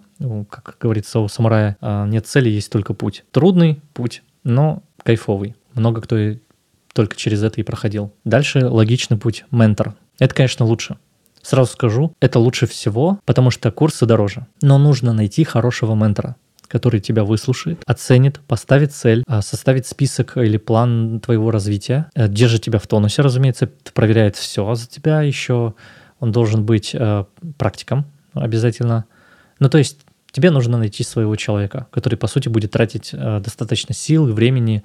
Как 0.51 0.77
говорится, 0.79 1.21
у 1.21 1.29
самурая 1.29 1.79
а, 1.81 2.07
нет 2.07 2.27
цели, 2.27 2.51
есть 2.51 2.71
только 2.71 2.93
путь. 2.93 3.25
Трудный 3.31 3.81
путь, 3.95 4.23
но 4.45 4.83
кайфовый. 5.03 5.57
Много 5.73 6.03
кто 6.03 6.19
и 6.19 6.37
только 6.93 7.17
через 7.17 7.43
это 7.43 7.63
и 7.63 7.65
проходил. 7.65 8.13
Дальше 8.25 8.67
логичный 8.67 9.17
путь 9.17 9.47
ментор. 9.51 9.95
Это, 10.19 10.35
конечно, 10.35 10.67
лучше. 10.67 10.99
Сразу 11.41 11.73
скажу, 11.73 12.13
это 12.21 12.39
лучше 12.39 12.67
всего, 12.67 13.19
потому 13.25 13.51
что 13.51 13.71
курсы 13.71 14.05
дороже. 14.05 14.47
Но 14.61 14.77
нужно 14.77 15.15
найти 15.15 15.45
хорошего 15.45 15.95
ментора, 15.95 16.37
который 16.73 17.01
тебя 17.01 17.23
выслушает, 17.23 17.83
оценит, 17.85 18.41
поставит 18.49 18.93
цель, 18.93 19.25
а, 19.27 19.43
составит 19.43 19.87
список 19.87 20.39
или 20.39 20.57
план 20.57 21.21
твоего 21.21 21.51
развития, 21.51 22.09
э, 22.15 22.29
держит 22.29 22.63
тебя 22.63 22.79
в 22.79 22.87
тонусе, 22.87 23.21
разумеется, 23.21 23.71
проверяет 23.93 24.37
все 24.37 24.75
за 24.75 24.89
тебя 24.89 25.21
еще. 25.21 25.75
Он 26.19 26.33
должен 26.33 26.65
быть 26.65 26.95
э, 26.95 27.25
практиком 27.59 28.07
обязательно. 28.33 29.05
Ну, 29.59 29.69
то 29.69 29.77
есть 29.77 29.99
тебе 30.31 30.51
нужно 30.51 30.79
найти 30.79 31.05
своего 31.05 31.37
человека, 31.37 31.89
который, 31.91 32.17
по 32.17 32.27
сути, 32.27 32.49
будет 32.49 32.71
тратить 32.71 33.11
э, 33.13 33.41
достаточно 33.41 33.95
сил, 33.95 34.25
времени, 34.25 34.83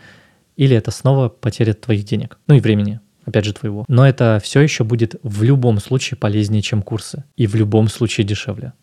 или 0.58 0.76
это 0.76 0.92
снова 0.92 1.30
потеря 1.30 1.74
твоих 1.74 2.04
денег, 2.04 2.38
ну 2.48 2.56
и 2.56 2.60
времени, 2.60 3.00
опять 3.24 3.46
же, 3.46 3.54
твоего. 3.54 3.86
Но 3.88 4.06
это 4.06 4.42
все 4.44 4.60
еще 4.60 4.84
будет 4.84 5.16
в 5.24 5.42
любом 5.42 5.80
случае 5.80 6.18
полезнее, 6.18 6.62
чем 6.62 6.82
курсы, 6.82 7.24
и 7.38 7.48
в 7.48 7.56
любом 7.56 7.88
случае 7.88 8.28
дешевле. 8.28 8.74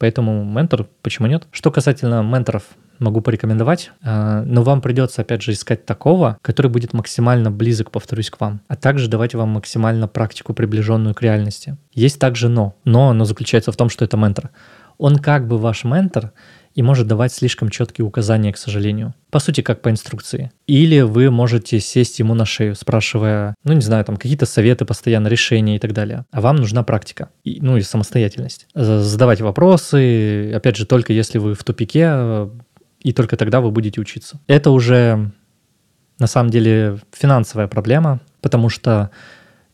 Поэтому 0.00 0.42
ментор, 0.44 0.86
почему 1.02 1.28
нет? 1.28 1.46
Что 1.52 1.70
касательно 1.70 2.22
менторов, 2.22 2.64
могу 2.98 3.20
порекомендовать, 3.20 3.92
э, 4.02 4.42
но 4.46 4.62
вам 4.62 4.80
придется, 4.80 5.20
опять 5.20 5.42
же, 5.42 5.52
искать 5.52 5.84
такого, 5.84 6.38
который 6.40 6.70
будет 6.70 6.94
максимально 6.94 7.50
близок, 7.50 7.90
повторюсь, 7.90 8.30
к 8.30 8.40
вам, 8.40 8.62
а 8.66 8.76
также 8.76 9.08
давать 9.08 9.34
вам 9.34 9.50
максимально 9.50 10.08
практику, 10.08 10.54
приближенную 10.54 11.14
к 11.14 11.20
реальности. 11.20 11.76
Есть 11.92 12.18
также 12.18 12.48
но. 12.48 12.74
Но 12.84 13.10
оно 13.10 13.26
заключается 13.26 13.72
в 13.72 13.76
том, 13.76 13.90
что 13.90 14.04
это 14.04 14.16
ментор 14.16 14.50
он 15.00 15.16
как 15.16 15.48
бы 15.48 15.56
ваш 15.56 15.84
ментор 15.84 16.32
и 16.80 16.82
может 16.82 17.06
давать 17.06 17.30
слишком 17.30 17.68
четкие 17.68 18.06
указания, 18.06 18.54
к 18.54 18.56
сожалению. 18.56 19.12
По 19.30 19.38
сути, 19.38 19.60
как 19.60 19.82
по 19.82 19.90
инструкции. 19.90 20.50
Или 20.66 21.02
вы 21.02 21.30
можете 21.30 21.78
сесть 21.78 22.18
ему 22.20 22.32
на 22.32 22.46
шею, 22.46 22.74
спрашивая, 22.74 23.54
ну, 23.64 23.74
не 23.74 23.82
знаю, 23.82 24.02
там 24.06 24.16
какие-то 24.16 24.46
советы, 24.46 24.86
постоянно 24.86 25.28
решения 25.28 25.76
и 25.76 25.78
так 25.78 25.92
далее. 25.92 26.24
А 26.30 26.40
вам 26.40 26.56
нужна 26.56 26.82
практика, 26.82 27.28
и, 27.44 27.58
ну, 27.60 27.76
и 27.76 27.82
самостоятельность. 27.82 28.66
Задавать 28.74 29.42
вопросы, 29.42 30.54
опять 30.54 30.76
же, 30.76 30.86
только 30.86 31.12
если 31.12 31.36
вы 31.36 31.52
в 31.52 31.62
тупике, 31.64 32.48
и 33.02 33.12
только 33.12 33.36
тогда 33.36 33.60
вы 33.60 33.70
будете 33.72 34.00
учиться. 34.00 34.40
Это 34.46 34.70
уже, 34.70 35.32
на 36.18 36.26
самом 36.26 36.48
деле, 36.48 36.96
финансовая 37.12 37.68
проблема, 37.68 38.22
потому 38.40 38.70
что 38.70 39.10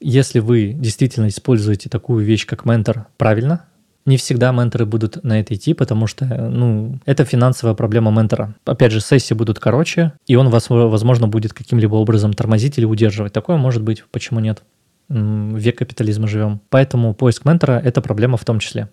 если 0.01 0.41
вы 0.41 0.73
действительно 0.73 1.29
используете 1.29 1.89
такую 1.89 2.25
вещь, 2.25 2.47
как 2.47 2.65
ментор, 2.65 3.07
правильно, 3.17 3.65
не 4.07 4.17
всегда 4.17 4.53
менторы 4.53 4.87
будут 4.87 5.23
на 5.25 5.41
это 5.41 5.55
идти, 5.55 5.75
потому 5.75 6.07
что, 6.07 6.25
ну, 6.25 6.99
это 7.05 7.25
финансовая 7.25 7.75
проблема 7.75 8.13
ментора. 8.13 8.55
Опять 8.65 8.93
же, 8.93 9.01
сессии 9.01 9.35
будут 9.35 9.59
короче, 9.59 10.13
и 10.27 10.37
он 10.37 10.49
вас, 10.49 10.71
возможно, 10.71 11.27
будет 11.27 11.53
каким-либо 11.53 11.97
образом 11.97 12.33
тормозить 12.33 12.79
или 12.79 12.85
удерживать. 12.85 13.33
Такое 13.33 13.57
может 13.57 13.83
быть, 13.83 14.05
почему 14.13 14.41
нет? 14.41 14.63
Век 15.09 15.79
капитализма 15.79 16.29
живем. 16.29 16.61
Поэтому 16.71 17.15
поиск 17.15 17.45
ментора– 17.45 17.81
это 17.85 18.01
проблема 18.01 18.37
в 18.37 18.45
том 18.45 18.61
числе. 18.61 18.89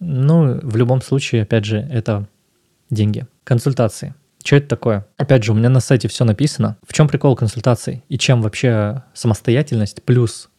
Ну, 0.00 0.60
в 0.62 0.76
любом 0.76 1.00
случае, 1.00 1.42
опять 1.42 1.64
же, 1.64 1.78
это 1.78 2.28
деньги. 2.90 3.26
Консультации. 3.44 4.14
Что 4.44 4.56
это 4.56 4.68
такое? 4.68 5.06
Опять 5.16 5.44
же, 5.44 5.52
у 5.52 5.54
меня 5.54 5.68
на 5.68 5.80
сайте 5.80 6.08
все 6.08 6.24
написано. 6.24 6.76
В 6.86 6.92
чем 6.92 7.08
прикол 7.08 7.36
консультаций? 7.36 8.02
И 8.08 8.18
чем 8.18 8.42
вообще 8.42 9.02
самостоятельность 9.14 10.02
плюс 10.02 10.50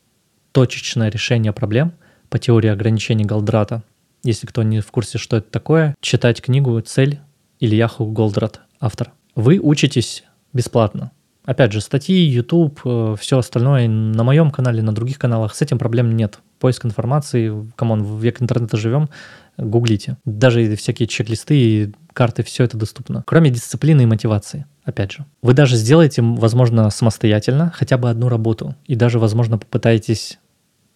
точечное 0.51 1.09
решение 1.09 1.53
проблем– 1.53 1.93
по 2.33 2.39
теории 2.39 2.71
ограничений 2.71 3.25
Голдрата. 3.25 3.83
Если 4.23 4.47
кто 4.47 4.63
не 4.63 4.79
в 4.79 4.89
курсе, 4.89 5.19
что 5.19 5.37
это 5.37 5.51
такое, 5.51 5.93
читать 6.01 6.41
книгу 6.41 6.79
«Цель» 6.81 7.19
Элияху 7.59 8.07
Голдрат, 8.07 8.61
автор. 8.79 9.11
Вы 9.35 9.59
учитесь 9.59 10.23
бесплатно. 10.51 11.11
Опять 11.45 11.73
же, 11.73 11.79
статьи, 11.79 12.15
YouTube, 12.15 12.81
э, 12.85 13.15
все 13.19 13.37
остальное 13.37 13.87
на 13.87 14.23
моем 14.23 14.49
канале, 14.49 14.81
на 14.81 14.95
других 14.95 15.19
каналах, 15.19 15.53
с 15.53 15.61
этим 15.61 15.77
проблем 15.77 16.17
нет. 16.17 16.39
Поиск 16.57 16.85
информации, 16.85 17.53
come 17.75 17.90
on, 17.90 18.01
в 18.01 18.19
век 18.23 18.41
интернета 18.41 18.77
живем, 18.77 19.09
гуглите. 19.57 20.17
Даже 20.25 20.75
всякие 20.75 21.07
чек-листы 21.07 21.55
и 21.55 21.91
карты, 22.13 22.41
все 22.41 22.63
это 22.63 22.77
доступно. 22.77 23.23
Кроме 23.27 23.51
дисциплины 23.51 24.01
и 24.01 24.07
мотивации, 24.07 24.65
опять 24.85 25.11
же. 25.11 25.25
Вы 25.43 25.53
даже 25.53 25.75
сделаете, 25.75 26.23
возможно, 26.23 26.89
самостоятельно 26.89 27.71
хотя 27.75 27.99
бы 27.99 28.09
одну 28.09 28.27
работу. 28.27 28.75
И 28.87 28.95
даже, 28.95 29.19
возможно, 29.19 29.59
попытаетесь 29.59 30.39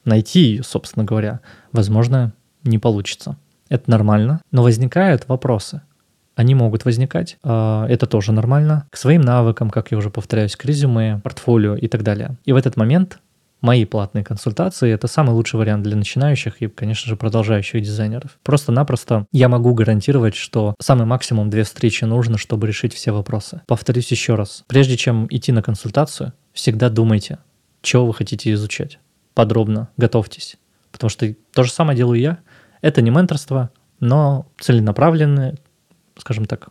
найти 0.07 0.39
ее, 0.39 0.63
собственно 0.63 1.05
говоря, 1.05 1.41
возможно, 1.71 2.33
не 2.63 2.79
получится. 2.79 3.37
Это 3.69 3.89
нормально, 3.89 4.41
но 4.51 4.63
возникают 4.63 5.27
вопросы. 5.27 5.81
Они 6.35 6.55
могут 6.55 6.85
возникать, 6.85 7.37
а, 7.43 7.85
это 7.87 8.05
тоже 8.05 8.31
нормально, 8.31 8.87
к 8.91 8.97
своим 8.97 9.21
навыкам, 9.21 9.69
как 9.69 9.91
я 9.91 9.97
уже 9.97 10.09
повторяюсь, 10.09 10.55
к 10.55 10.65
резюме, 10.65 11.19
портфолио 11.23 11.75
и 11.75 11.87
так 11.87 12.03
далее. 12.03 12.37
И 12.45 12.53
в 12.53 12.55
этот 12.55 12.77
момент 12.77 13.19
Мои 13.61 13.85
платные 13.85 14.23
консультации— 14.23 14.91
это 14.93 15.07
самый 15.07 15.31
лучший 15.31 15.57
вариант 15.57 15.83
для 15.83 15.95
начинающих 15.95 16.61
и, 16.61 16.67
конечно 16.67 17.09
же, 17.09 17.15
продолжающих 17.15 17.81
дизайнеров. 17.81 18.37
Просто-напросто 18.43 19.25
я 19.31 19.49
могу 19.49 19.73
гарантировать, 19.73 20.35
что 20.35 20.75
самый 20.79 21.07
максимум 21.07 21.49
две 21.49 21.63
встречи 21.63 22.03
нужно, 22.03 22.37
чтобы 22.37 22.67
решить 22.67 22.93
все 22.93 23.11
вопросы. 23.11 23.61
Повторюсь 23.65 24.11
еще 24.11 24.35
раз. 24.35 24.63
Прежде 24.67 24.95
чем 24.95 25.25
идти 25.31 25.51
на 25.51 25.63
консультацию, 25.63 26.33
всегда 26.53 26.89
думайте, 26.89 27.39
чего 27.81 28.05
вы 28.05 28.13
хотите 28.13 28.53
изучать. 28.53 28.99
Подробно 29.37 29.89
готовьтесь. 29.97 30.57
Потому 30.91 31.11
что 31.11 31.31
то 31.53 31.61
же 31.61 31.71
самое 31.71 31.95
делаю 31.95 32.19
я. 32.19 32.39
Это 32.81 33.03
не 33.03 33.11
менторство, 33.11 33.69
но 33.99 34.47
целенаправленное, 34.59 35.59
скажем 36.17 36.45
так, 36.45 36.69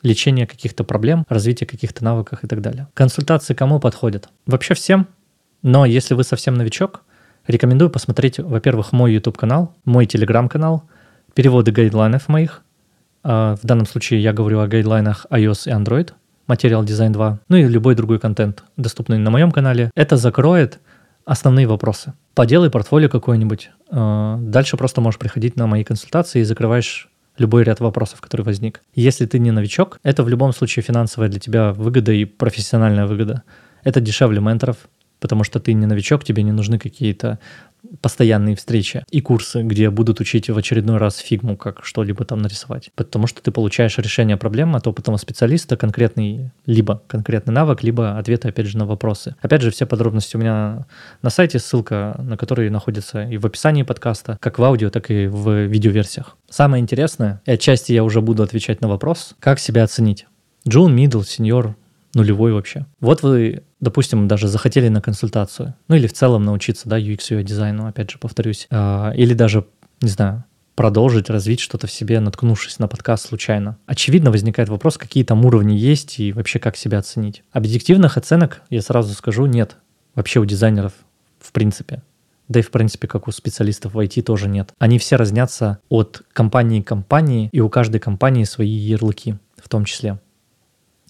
лечение 0.00 0.46
каких-то 0.46 0.82
проблем, 0.82 1.26
развитие 1.28 1.66
каких-то 1.66 2.02
навыков 2.02 2.42
и 2.42 2.46
так 2.46 2.62
далее. 2.62 2.88
Консультации 2.94 3.52
кому 3.52 3.80
подходят? 3.80 4.30
Вообще 4.46 4.72
всем, 4.72 5.08
но 5.60 5.84
если 5.84 6.14
вы 6.14 6.24
совсем 6.24 6.54
новичок, 6.54 7.02
рекомендую 7.46 7.90
посмотреть, 7.90 8.38
во-первых, 8.38 8.92
мой 8.92 9.12
YouTube-канал, 9.12 9.74
мой 9.84 10.06
Telegram-канал, 10.06 10.84
переводы 11.34 11.70
гайдлайнов 11.70 12.28
моих. 12.28 12.62
А, 13.24 13.56
в 13.56 13.66
данном 13.66 13.84
случае 13.84 14.22
я 14.22 14.32
говорю 14.32 14.60
о 14.60 14.68
гайдлайнах 14.68 15.26
iOS 15.28 15.68
и 15.68 15.70
Android, 15.70 16.14
Material 16.48 16.82
Design 16.82 17.10
2, 17.10 17.40
ну 17.50 17.56
и 17.58 17.64
любой 17.64 17.94
другой 17.94 18.20
контент, 18.20 18.64
доступный 18.78 19.18
на 19.18 19.30
моем 19.30 19.52
канале. 19.52 19.90
Это 19.94 20.16
закроет 20.16 20.80
основные 21.26 21.66
вопросы. 21.66 22.14
Поделай 22.34 22.70
портфолио 22.70 23.10
какое-нибудь. 23.10 23.70
А, 23.90 24.38
дальше 24.40 24.78
просто 24.78 25.02
можешь 25.02 25.18
приходить 25.18 25.56
на 25.56 25.66
мои 25.66 25.84
консультации 25.84 26.40
и 26.40 26.44
закрываешь 26.44 27.10
любой 27.36 27.64
ряд 27.64 27.80
вопросов, 27.80 28.22
который 28.22 28.42
возник. 28.42 28.82
Если 28.94 29.26
ты 29.26 29.38
не 29.38 29.50
новичок, 29.50 29.98
это 30.02 30.22
в 30.22 30.28
любом 30.28 30.54
случае 30.54 30.82
финансовая 30.82 31.28
для 31.28 31.40
тебя 31.40 31.72
выгода 31.72 32.12
и 32.12 32.24
профессиональная 32.24 33.06
выгода. 33.06 33.42
Это 33.84 34.00
дешевле 34.00 34.40
менторов, 34.40 34.88
потому 35.20 35.44
что 35.44 35.60
ты 35.60 35.72
не 35.72 35.86
новичок, 35.86 36.24
тебе 36.24 36.42
не 36.42 36.52
нужны 36.52 36.78
какие-то 36.78 37.38
постоянные 38.00 38.56
встречи 38.56 39.04
и 39.10 39.20
курсы, 39.20 39.62
где 39.62 39.90
будут 39.90 40.20
учить 40.20 40.48
в 40.50 40.56
очередной 40.56 40.98
раз 40.98 41.18
фигму, 41.18 41.56
как 41.56 41.84
что-либо 41.84 42.24
там 42.24 42.40
нарисовать. 42.40 42.90
Потому 42.94 43.26
что 43.26 43.42
ты 43.42 43.50
получаешь 43.50 43.96
решение 43.98 44.36
проблемы 44.36 44.78
от 44.78 44.86
опытного 44.86 45.16
специалиста, 45.16 45.76
конкретный, 45.76 46.50
либо 46.64 47.02
конкретный 47.06 47.54
навык, 47.54 47.82
либо 47.82 48.18
ответы, 48.18 48.48
опять 48.48 48.66
же, 48.66 48.78
на 48.78 48.86
вопросы. 48.86 49.36
Опять 49.40 49.62
же, 49.62 49.70
все 49.70 49.86
подробности 49.86 50.36
у 50.36 50.40
меня 50.40 50.86
на 51.22 51.30
сайте, 51.30 51.58
ссылка 51.58 52.16
на 52.18 52.36
который 52.36 52.70
находится 52.70 53.24
и 53.24 53.36
в 53.38 53.46
описании 53.46 53.82
подкаста, 53.82 54.38
как 54.40 54.58
в 54.58 54.64
аудио, 54.64 54.90
так 54.90 55.10
и 55.10 55.26
в 55.26 55.66
видеоверсиях. 55.66 56.36
Самое 56.50 56.82
интересное, 56.82 57.40
и 57.46 57.52
отчасти 57.52 57.92
я 57.92 58.04
уже 58.04 58.20
буду 58.20 58.42
отвечать 58.42 58.80
на 58.80 58.88
вопрос, 58.88 59.34
как 59.40 59.58
себя 59.58 59.84
оценить. 59.84 60.26
Джун, 60.68 60.94
мидл, 60.94 61.22
сеньор, 61.22 61.76
нулевой 62.14 62.52
вообще. 62.52 62.86
Вот 63.00 63.22
вы, 63.22 63.62
допустим, 63.80 64.28
даже 64.28 64.48
захотели 64.48 64.88
на 64.88 65.00
консультацию, 65.00 65.74
ну 65.88 65.96
или 65.96 66.06
в 66.06 66.12
целом 66.12 66.44
научиться, 66.44 66.88
да, 66.88 66.98
UX, 66.98 67.18
UI 67.30 67.42
дизайну, 67.42 67.86
опять 67.86 68.10
же, 68.10 68.18
повторюсь, 68.18 68.66
а, 68.70 69.12
или 69.14 69.34
даже, 69.34 69.66
не 70.00 70.08
знаю, 70.08 70.44
продолжить 70.74 71.30
развить 71.30 71.60
что-то 71.60 71.86
в 71.86 71.90
себе, 71.90 72.20
наткнувшись 72.20 72.78
на 72.78 72.86
подкаст 72.86 73.26
случайно. 73.26 73.78
Очевидно, 73.86 74.30
возникает 74.30 74.68
вопрос, 74.68 74.98
какие 74.98 75.24
там 75.24 75.44
уровни 75.44 75.74
есть 75.74 76.20
и 76.20 76.32
вообще 76.32 76.58
как 76.58 76.76
себя 76.76 76.98
оценить. 76.98 77.42
Объективных 77.50 78.16
оценок, 78.16 78.62
я 78.70 78.82
сразу 78.82 79.14
скажу, 79.14 79.46
нет. 79.46 79.76
Вообще 80.14 80.38
у 80.38 80.44
дизайнеров 80.44 80.92
в 81.40 81.52
принципе. 81.52 82.02
Да 82.48 82.60
и 82.60 82.62
в 82.62 82.70
принципе, 82.70 83.08
как 83.08 83.26
у 83.26 83.32
специалистов 83.32 83.94
в 83.94 83.98
IT 83.98 84.22
тоже 84.22 84.48
нет. 84.48 84.72
Они 84.78 84.98
все 84.98 85.16
разнятся 85.16 85.78
от 85.88 86.22
компании 86.32 86.80
к 86.80 86.86
компании, 86.86 87.48
и 87.52 87.60
у 87.60 87.68
каждой 87.68 87.98
компании 87.98 88.44
свои 88.44 88.68
ярлыки 88.68 89.36
в 89.56 89.68
том 89.68 89.84
числе. 89.84 90.20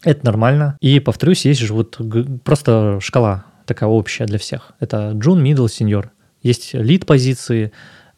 Это 0.02 0.24
нормально. 0.24 0.76
И, 0.80 1.00
повторюсь, 1.00 1.44
есть 1.44 1.60
же 1.60 1.72
вот 1.72 2.00
просто 2.44 2.98
шкала 3.00 3.46
такая 3.64 3.88
общая 3.88 4.26
для 4.26 4.38
всех. 4.38 4.72
Это 4.80 5.12
джун, 5.14 5.44
middle, 5.44 5.66
senior. 5.66 6.10
Есть 6.42 6.74
лид 6.74 7.06
позиции, 7.06 7.72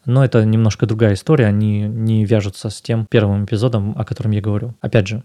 но 0.05 0.23
это 0.23 0.45
немножко 0.45 0.85
другая 0.85 1.13
история, 1.13 1.47
они 1.47 1.81
не 1.81 2.25
вяжутся 2.25 2.69
с 2.69 2.81
тем 2.81 3.05
первым 3.09 3.45
эпизодом, 3.45 3.93
о 3.97 4.05
котором 4.05 4.31
я 4.31 4.41
говорю. 4.41 4.75
Опять 4.81 5.07
же, 5.07 5.23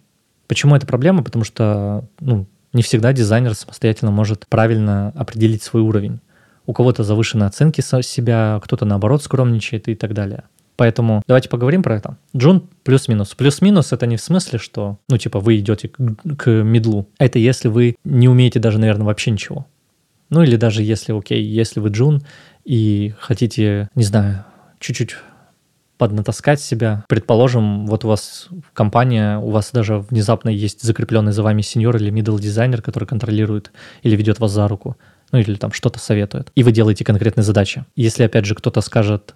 почему 0.49 0.75
это 0.75 0.87
проблема? 0.87 1.23
Потому 1.23 1.45
что 1.45 2.09
ну, 2.21 2.47
не 2.73 2.83
всегда 2.83 3.13
дизайнер 3.13 3.55
самостоятельно 3.55 4.11
может 4.11 4.47
правильно 4.49 5.13
определить 5.15 5.63
свой 5.63 5.83
уровень. 5.83 6.21
У 6.67 6.73
кого-то 6.73 7.05
завышенные 7.05 7.47
оценки 7.47 7.83
себя, 7.83 8.59
кто-то 8.63 8.85
наоборот 8.85 9.23
скромничает 9.23 9.89
и 9.89 9.95
так 9.95 10.15
далее. 10.15 10.45
Поэтому 10.77 11.23
давайте 11.27 11.49
поговорим 11.49 11.83
про 11.83 11.97
это. 11.97 12.17
Джун 12.37 12.69
плюс-минус. 12.83 13.35
Плюс-минус 13.35 13.93
это 13.93 14.07
не 14.07 14.17
в 14.17 14.21
смысле, 14.21 14.59
что, 14.59 14.99
ну, 15.09 15.19
типа, 15.19 15.41
вы 15.41 15.59
идете 15.59 15.89
к, 15.89 15.99
к 16.37 16.51
медлу. 16.51 17.09
Это 17.19 17.39
если 17.39 17.69
вы 17.69 17.97
не 18.05 18.29
умеете 18.29 18.59
даже, 18.59 18.79
наверное, 18.79 19.07
вообще 19.07 19.31
ничего. 19.31 19.67
Ну, 20.31 20.43
или 20.43 20.57
даже 20.57 20.83
если, 20.83 21.17
окей, 21.17 21.43
если 21.45 21.81
вы 21.81 21.91
джун 21.91 22.23
и 22.65 23.15
хотите, 23.21 23.89
не 23.95 24.05
знаю, 24.05 24.45
чуть-чуть 24.81 25.17
поднатаскать 25.97 26.61
себя. 26.61 27.05
Предположим, 27.09 27.87
вот 27.87 28.05
у 28.05 28.09
вас 28.09 28.49
компания, 28.73 29.39
у 29.39 29.51
вас 29.51 29.71
даже 29.73 29.99
внезапно 29.99 30.49
есть 30.49 30.83
закрепленный 30.83 31.33
за 31.33 31.43
вами 31.43 31.63
сеньор 31.63 31.97
или 31.97 32.13
middle 32.13 32.41
дизайнер, 32.41 32.83
который 32.83 33.07
контролирует 33.07 33.73
или 34.03 34.17
ведет 34.17 34.41
вас 34.41 34.51
за 34.51 34.67
руку, 34.67 34.97
ну 35.31 35.39
или 35.39 35.55
там 35.55 35.73
что-то 35.73 35.99
советует, 35.99 36.51
и 36.55 36.63
вы 36.63 36.73
делаете 36.73 37.05
конкретные 37.05 37.45
задачи. 37.45 37.85
Если, 37.95 38.25
опять 38.25 38.45
же, 38.45 38.55
кто-то 38.55 38.81
скажет, 38.81 39.35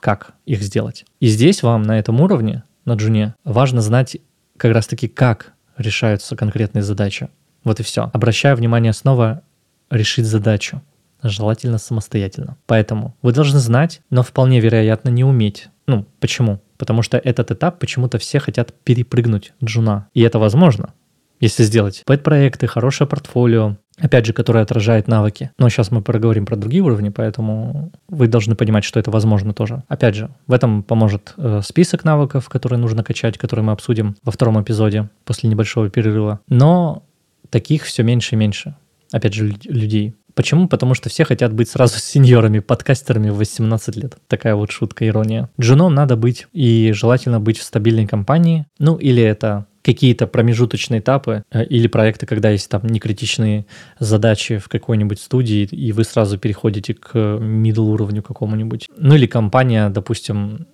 как 0.00 0.34
их 0.46 0.62
сделать. 0.62 1.04
И 1.20 1.26
здесь 1.26 1.62
вам 1.62 1.82
на 1.82 1.98
этом 1.98 2.20
уровне, 2.20 2.62
на 2.84 2.94
джуне, 2.94 3.34
важно 3.44 3.80
знать 3.80 4.16
как 4.56 4.72
раз-таки, 4.72 5.08
как 5.08 5.52
решаются 5.76 6.36
конкретные 6.36 6.82
задачи. 6.82 7.28
Вот 7.64 7.80
и 7.80 7.82
все. 7.82 8.10
Обращаю 8.12 8.56
внимание 8.56 8.92
снова 8.92 9.42
решить 9.90 10.26
задачу, 10.26 10.82
желательно 11.22 11.78
самостоятельно. 11.78 12.56
Поэтому 12.66 13.16
вы 13.22 13.32
должны 13.32 13.58
знать, 13.58 14.00
но 14.10 14.22
вполне 14.22 14.60
вероятно 14.60 15.08
не 15.08 15.24
уметь. 15.24 15.68
Ну, 15.86 16.06
почему? 16.20 16.60
Потому 16.76 17.02
что 17.02 17.18
этот 17.18 17.50
этап 17.50 17.78
почему-то 17.78 18.18
все 18.18 18.38
хотят 18.38 18.72
перепрыгнуть 18.84 19.52
джуна. 19.62 20.08
И 20.14 20.20
это 20.20 20.38
возможно, 20.38 20.94
если 21.40 21.62
сделать 21.62 22.02
пэт-проекты, 22.04 22.66
хорошее 22.66 23.08
портфолио, 23.08 23.76
опять 23.98 24.26
же, 24.26 24.32
который 24.32 24.62
отражает 24.62 25.08
навыки. 25.08 25.50
Но 25.58 25.68
сейчас 25.68 25.90
мы 25.90 26.02
проговорим 26.02 26.46
про 26.46 26.56
другие 26.56 26.82
уровни, 26.82 27.08
поэтому 27.08 27.92
вы 28.08 28.28
должны 28.28 28.54
понимать, 28.54 28.84
что 28.84 29.00
это 29.00 29.10
возможно 29.10 29.52
тоже. 29.52 29.82
Опять 29.88 30.14
же, 30.14 30.30
в 30.46 30.52
этом 30.52 30.82
поможет 30.82 31.34
э, 31.36 31.60
список 31.64 32.04
навыков, 32.04 32.48
которые 32.48 32.78
нужно 32.78 33.04
качать, 33.04 33.38
которые 33.38 33.64
мы 33.64 33.72
обсудим 33.72 34.16
во 34.22 34.32
втором 34.32 34.60
эпизоде 34.62 35.08
после 35.24 35.50
небольшого 35.50 35.90
перерыва. 35.90 36.40
Но 36.48 37.02
таких 37.50 37.84
все 37.84 38.02
меньше 38.02 38.34
и 38.34 38.38
меньше. 38.38 38.74
Опять 39.12 39.34
же, 39.34 39.54
людей. 39.64 40.14
Почему? 40.34 40.68
Потому 40.68 40.94
что 40.94 41.08
все 41.08 41.24
хотят 41.24 41.52
быть 41.52 41.68
сразу 41.68 41.98
сеньорами, 41.98 42.60
подкастерами 42.60 43.30
в 43.30 43.38
18 43.38 43.96
лет. 43.96 44.16
Такая 44.28 44.54
вот 44.54 44.70
шутка, 44.70 45.04
ирония. 45.06 45.50
Джуном 45.60 45.94
надо 45.94 46.16
быть 46.16 46.46
и 46.52 46.92
желательно 46.94 47.40
быть 47.40 47.58
в 47.58 47.64
стабильной 47.64 48.06
компании. 48.06 48.66
Ну, 48.78 48.94
или 48.94 49.20
это 49.20 49.66
какие-то 49.88 50.26
промежуточные 50.26 51.00
этапы 51.00 51.44
э, 51.50 51.64
или 51.64 51.88
проекты, 51.88 52.26
когда 52.26 52.50
есть 52.50 52.68
там 52.70 52.82
некритичные 52.84 53.64
задачи 53.98 54.58
в 54.58 54.68
какой-нибудь 54.68 55.18
студии, 55.18 55.64
и 55.64 55.92
вы 55.92 56.04
сразу 56.04 56.36
переходите 56.36 56.92
к 56.92 57.16
middle 57.16 57.90
уровню 57.94 58.22
какому-нибудь. 58.22 58.86
Ну 58.98 59.14
или 59.14 59.26
компания, 59.26 59.88
допустим, 59.88 60.66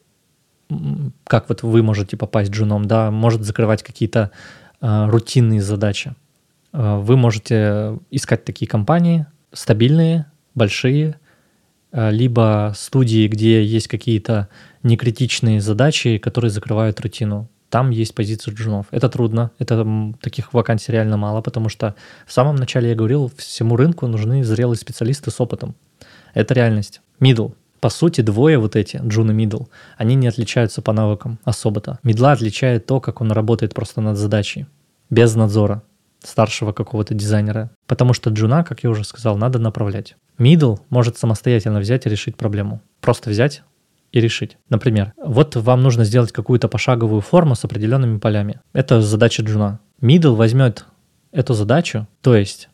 как 1.29 1.49
вот 1.49 1.62
вы 1.62 1.85
можете 1.85 2.17
попасть 2.17 2.51
джуном, 2.51 2.87
да, 2.87 3.12
может 3.12 3.45
закрывать 3.45 3.85
какие-то 3.85 4.33
э, 4.81 5.07
рутинные 5.09 5.62
задачи. 5.62 6.17
Э, 6.73 6.99
вы 6.99 7.17
можете 7.17 8.01
искать 8.11 8.45
такие 8.45 8.67
компании, 8.67 9.27
стабильные, 9.53 10.27
большие, 10.57 11.21
э, 11.93 12.11
либо 12.11 12.73
студии, 12.75 13.29
где 13.29 13.65
есть 13.65 13.87
какие-то 13.87 14.49
некритичные 14.83 15.61
задачи, 15.61 16.19
которые 16.19 16.51
закрывают 16.51 17.01
рутину 17.01 17.49
там 17.75 17.91
есть 17.91 18.14
позиция 18.14 18.55
джунов. 18.55 18.87
Это 18.93 19.09
трудно, 19.09 19.51
это 19.59 19.85
таких 20.20 20.55
вакансий 20.55 20.93
реально 20.93 21.16
мало, 21.16 21.41
потому 21.41 21.68
что 21.68 21.97
в 22.25 22.33
самом 22.33 22.55
начале 22.55 22.91
я 22.91 22.95
говорил, 22.95 23.33
всему 23.37 23.75
рынку 23.75 24.07
нужны 24.07 24.45
зрелые 24.45 24.79
специалисты 24.79 25.33
с 25.33 25.41
опытом. 25.41 25.75
Это 26.35 26.55
реальность. 26.55 27.01
Middle. 27.18 27.55
По 27.81 27.89
сути, 27.91 28.20
двое 28.20 28.59
вот 28.59 28.77
эти, 28.77 29.01
джун 29.05 29.33
и 29.33 29.45
middle, 29.45 29.66
они 29.97 30.14
не 30.14 30.29
отличаются 30.29 30.83
по 30.83 30.93
навыкам 30.93 31.41
особо-то. 31.43 31.99
Мидла 32.05 32.31
отличает 32.31 32.87
то, 32.87 33.01
как 33.01 33.20
он 33.20 33.33
работает 33.33 33.75
просто 33.75 34.01
над 34.01 34.16
задачей, 34.18 34.66
без 35.11 35.35
надзора 35.35 35.83
старшего 36.22 36.72
какого-то 36.72 37.12
дизайнера. 37.14 37.72
Потому 37.89 38.12
что 38.12 38.31
джуна, 38.31 38.62
как 38.62 38.85
я 38.85 38.91
уже 38.91 39.03
сказал, 39.03 39.37
надо 39.37 39.59
направлять. 39.59 40.14
Middle 40.39 40.79
может 40.91 41.18
самостоятельно 41.18 41.81
взять 41.81 42.07
и 42.07 42.09
решить 42.09 42.37
проблему. 42.37 42.81
Просто 43.01 43.31
взять, 43.31 43.64
и 44.15 44.21
решить. 44.21 44.57
Например, 44.69 45.12
вот 45.17 45.57
вам 45.57 45.83
нужно 45.83 46.05
сделать 46.05 46.31
какую-то 46.31 46.69
пошаговую 46.69 47.21
форму 47.21 47.57
с 47.57 47.65
определенными 47.65 48.19
полями. 48.19 48.61
Это 48.73 49.03
задача 49.03 49.43
джуна. 49.43 49.81
Middle 50.01 50.37
возьмет 50.37 50.87
эту 51.33 51.53
задачу, 51.55 52.07
то 52.21 52.37
есть 52.37 52.69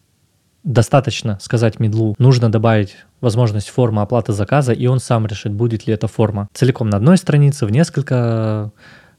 достаточно 0.64 1.38
сказать 1.40 1.80
мидлу, 1.80 2.14
нужно 2.18 2.52
добавить 2.52 2.94
возможность 3.22 3.70
формы 3.70 4.02
оплаты 4.02 4.34
заказа, 4.34 4.74
и 4.74 4.86
он 4.86 5.00
сам 5.00 5.26
решит, 5.26 5.54
будет 5.54 5.86
ли 5.86 5.94
эта 5.94 6.08
форма 6.08 6.50
целиком 6.52 6.90
на 6.90 6.98
одной 6.98 7.16
странице, 7.16 7.64
в 7.64 7.72
несколько 7.72 8.70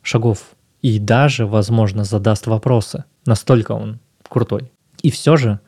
шагов. 0.04 0.52
И 0.84 1.00
даже, 1.00 1.48
возможно, 1.48 2.04
задаст 2.04 2.46
вопросы. 2.46 3.06
Настолько 3.26 3.72
он 3.72 4.00
крутой. 4.30 4.72
И 5.02 5.10
все 5.10 5.38
же 5.38 5.60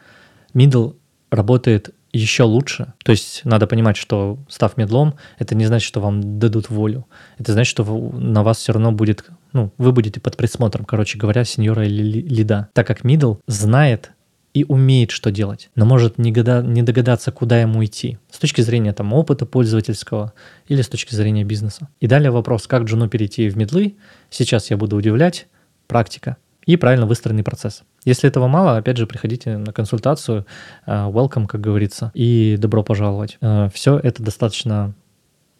middle 0.53 0.95
работает 1.31 1.95
еще 2.13 2.43
лучше. 2.43 2.93
То 3.03 3.11
есть 3.11 3.41
надо 3.43 3.67
понимать, 3.67 3.97
что 3.97 4.37
став 4.47 4.77
медлом, 4.77 5.15
это 5.39 5.55
не 5.55 5.65
значит, 5.65 5.87
что 5.87 5.99
вам 5.99 6.39
дадут 6.39 6.69
волю. 6.69 7.07
Это 7.39 7.53
значит, 7.53 7.71
что 7.71 7.83
на 7.83 8.43
вас 8.43 8.59
все 8.59 8.71
равно 8.71 8.91
будет, 8.91 9.25
ну, 9.51 9.73
вы 9.77 9.91
будете 9.91 10.19
под 10.19 10.37
присмотром, 10.37 10.85
короче 10.85 11.17
говоря, 11.17 11.43
сеньора 11.43 11.85
или 11.85 12.21
лида. 12.21 12.69
Так 12.73 12.87
как 12.87 13.03
мидл 13.03 13.35
знает 13.47 14.11
и 14.53 14.63
умеет 14.67 15.09
что 15.09 15.31
делать, 15.31 15.71
но 15.75 15.85
может 15.85 16.19
не, 16.19 16.29
не 16.29 16.83
догадаться, 16.83 17.31
куда 17.31 17.59
ему 17.59 17.83
идти. 17.83 18.19
С 18.29 18.37
точки 18.37 18.61
зрения 18.61 18.93
там 18.93 19.11
опыта 19.11 19.47
пользовательского 19.47 20.33
или 20.67 20.83
с 20.83 20.87
точки 20.87 21.15
зрения 21.15 21.43
бизнеса. 21.43 21.89
И 21.99 22.05
далее 22.05 22.29
вопрос, 22.29 22.67
как 22.67 22.83
джуну 22.83 23.09
перейти 23.09 23.49
в 23.49 23.57
медлы. 23.57 23.95
Сейчас 24.29 24.69
я 24.69 24.77
буду 24.77 24.95
удивлять. 24.95 25.47
Практика 25.87 26.37
и 26.65 26.77
правильно 26.77 27.05
выстроенный 27.05 27.43
процесс. 27.43 27.83
Если 28.05 28.27
этого 28.27 28.47
мало, 28.47 28.77
опять 28.77 28.97
же, 28.97 29.07
приходите 29.07 29.57
на 29.57 29.73
консультацию, 29.73 30.45
э, 30.85 30.91
welcome, 30.91 31.47
как 31.47 31.61
говорится, 31.61 32.11
и 32.13 32.55
добро 32.57 32.83
пожаловать. 32.83 33.37
Э, 33.41 33.69
Все 33.73 33.97
это 33.97 34.23
достаточно 34.23 34.93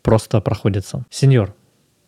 просто 0.01 0.41
проходится. 0.41 1.05
Сеньор, 1.09 1.55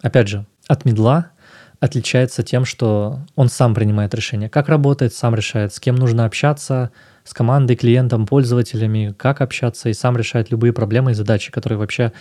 опять 0.02 0.28
же, 0.28 0.46
от 0.68 0.86
медла 0.86 1.32
отличается 1.80 2.43
тем, 2.43 2.66
что 2.66 3.20
он 3.36 3.50
сам 3.50 3.76
принимает 3.76 4.14
решение, 4.14 4.50
как 4.50 4.70
работает, 4.70 5.14
сам 5.14 5.36
решает, 5.36 5.74
с 5.74 5.80
кем 5.80 5.96
нужно 5.96 6.26
общаться, 6.26 6.91
с 7.24 7.34
командой, 7.34 7.76
клиентом, 7.76 8.26
пользователями, 8.26 9.14
как 9.18 9.41
общаться, 9.41 9.89
и 9.89 9.93
сам 9.93 10.18
решает 10.18 10.52
любые 10.52 10.74
проблемы 10.74 11.12
и 11.12 11.16
задачи, 11.16 11.52
которые 11.52 11.78
вообще, 11.80 12.14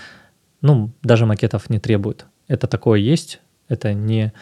ну, 0.60 0.90
даже 1.02 1.26
макетов 1.26 1.70
не 1.70 1.78
требуют. 1.78 2.26
Это 2.48 2.66
такое 2.66 2.98
есть, 3.00 3.40
это 3.68 3.94
не 3.94 4.32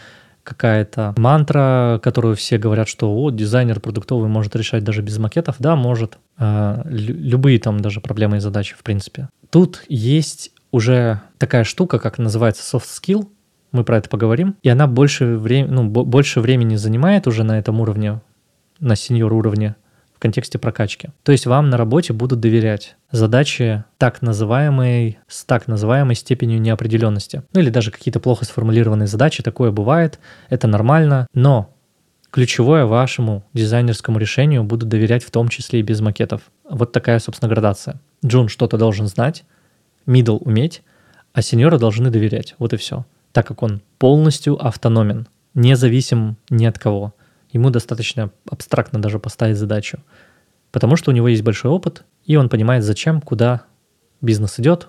какая-то 0.43 1.15
мантра, 1.17 2.01
которую 2.03 2.37
все 2.37 2.59
говорят, 2.59 2.89
что 2.89 3.15
о, 3.15 3.31
дизайнер 3.31 3.81
продуктовый 3.81 4.29
может 4.29 4.57
решать 4.57 4.85
даже 4.85 5.03
без 5.03 5.19
макетов. 5.19 5.57
Да, 5.59 5.77
может. 5.77 6.19
А, 6.37 6.83
любые 6.87 7.59
там 7.59 7.81
даже 7.81 8.01
проблемы 8.01 8.39
и 8.39 8.41
задачи, 8.41 8.75
в 8.75 8.83
принципе. 8.83 9.29
Тут 9.51 9.85
есть 9.89 10.53
уже 10.71 11.21
такая 11.39 11.65
штука, 11.65 11.99
как 11.99 12.19
называется 12.19 12.77
soft 12.77 12.87
skill, 12.87 13.29
мы 13.73 13.85
про 13.85 13.99
это 13.99 14.09
поговорим, 14.09 14.57
и 14.63 14.69
она 14.69 14.87
больше, 14.87 15.37
времени, 15.37 15.71
ну, 15.71 15.89
больше 15.89 16.41
времени 16.41 16.77
занимает 16.77 17.27
уже 17.27 17.43
на 17.43 17.59
этом 17.59 17.81
уровне, 17.81 18.21
на 18.81 18.97
сеньор 18.97 19.33
уровне, 19.33 19.77
контексте 20.23 20.59
прокачки. 20.59 21.11
То 21.25 21.33
есть 21.33 21.47
вам 21.47 21.69
на 21.69 21.77
работе 21.77 22.13
будут 22.13 22.39
доверять 22.39 22.97
задачи 23.11 23.85
так 23.99 24.23
называемой, 24.23 25.19
с 25.27 25.45
так 25.45 25.67
называемой 25.67 26.15
степенью 26.15 26.61
неопределенности. 26.61 27.43
Ну 27.53 27.61
или 27.61 27.71
даже 27.71 27.91
какие-то 27.91 28.21
плохо 28.21 28.45
сформулированные 28.45 29.09
задачи, 29.09 29.43
такое 29.43 29.73
бывает, 29.73 30.21
это 30.49 30.69
нормально, 30.69 31.27
но 31.35 31.75
ключевое 32.31 32.87
вашему 32.87 33.45
дизайнерскому 33.53 34.19
решению 34.19 34.63
будут 34.63 34.89
доверять 34.89 35.25
в 35.25 35.33
том 35.33 35.49
числе 35.49 35.81
и 35.81 35.83
без 35.83 36.01
макетов. 36.01 36.43
Вот 36.71 36.93
такая, 36.93 37.19
собственно, 37.19 37.51
градация. 37.51 38.01
Джун 38.25 38.49
что-то 38.49 38.79
должен 38.79 39.09
знать, 39.09 39.45
мидл 40.07 40.39
уметь, 40.41 40.83
а 41.33 41.43
сеньоры 41.43 41.79
должны 41.79 42.11
доверять. 42.11 42.55
Вот 42.59 42.73
и 42.73 42.77
все. 42.77 43.05
Так 43.33 43.49
как 43.49 43.63
он 43.63 43.83
полностью 43.99 44.65
автономен, 44.65 45.27
независим 45.55 46.37
ни 46.49 46.65
от 46.65 46.79
кого. 46.79 47.13
Ему 47.53 47.71
достаточно 47.71 48.31
абстрактно 48.51 49.01
даже 49.01 49.19
поставить 49.19 49.57
задачу. 49.57 50.03
Потому 50.71 50.97
что 50.97 51.11
у 51.11 51.15
него 51.15 51.29
есть 51.29 51.43
большой 51.43 51.71
опыт, 51.71 52.05
и 52.25 52.37
он 52.37 52.49
понимает, 52.49 52.83
зачем, 52.83 53.21
куда 53.21 53.63
бизнес 54.21 54.59
идет, 54.59 54.89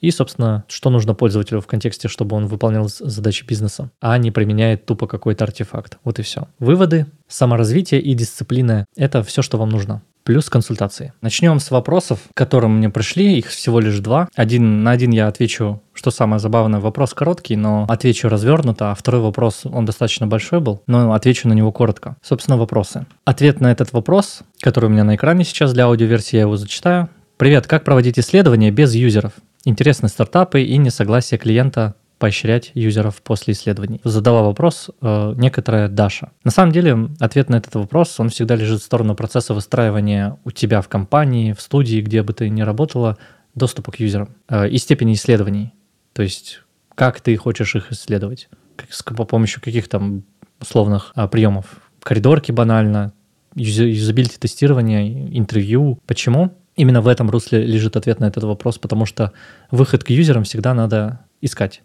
и, 0.00 0.10
собственно, 0.10 0.64
что 0.68 0.90
нужно 0.90 1.14
пользователю 1.14 1.60
в 1.60 1.66
контексте, 1.66 2.08
чтобы 2.08 2.36
он 2.36 2.46
выполнял 2.46 2.88
задачи 2.88 3.44
бизнеса, 3.46 3.90
а 4.00 4.18
не 4.18 4.30
применяет 4.30 4.84
тупо 4.84 5.06
какой-то 5.06 5.44
артефакт. 5.44 5.98
Вот 6.04 6.18
и 6.18 6.22
все. 6.22 6.48
Выводы, 6.58 7.06
саморазвитие 7.26 8.02
и 8.02 8.12
дисциплина— 8.12 8.84
это 8.96 9.22
все, 9.22 9.40
что 9.40 9.56
вам 9.56 9.70
нужно 9.70 10.02
плюс 10.24 10.48
консультации. 10.48 11.12
Начнем 11.20 11.60
с 11.60 11.70
вопросов, 11.70 12.18
которые 12.34 12.70
мне 12.70 12.90
пришли, 12.90 13.38
их 13.38 13.46
всего 13.48 13.78
лишь 13.78 13.98
два. 14.00 14.28
Один 14.34 14.82
на 14.82 14.90
один 14.90 15.10
я 15.10 15.28
отвечу, 15.28 15.82
что 16.04 16.10
самое 16.10 16.38
забавное, 16.38 16.80
вопрос 16.80 17.14
короткий, 17.14 17.56
но 17.56 17.86
отвечу 17.88 18.28
развернуто, 18.28 18.90
а 18.90 18.94
второй 18.94 19.22
вопрос, 19.22 19.62
он 19.64 19.86
достаточно 19.86 20.26
большой 20.26 20.60
был, 20.60 20.82
но 20.86 21.14
отвечу 21.14 21.48
на 21.48 21.54
него 21.54 21.72
коротко. 21.72 22.18
Собственно, 22.20 22.58
вопросы. 22.58 23.06
Ответ 23.24 23.62
на 23.62 23.72
этот 23.72 23.94
вопрос, 23.94 24.40
который 24.60 24.84
у 24.84 24.88
меня 24.90 25.04
на 25.04 25.16
экране 25.16 25.44
сейчас 25.44 25.72
для 25.72 25.86
аудиоверсии, 25.86 26.36
я 26.36 26.42
его 26.42 26.58
зачитаю. 26.58 27.08
Привет, 27.38 27.66
как 27.66 27.84
проводить 27.84 28.18
исследования 28.18 28.70
без 28.70 28.94
юзеров? 28.94 29.32
Интересны 29.64 30.10
стартапы 30.10 30.60
и 30.60 30.76
несогласие 30.76 31.38
клиента 31.38 31.94
поощрять 32.18 32.70
юзеров 32.74 33.22
после 33.22 33.54
исследований? 33.54 34.02
Задала 34.04 34.42
вопрос 34.42 34.90
э, 35.00 35.32
некоторая 35.38 35.88
Даша. 35.88 36.32
На 36.44 36.50
самом 36.50 36.72
деле, 36.72 37.08
ответ 37.18 37.48
на 37.48 37.56
этот 37.56 37.74
вопрос, 37.76 38.20
он 38.20 38.28
всегда 38.28 38.56
лежит 38.56 38.82
в 38.82 38.84
сторону 38.84 39.14
процесса 39.14 39.54
выстраивания 39.54 40.36
у 40.44 40.50
тебя 40.50 40.82
в 40.82 40.88
компании, 40.88 41.54
в 41.54 41.62
студии, 41.62 42.02
где 42.02 42.22
бы 42.22 42.34
ты 42.34 42.50
ни 42.50 42.60
работала, 42.60 43.16
доступа 43.54 43.90
к 43.90 44.00
юзерам 44.00 44.28
э, 44.50 44.68
и 44.68 44.76
степени 44.76 45.14
исследований. 45.14 45.72
То 46.14 46.22
есть, 46.22 46.62
как 46.94 47.20
ты 47.20 47.36
хочешь 47.36 47.76
их 47.76 47.92
исследовать, 47.92 48.48
как, 48.76 48.92
с, 48.92 49.02
по 49.02 49.24
помощью 49.24 49.60
каких 49.60 49.88
там 49.88 50.24
условных 50.60 51.12
э, 51.14 51.28
приемов. 51.28 51.66
Коридорки 52.02 52.52
банально, 52.52 53.12
юзабилити 53.54 54.38
тестирования, 54.38 55.28
интервью. 55.38 55.98
Почему? 56.06 56.54
Именно 56.76 57.02
в 57.02 57.08
этом 57.08 57.28
русле 57.28 57.66
лежит 57.66 57.96
ответ 57.96 58.18
на 58.20 58.24
этот 58.24 58.44
вопрос, 58.44 58.78
потому 58.78 59.04
что 59.04 59.32
выход 59.70 60.02
к 60.02 60.10
юзерам 60.10 60.44
всегда 60.44 60.72
надо 60.72 61.20
искать 61.42 61.82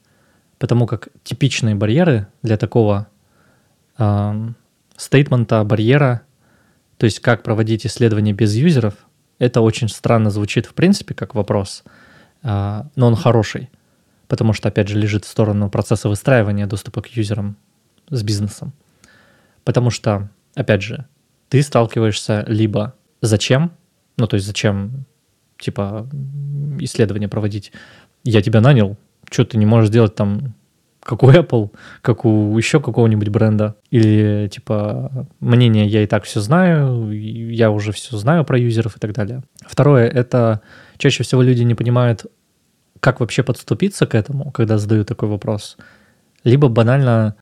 потому 0.59 0.85
как 0.85 1.07
типичные 1.23 1.73
барьеры 1.73 2.27
для 2.43 2.57
такого 2.57 3.07
э, 3.97 4.49
стейтмента, 4.97 5.63
барьера, 5.63 6.21
то 6.97 7.05
есть 7.05 7.21
как 7.21 7.41
проводить 7.41 7.87
исследования 7.87 8.33
без 8.33 8.53
юзеров, 8.53 8.93
это 9.39 9.61
очень 9.61 9.87
странно 9.87 10.29
звучит 10.29 10.65
в 10.65 10.73
принципе 10.73 11.15
как 11.15 11.33
вопрос, 11.33 11.83
э, 12.43 12.83
но 12.95 13.07
он 13.07 13.15
хороший, 13.15 13.69
потому 14.29 14.53
что, 14.53 14.69
опять 14.69 14.87
же, 14.87 14.97
лежит 14.97 15.25
в 15.25 15.27
сторону 15.27 15.69
процесса 15.69 16.07
выстраивания 16.07 16.67
доступа 16.67 17.01
к 17.01 17.07
юзерам 17.07 17.57
с 18.09 18.23
бизнесом. 18.23 18.71
Потому 19.65 19.89
что, 19.89 20.29
опять 20.55 20.83
же, 20.83 21.05
ты 21.49 21.61
сталкиваешься 21.61 22.45
либо 22.47 22.93
зачем, 23.21 23.71
ну 24.17 24.27
то 24.27 24.35
есть 24.35 24.45
зачем, 24.45 25.05
типа, 25.57 26.07
исследование 26.79 27.27
проводить, 27.27 27.73
я 28.23 28.41
тебя 28.41 28.61
нанял, 28.61 28.97
что 29.29 29.43
ты 29.45 29.57
не 29.57 29.65
можешь 29.65 29.89
сделать 29.89 30.15
там 30.15 30.53
как 31.01 31.23
у 31.23 31.31
Apple, 31.31 31.71
как 32.01 32.25
у 32.25 32.55
еще 32.57 32.79
какого-нибудь 32.79 33.29
бренда. 33.29 33.75
Или 33.89 34.47
типа 34.51 35.27
мнение 35.39 35.87
я 35.87 36.03
и 36.03 36.07
так 36.07 36.25
все 36.25 36.39
знаю, 36.39 37.09
я 37.11 37.71
уже 37.71 37.93
все 37.93 38.15
знаю 38.17 38.45
про 38.45 38.59
юзеров 38.59 38.97
и 38.97 38.99
так 38.99 39.13
далее. 39.13 39.41
Второе, 39.65 40.07
это 40.07 40.61
чаще 40.97 41.23
всего 41.23 41.41
люди 41.41 41.63
не 41.63 41.73
понимают, 41.73 42.25
как 42.99 43.19
вообще 43.19 43.43
подступиться 43.43 44.05
к 44.05 44.15
этому, 44.15 44.51
когда 44.51 44.77
задают 44.77 45.07
такой 45.07 45.29
вопрос. 45.29 45.77
Либо 46.43 46.69
банально 46.69 47.35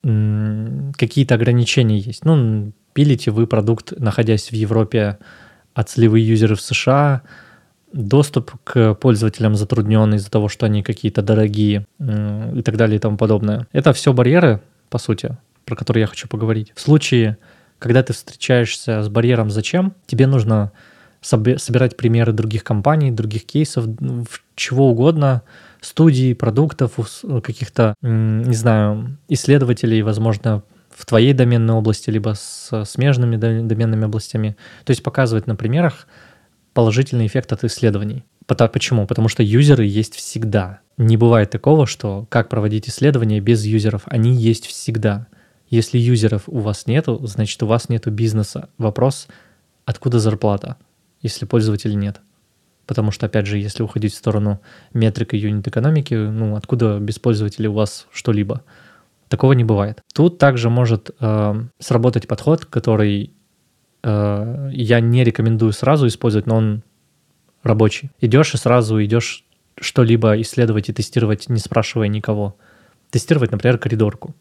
какие-то 0.98 1.36
ограничения 1.36 2.00
есть. 2.00 2.26
Ну, 2.26 2.72
пилите 2.94 3.32
вы 3.32 3.46
продукт, 3.48 3.94
находясь 3.98 4.50
в 4.50 4.54
Европе 4.54 5.18
от 5.74 5.90
сливы 5.90 6.20
юзеров 6.20 6.60
в 6.60 6.64
США, 6.64 7.22
доступ 7.94 8.52
к 8.64 8.96
пользователям 8.96 9.56
затруднен 9.56 10.16
из-за 10.16 10.30
того, 10.30 10.50
что 10.50 10.66
они 10.66 10.84
какие-то 10.84 11.22
дорогие 11.22 11.86
и 12.00 12.62
так 12.64 12.76
далее 12.76 12.98
и 12.98 13.00
тому 13.00 13.18
подобное. 13.18 13.68
Это 13.72 13.94
все 13.94 14.14
барьеры, 14.14 14.62
по 14.90 14.98
сути, 14.98 15.38
про 15.66 15.76
которые 15.76 16.02
я 16.02 16.08
хочу 16.08 16.28
поговорить. 16.28 16.74
В 16.76 16.82
случае, 16.82 17.38
когда 17.80 18.02
ты 18.02 18.14
встречаешься 18.14 19.04
с 19.04 19.10
барьером 19.10 19.52
«зачем?», 19.52 19.94
тебе 20.08 20.26
нужно 20.26 20.72
собирать 21.22 21.98
примеры 21.98 22.32
других 22.32 22.64
компаний, 22.64 23.12
других 23.12 23.46
кейсов, 23.46 23.86
чего 24.56 24.90
угодно, 24.90 25.42
студий, 25.82 26.36
продуктов, 26.36 26.98
каких-то, 27.44 27.94
не 28.02 28.56
знаю, 28.56 29.18
исследователей, 29.28 30.02
возможно, 30.02 30.64
в 30.90 31.06
твоей 31.06 31.34
доменной 31.34 31.76
области, 31.76 32.10
либо 32.10 32.34
с 32.34 32.84
смежными 32.86 33.36
доменными 33.36 34.06
областями. 34.06 34.58
То 34.84 34.92
есть 34.92 35.04
показывать 35.04 35.46
на 35.48 35.56
примерах, 35.56 36.08
положительный 36.74 37.28
эффект 37.28 37.54
от 37.54 37.64
исследований. 37.64 38.24
Почему? 38.46 39.06
Потому 39.06 39.28
что 39.28 39.44
юзеры 39.44 39.86
есть 39.86 40.16
всегда. 40.16 40.80
Не 40.98 41.18
бывает 41.18 41.52
такого, 41.52 41.86
что 41.86 42.26
как 42.30 42.50
проводить 42.50 42.88
исследования 42.88 43.40
без 43.42 43.66
юзеров. 43.66 44.04
Они 44.06 44.34
есть 44.34 44.66
всегда. 44.66 45.28
Если 45.70 45.98
юзеров 45.98 46.44
у 46.48 46.60
вас 46.60 46.88
нету, 46.88 47.20
значит 47.28 47.62
у 47.62 47.68
вас 47.68 47.90
нету 47.90 48.10
бизнеса. 48.10 48.70
Вопрос, 48.78 49.28
откуда 49.86 50.20
зарплата, 50.20 50.78
если 51.22 51.46
пользователей 51.46 51.96
нет? 51.96 52.22
Потому 52.86 53.12
что, 53.12 53.26
опять 53.26 53.48
же, 53.48 53.58
если 53.58 53.84
уходить 53.84 54.14
в 54.14 54.18
сторону 54.18 54.62
метрик 54.94 55.34
и 55.34 55.38
юнит-экономики, 55.38 56.14
ну, 56.14 56.56
откуда 56.56 57.00
без 57.00 57.20
пользователей 57.20 57.68
у 57.68 57.74
вас 57.74 58.08
что-либо? 58.12 58.64
Такого 59.28 59.54
не 59.54 59.66
бывает. 59.66 60.02
Тут 60.14 60.38
также 60.38 60.70
может 60.70 61.12
э, 61.20 61.56
сработать 61.80 62.28
подход, 62.28 62.66
который 62.66 63.34
Э, 64.04 64.70
я 64.72 65.00
не 65.00 65.24
рекомендую 65.24 65.74
сразу 65.74 66.08
использовать, 66.08 66.46
но 66.46 66.56
он 66.56 66.84
рабочий. 67.64 68.12
Идешь 68.22 68.54
и 68.54 68.58
сразу 68.58 69.04
идешь 69.04 69.44
что-либо 69.80 70.40
исследовать 70.42 70.90
и 70.90 70.94
тестировать, 70.94 71.50
не 71.50 71.60
спрашивая 71.60 72.08
никого. 72.08 72.56
Тестировать, 73.10 73.52
например, 73.52 73.78
коридорку. 73.78 74.34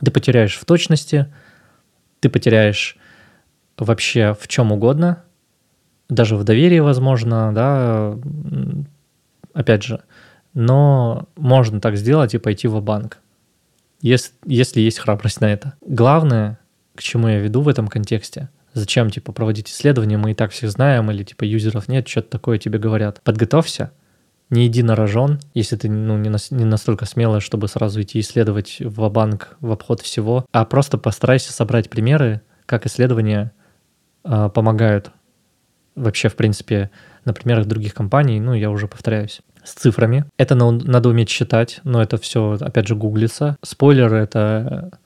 Ты 0.00 0.10
потеряешь 0.10 0.56
в 0.56 0.64
точности, 0.64 1.32
ты 2.20 2.28
потеряешь 2.28 2.96
вообще 3.76 4.34
в 4.38 4.48
чем 4.48 4.72
угодно, 4.72 5.22
даже 6.08 6.36
в 6.36 6.44
доверии, 6.44 6.78
возможно, 6.78 7.52
да, 7.54 8.16
опять 9.52 9.82
же, 9.82 10.00
но 10.54 11.28
можно 11.36 11.80
так 11.80 11.96
сделать 11.96 12.34
и 12.34 12.38
пойти 12.38 12.68
в 12.68 12.80
банк 12.80 13.18
если, 14.00 14.32
если 14.44 14.80
есть 14.80 14.98
храбрость 14.98 15.40
на 15.40 15.46
это. 15.46 15.74
Главное, 15.80 16.58
к 16.94 17.02
чему 17.02 17.28
я 17.28 17.38
веду 17.38 17.62
в 17.62 17.68
этом 17.68 17.88
контексте, 17.88 18.48
зачем, 18.72 19.10
типа, 19.10 19.32
проводить 19.32 19.68
исследования, 19.68 20.18
мы 20.18 20.32
и 20.32 20.34
так 20.34 20.52
всех 20.52 20.70
знаем, 20.70 21.10
или, 21.10 21.24
типа, 21.24 21.44
юзеров 21.44 21.88
нет, 21.88 22.08
что-то 22.08 22.30
такое 22.30 22.58
тебе 22.58 22.78
говорят. 22.78 23.20
Подготовься, 23.22 23.92
не 24.50 24.66
иди 24.66 24.82
на 24.82 24.94
рожон, 24.94 25.40
если 25.54 25.76
ты 25.76 25.90
ну, 25.90 26.16
не, 26.16 26.30
на, 26.30 26.38
не 26.50 26.64
настолько 26.64 27.04
смелый, 27.04 27.40
чтобы 27.40 27.68
сразу 27.68 28.00
идти 28.00 28.20
исследовать 28.20 28.78
в 28.80 29.08
банк 29.10 29.56
в 29.60 29.72
обход 29.72 30.00
всего, 30.00 30.46
а 30.52 30.64
просто 30.64 30.96
постарайся 30.96 31.52
собрать 31.52 31.90
примеры, 31.90 32.40
как 32.66 32.86
исследования 32.86 33.52
э, 34.24 34.50
помогают 34.54 35.10
вообще, 36.02 36.28
в 36.28 36.36
принципе, 36.36 36.90
на 37.24 37.32
примерах 37.32 37.66
других 37.66 37.94
компаний, 37.94 38.40
ну, 38.40 38.54
я 38.54 38.70
уже 38.70 38.88
повторяюсь 38.88 39.40
с 39.64 39.74
цифрами. 39.74 40.24
Это 40.36 40.54
надо 40.54 41.08
уметь 41.08 41.28
считать, 41.28 41.80
но 41.84 42.02
это 42.02 42.16
все, 42.16 42.56
опять 42.60 42.88
же, 42.88 42.96
гуглится. 42.96 43.56
Спойлер— 43.62 44.14
это 44.14 44.98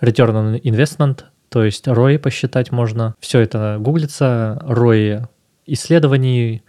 return 0.00 0.32
on 0.32 0.60
investment, 0.62 1.24
то 1.48 1.64
есть 1.64 1.88
ROI 1.88 2.18
посчитать 2.18 2.70
можно. 2.70 3.14
Все 3.20 3.40
это 3.40 3.76
гуглится, 3.80 4.60
ROI 4.64 5.26
исследований, 5.66 6.62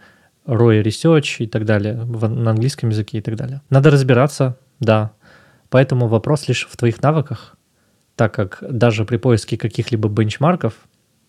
ROI 0.46 0.82
research 0.82 1.36
и 1.38 1.46
так 1.46 1.64
далее, 1.64 2.00
в, 2.02 2.28
на 2.28 2.50
английском 2.50 2.90
языке 2.90 3.18
и 3.18 3.20
так 3.20 3.36
далее. 3.36 3.62
Надо 3.70 3.90
разбираться, 3.90 4.56
да. 4.80 5.12
Поэтому 5.70 6.08
вопрос 6.08 6.48
лишь 6.48 6.66
в 6.70 6.76
твоих 6.76 7.00
навыках, 7.02 7.56
так 8.16 8.34
как 8.34 8.62
даже 8.68 9.04
при 9.04 9.16
поиске 9.16 9.56
каких-либо 9.56 10.08
бенчмарков 10.08 10.74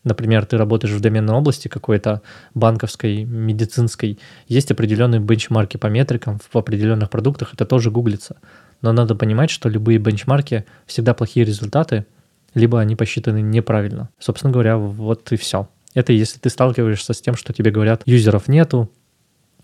например, 0.04 0.46
ты 0.46 0.58
работаешь 0.58 0.94
в 0.94 1.00
доменной 1.00 1.34
области 1.34 1.68
какой-то 1.68 2.22
банковской, 2.54 3.24
медицинской, 3.24 4.20
есть 4.48 4.72
определенные 4.72 5.22
бенчмарки 5.22 5.78
по 5.78 5.88
метрикам 5.88 6.40
в 6.52 6.58
определенных 6.58 7.10
продуктах, 7.10 7.54
это 7.54 7.66
тоже 7.66 7.92
гуглится. 7.92 8.38
Но 8.82 8.92
надо 8.92 9.16
понимать, 9.16 9.50
что 9.50 9.70
любые 9.70 9.98
бенчмарки 9.98 10.66
всегда 10.86 11.14
плохие 11.14 11.46
результаты, 11.46 12.06
либо 12.54 12.80
они 12.80 12.96
посчитаны 12.96 13.42
неправильно. 13.42 14.10
Собственно 14.20 14.52
говоря, 14.52 14.78
вот 14.78 15.32
и 15.32 15.38
все. 15.38 15.68
Это 15.94 16.12
если 16.12 16.40
ты 16.40 16.50
сталкиваешься 16.50 17.14
с 17.14 17.22
тем, 17.22 17.36
что 17.36 17.54
тебе 17.54 17.72
говорят, 17.72 18.04
юзеров 18.06 18.48
нету, 18.48 18.92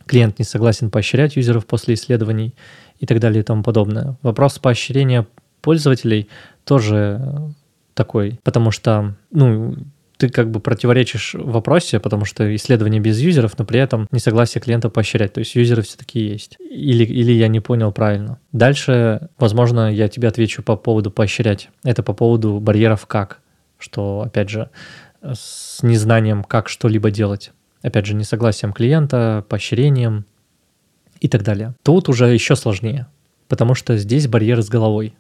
клиент 0.05 0.39
не 0.39 0.45
согласен 0.45 0.89
поощрять 0.89 1.35
юзеров 1.35 1.65
после 1.65 1.95
исследований 1.95 2.55
и 2.99 3.05
так 3.05 3.19
далее 3.19 3.41
и 3.41 3.43
тому 3.43 3.63
подобное. 3.63 4.15
Вопрос 4.21 4.57
поощрения 4.57 5.27
пользователей 5.61 6.29
тоже 6.63 7.53
такой, 7.93 8.39
потому 8.43 8.71
что, 8.71 9.15
ну, 9.31 9.75
ты 10.20 10.28
как 10.28 10.51
бы 10.51 10.59
противоречишь 10.59 11.34
в 11.34 11.51
вопросе, 11.51 12.01
потому 12.01 12.26
что 12.26 12.53
исследование 12.53 12.99
без 12.99 13.22
юзеров, 13.22 13.57
но 13.57 13.63
при 13.63 13.80
этом 13.80 14.05
несогласие 14.11 14.61
клиента 14.61 14.89
поощрять. 14.89 15.32
То 15.32 15.39
есть 15.39 15.55
юзеры 15.55 15.82
все-таки 15.82 16.20
есть. 16.20 16.57
Или, 16.59 17.05
или 17.05 17.32
я 17.32 17.47
не 17.47 17.61
понял 17.61 17.93
правильно. 17.93 18.38
Дальше, 18.51 19.30
возможно, 19.38 19.89
я 19.89 20.09
тебе 20.09 20.28
отвечу 20.28 20.61
по 20.61 20.76
поводу 20.76 21.09
поощрять. 21.09 21.70
Это 21.86 22.03
по 22.03 22.11
поводу 22.11 22.59
барьеров 22.59 23.07
как. 23.07 23.39
Что, 23.78 24.24
опять 24.26 24.49
же, 24.49 24.70
с 25.24 25.82
незнанием, 25.84 26.43
как 26.43 26.67
что-либо 26.67 27.11
делать. 27.11 27.53
Опять 27.82 28.05
же, 28.05 28.13
несогласием 28.13 28.74
клиента, 28.74 29.45
поощрением 29.47 30.26
и 31.22 31.30
так 31.30 31.43
далее. 31.43 31.76
Тут 31.82 32.09
уже 32.09 32.28
еще 32.28 32.57
сложнее, 32.57 33.07
потому 33.47 33.74
что 33.74 33.95
здесь 33.95 34.28
барьеры 34.28 34.63
с 34.63 34.67
головой. 34.67 35.13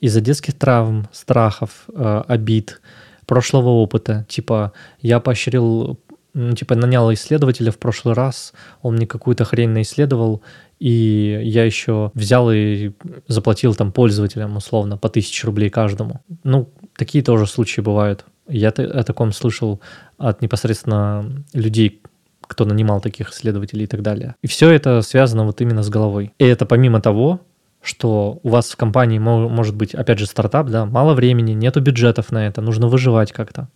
Из-за 0.00 0.20
детских 0.20 0.54
травм, 0.54 1.08
страхов, 1.10 1.86
э, 1.92 2.22
обид– 2.28 2.80
прошлого 3.28 3.68
опыта. 3.68 4.24
Типа, 4.28 4.72
я 5.00 5.20
поощрил, 5.20 6.00
ну, 6.34 6.52
типа, 6.56 6.74
нанял 6.74 7.12
исследователя 7.12 7.70
в 7.70 7.78
прошлый 7.78 8.14
раз, 8.14 8.54
он 8.82 8.96
мне 8.96 9.06
какую-то 9.06 9.44
хрень 9.44 9.70
наисследовал, 9.70 10.42
и 10.80 11.40
я 11.44 11.64
еще 11.64 12.10
взял 12.14 12.50
и 12.50 12.92
заплатил 13.28 13.74
там 13.74 13.92
пользователям, 13.92 14.56
условно, 14.56 14.96
по 14.96 15.08
тысяче 15.08 15.46
рублей 15.46 15.70
каждому. 15.70 16.22
Ну, 16.42 16.70
такие 16.96 17.22
тоже 17.22 17.46
случаи 17.46 17.82
бывают. 17.82 18.24
Я 18.48 18.70
о 18.70 19.04
таком 19.04 19.32
слышал 19.32 19.80
от 20.16 20.40
непосредственно 20.40 21.44
людей, 21.52 22.00
кто 22.40 22.64
нанимал 22.64 23.02
таких 23.02 23.30
исследователей 23.30 23.84
и 23.84 23.86
так 23.86 24.00
далее. 24.00 24.34
И 24.42 24.46
все 24.46 24.70
это 24.70 25.02
связано 25.02 25.44
вот 25.44 25.60
именно 25.60 25.82
с 25.82 25.90
головой. 25.90 26.32
И 26.38 26.44
это 26.44 26.64
помимо 26.64 27.02
того, 27.02 27.40
что 27.82 28.40
у 28.42 28.48
вас 28.48 28.70
в 28.70 28.76
компании 28.76 29.18
может 29.18 29.74
быть, 29.74 29.94
опять 29.94 30.18
же, 30.18 30.26
стартап, 30.26 30.68
да, 30.68 30.86
мало 30.86 31.14
времени, 31.14 31.52
нету 31.52 31.80
бюджетов 31.80 32.32
на 32.32 32.46
это, 32.46 32.60
нужно 32.60 32.88
выживать 32.88 33.32
как-то. 33.32 33.68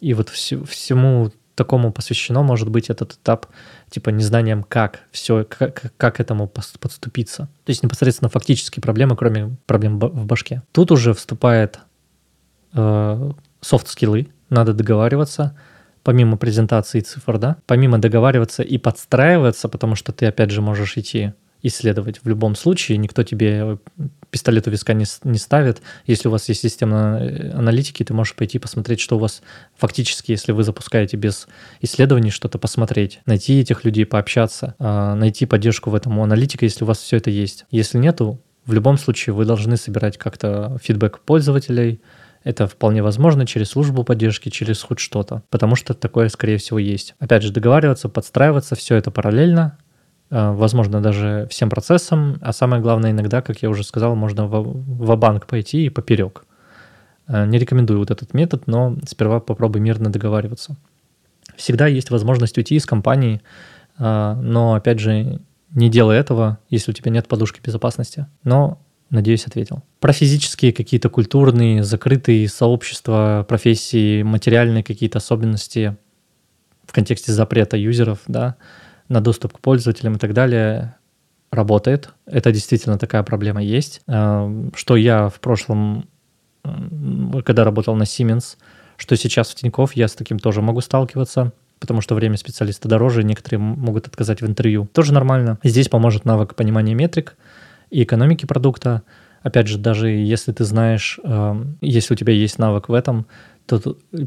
И 0.00 0.14
вот 0.14 0.30
вс- 0.30 0.64
всему 0.66 1.30
такому 1.54 1.92
посвящено 1.92 2.42
может 2.42 2.68
быть 2.70 2.90
этот 2.90 3.12
этап, 3.12 3.46
типа, 3.90 4.10
незнанием, 4.10 4.62
как 4.62 5.00
все, 5.10 5.44
как, 5.44 5.92
как 5.96 6.20
этому 6.20 6.48
подступиться. 6.48 7.48
То 7.64 7.70
есть 7.70 7.82
непосредственно 7.82 8.28
фактические 8.28 8.82
проблемы, 8.82 9.16
кроме 9.16 9.56
проблем 9.66 9.98
в 9.98 10.26
башке. 10.26 10.62
Тут 10.72 10.90
уже 10.90 11.12
вступает 11.12 11.78
э, 12.74 13.32
софт-скиллы, 13.60 14.28
надо 14.48 14.72
договариваться, 14.72 15.56
помимо 16.02 16.36
презентации 16.36 17.00
цифр, 17.00 17.38
да, 17.38 17.56
помимо 17.66 17.98
договариваться 17.98 18.62
и 18.62 18.78
подстраиваться, 18.78 19.68
потому 19.68 19.94
что 19.94 20.12
ты, 20.12 20.26
опять 20.26 20.50
же, 20.50 20.62
можешь 20.62 20.96
идти 20.96 21.34
исследовать 21.62 22.20
в 22.22 22.28
любом 22.28 22.54
случае. 22.56 22.98
Никто 22.98 23.22
тебе 23.22 23.78
пистолет 24.30 24.66
у 24.66 24.70
виска 24.70 24.92
не, 24.94 25.04
не 25.24 25.38
ставит. 25.38 25.80
Если 26.06 26.28
у 26.28 26.30
вас 26.30 26.48
есть 26.48 26.62
система 26.62 27.16
аналитики, 27.54 28.02
ты 28.02 28.12
можешь 28.12 28.34
пойти 28.34 28.58
посмотреть, 28.58 29.00
что 29.00 29.16
у 29.16 29.18
вас 29.18 29.42
фактически, 29.76 30.32
если 30.32 30.52
вы 30.52 30.64
запускаете 30.64 31.16
без 31.16 31.46
исследований 31.80 32.30
что-то, 32.30 32.58
посмотреть, 32.58 33.20
найти 33.26 33.60
этих 33.60 33.84
людей, 33.84 34.04
пообщаться, 34.06 34.74
а, 34.78 35.14
найти 35.14 35.46
поддержку 35.46 35.90
в 35.90 35.94
этом 35.94 36.18
у 36.18 36.24
аналитика, 36.24 36.64
если 36.64 36.84
у 36.84 36.86
вас 36.86 36.98
все 36.98 37.18
это 37.18 37.30
есть. 37.30 37.66
Если 37.70 37.98
нету, 37.98 38.40
в 38.64 38.72
любом 38.72 38.98
случае 38.98 39.34
вы 39.34 39.44
должны 39.44 39.76
собирать 39.76 40.18
как-то 40.18 40.78
фидбэк 40.82 41.20
пользователей, 41.20 42.00
это 42.44 42.66
вполне 42.66 43.04
возможно 43.04 43.46
через 43.46 43.68
службу 43.68 44.02
поддержки, 44.02 44.48
через 44.48 44.82
хоть 44.82 44.98
что-то, 44.98 45.44
потому 45.48 45.76
что 45.76 45.94
такое, 45.94 46.28
скорее 46.28 46.56
всего, 46.56 46.80
есть. 46.80 47.14
Опять 47.20 47.44
же, 47.44 47.52
договариваться, 47.52 48.08
подстраиваться, 48.08 48.74
все 48.74 48.96
это 48.96 49.12
параллельно, 49.12 49.78
Э, 49.78 49.91
возможно, 50.32 51.00
даже 51.00 51.46
всем 51.50 51.68
процессом, 51.68 52.38
а 52.40 52.52
самое 52.52 52.80
главное, 52.80 53.10
иногда, 53.10 53.42
как 53.42 53.62
я 53.62 53.68
уже 53.68 53.84
сказал, 53.84 54.14
можно 54.16 54.46
в 54.46 55.16
банк 55.16 55.46
пойти 55.46 55.86
и 55.86 55.90
поперек. 55.90 56.44
Э, 57.28 57.46
не 57.46 57.58
рекомендую 57.58 57.98
вот 57.98 58.10
этот 58.10 58.34
метод, 58.34 58.66
но 58.66 58.96
сперва 59.06 59.40
попробуй 59.40 59.80
мирно 59.80 60.10
договариваться. 60.10 60.76
Всегда 61.56 61.86
есть 61.86 62.10
возможность 62.10 62.56
уйти 62.58 62.76
из 62.76 62.86
компании, 62.86 63.42
э, 63.98 64.34
но, 64.40 64.74
опять 64.74 64.98
же, 64.98 65.40
не 65.74 65.88
делай 65.88 66.18
этого, 66.18 66.58
если 66.68 66.90
у 66.90 66.94
тебя 66.94 67.10
нет 67.10 67.28
подушки 67.28 67.60
безопасности. 67.64 68.26
Но, 68.44 68.80
надеюсь, 69.10 69.46
ответил. 69.46 69.82
Про 70.00 70.12
физические 70.12 70.72
какие-то 70.72 71.08
культурные, 71.08 71.82
закрытые 71.82 72.48
сообщества, 72.48 73.46
профессии, 73.48 74.22
материальные 74.22 74.82
какие-то 74.82 75.18
особенности 75.18 75.96
в 76.86 76.92
контексте 76.92 77.32
запрета 77.32 77.76
юзеров, 77.76 78.20
да, 78.26 78.56
на 79.08 79.20
доступ 79.20 79.54
к 79.54 79.60
пользователям 79.60 80.14
и 80.14 80.18
так 80.18 80.32
далее 80.32 80.96
работает. 81.50 82.10
Это 82.26 82.50
действительно 82.50 82.98
такая 82.98 83.22
проблема 83.22 83.62
есть. 83.62 84.00
Эм, 84.06 84.72
что 84.74 84.96
я 84.96 85.28
в 85.28 85.38
прошлом, 85.40 86.08
когда 87.44 87.64
работал 87.64 87.94
на 87.94 88.04
Siemens, 88.04 88.56
что 88.96 89.16
сейчас 89.16 89.50
в 89.50 89.54
Тинькофф, 89.54 89.94
я 89.94 90.08
с 90.08 90.14
таким 90.14 90.38
тоже 90.38 90.62
могу 90.62 90.80
сталкиваться, 90.80 91.52
потому 91.78 92.00
что 92.00 92.14
время 92.14 92.36
специалиста 92.36 92.88
дороже, 92.88 93.22
некоторые 93.24 93.58
могут 93.58 94.06
отказать 94.06 94.40
в 94.40 94.46
интервью. 94.46 94.88
Тоже 94.92 95.12
нормально. 95.12 95.58
Здесь 95.62 95.88
поможет 95.88 96.24
навык 96.24 96.54
понимания 96.54 96.94
метрик 96.94 97.36
и 97.90 98.02
экономики 98.02 98.46
продукта. 98.46 99.02
Опять 99.42 99.66
же, 99.66 99.76
даже 99.76 100.08
если 100.08 100.52
ты 100.52 100.64
знаешь, 100.64 101.18
эм, 101.24 101.76
если 101.80 102.14
у 102.14 102.16
тебя 102.16 102.32
есть 102.32 102.58
навык 102.58 102.88
в 102.88 102.94
этом, 102.94 103.26
то, 103.66 103.80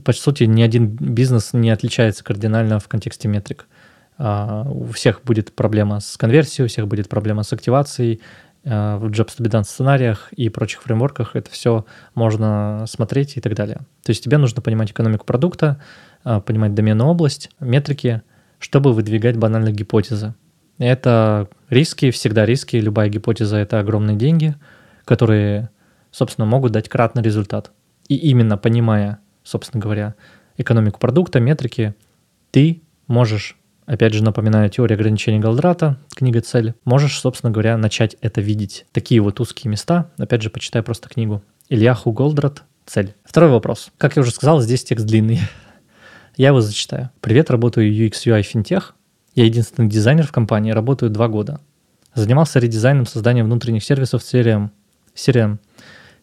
по 0.03 0.13
сути, 0.13 0.43
ни 0.43 0.61
один 0.61 0.87
бизнес 0.87 1.53
не 1.53 1.69
отличается 1.69 2.23
кардинально 2.23 2.79
в 2.79 2.87
контексте 2.87 3.27
метрик. 3.27 3.67
А, 4.17 4.67
у 4.69 4.87
всех 4.91 5.23
будет 5.23 5.53
проблема 5.55 5.99
с 5.99 6.17
конверсией, 6.17 6.65
у 6.65 6.69
всех 6.69 6.87
будет 6.87 7.09
проблема 7.09 7.43
с 7.43 7.51
активацией, 7.53 8.21
а, 8.65 8.97
в 8.97 9.05
Jobs 9.07 9.37
to 9.37 9.43
be 9.43 9.49
done 9.49 9.63
сценариях 9.63 10.33
и 10.33 10.49
прочих 10.49 10.81
фреймворках 10.81 11.35
это 11.35 11.51
все 11.51 11.85
можно 12.15 12.85
смотреть 12.87 13.37
и 13.37 13.41
так 13.41 13.53
далее. 13.53 13.77
То 14.03 14.11
есть 14.11 14.23
тебе 14.23 14.37
нужно 14.37 14.61
понимать 14.61 14.91
экономику 14.91 15.25
продукта, 15.25 15.81
а, 16.23 16.41
понимать 16.41 16.73
доменную 16.73 17.09
область, 17.09 17.51
метрики, 17.59 18.21
чтобы 18.59 18.93
выдвигать 18.93 19.37
банальные 19.37 19.73
гипотезы. 19.73 20.33
Это 20.77 21.47
риски, 21.69 22.11
всегда 22.11 22.45
риски. 22.45 22.77
Любая 22.77 23.09
гипотеза— 23.09 23.57
это 23.57 23.79
огромные 23.79 24.17
деньги, 24.17 24.55
которые, 25.05 25.69
собственно, 26.11 26.45
могут 26.45 26.71
дать 26.71 26.89
кратный 26.89 27.21
результат. 27.21 27.71
И 28.07 28.15
именно 28.15 28.57
понимая, 28.57 29.19
собственно 29.43 29.81
говоря, 29.81 30.15
экономику 30.57 30.99
продукта, 30.99 31.39
метрики, 31.39 31.95
ты 32.51 32.81
можешь 33.07 33.57
Опять 33.85 34.13
же, 34.13 34.23
напоминаю, 34.23 34.69
теория 34.69 34.95
ограничений 34.95 35.39
Голдрата, 35.39 35.97
книга 36.15 36.41
«Цель». 36.41 36.73
Можешь, 36.85 37.19
собственно 37.19 37.51
говоря, 37.51 37.77
начать 37.77 38.15
это 38.19 38.41
видеть. 38.41 38.87
Такие 38.91 39.21
вот 39.21 39.39
узкие 39.39 39.69
места. 39.69 40.09
Опять 40.17 40.41
же, 40.41 40.49
почитай 40.49 40.81
просто 40.81 41.07
книгу. 41.07 41.43
Ильяху 41.69 42.11
Голдрат 42.11 42.63
«Цель». 42.87 43.13
Второй 43.23 43.51
вопрос. 43.51 43.91
Как 43.99 44.15
я 44.15 44.23
уже 44.23 44.31
сказал, 44.31 44.59
здесь 44.59 44.83
текст 44.83 45.05
длинный. 45.05 45.39
Я 46.35 46.47
его 46.47 46.61
зачитаю. 46.61 47.11
Привет, 47.21 47.51
работаю 47.51 47.89
UX 47.89 48.13
UI 48.25 48.41
финтех. 48.41 48.95
Я 49.35 49.45
единственный 49.45 49.87
дизайнер 49.87 50.25
в 50.25 50.31
компании, 50.31 50.71
работаю 50.71 51.11
два 51.11 51.27
года. 51.27 51.61
Занимался 52.15 52.59
редизайном 52.59 53.05
создания 53.05 53.43
внутренних 53.43 53.83
сервисов 53.83 54.23
сериям, 54.23 54.71
сериям 55.13 55.59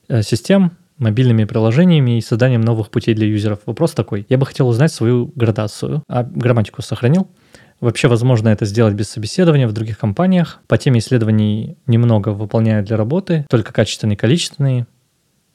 э, 0.08 0.22
систем, 0.22 0.72
мобильными 0.98 1.44
приложениями 1.44 2.18
и 2.18 2.20
созданием 2.20 2.60
новых 2.60 2.90
путей 2.90 3.14
для 3.14 3.26
юзеров. 3.26 3.60
Вопрос 3.66 3.92
такой. 3.92 4.26
Я 4.28 4.36
бы 4.36 4.46
хотел 4.46 4.68
узнать 4.68 4.92
свою 4.92 5.30
градацию. 5.34 6.02
А 6.08 6.24
грамматику 6.24 6.82
сохранил? 6.82 7.28
Вообще, 7.82 8.06
возможно 8.06 8.48
это 8.48 8.64
сделать 8.64 8.94
без 8.94 9.08
собеседования 9.08 9.66
в 9.66 9.72
других 9.72 9.98
компаниях. 9.98 10.60
По 10.68 10.78
теме 10.78 11.00
исследований 11.00 11.76
немного 11.88 12.28
выполняю 12.28 12.84
для 12.84 12.96
работы, 12.96 13.44
только 13.50 13.72
качественные 13.72 14.16
количественные. 14.16 14.86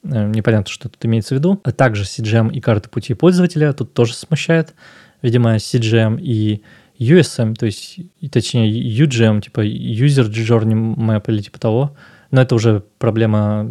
Э, 0.04 0.28
непонятно, 0.28 0.70
что 0.70 0.90
тут 0.90 1.02
имеется 1.06 1.34
в 1.34 1.38
виду. 1.38 1.58
А 1.64 1.72
также 1.72 2.04
CGM 2.04 2.52
и 2.52 2.60
карты 2.60 2.90
пути 2.90 3.14
пользователя 3.14 3.72
тут 3.72 3.94
тоже 3.94 4.12
смущает. 4.12 4.74
Видимо, 5.22 5.56
CGM 5.56 6.20
и 6.20 6.62
USM, 6.98 7.54
то 7.54 7.64
есть, 7.64 7.98
точнее, 8.30 8.70
UGM, 8.70 9.40
типа 9.40 9.66
User 9.66 10.28
Journey 10.28 10.96
Map 10.96 11.24
или 11.28 11.40
типа 11.40 11.58
того. 11.58 11.96
Но 12.30 12.42
это 12.42 12.54
уже 12.54 12.84
проблема 12.98 13.66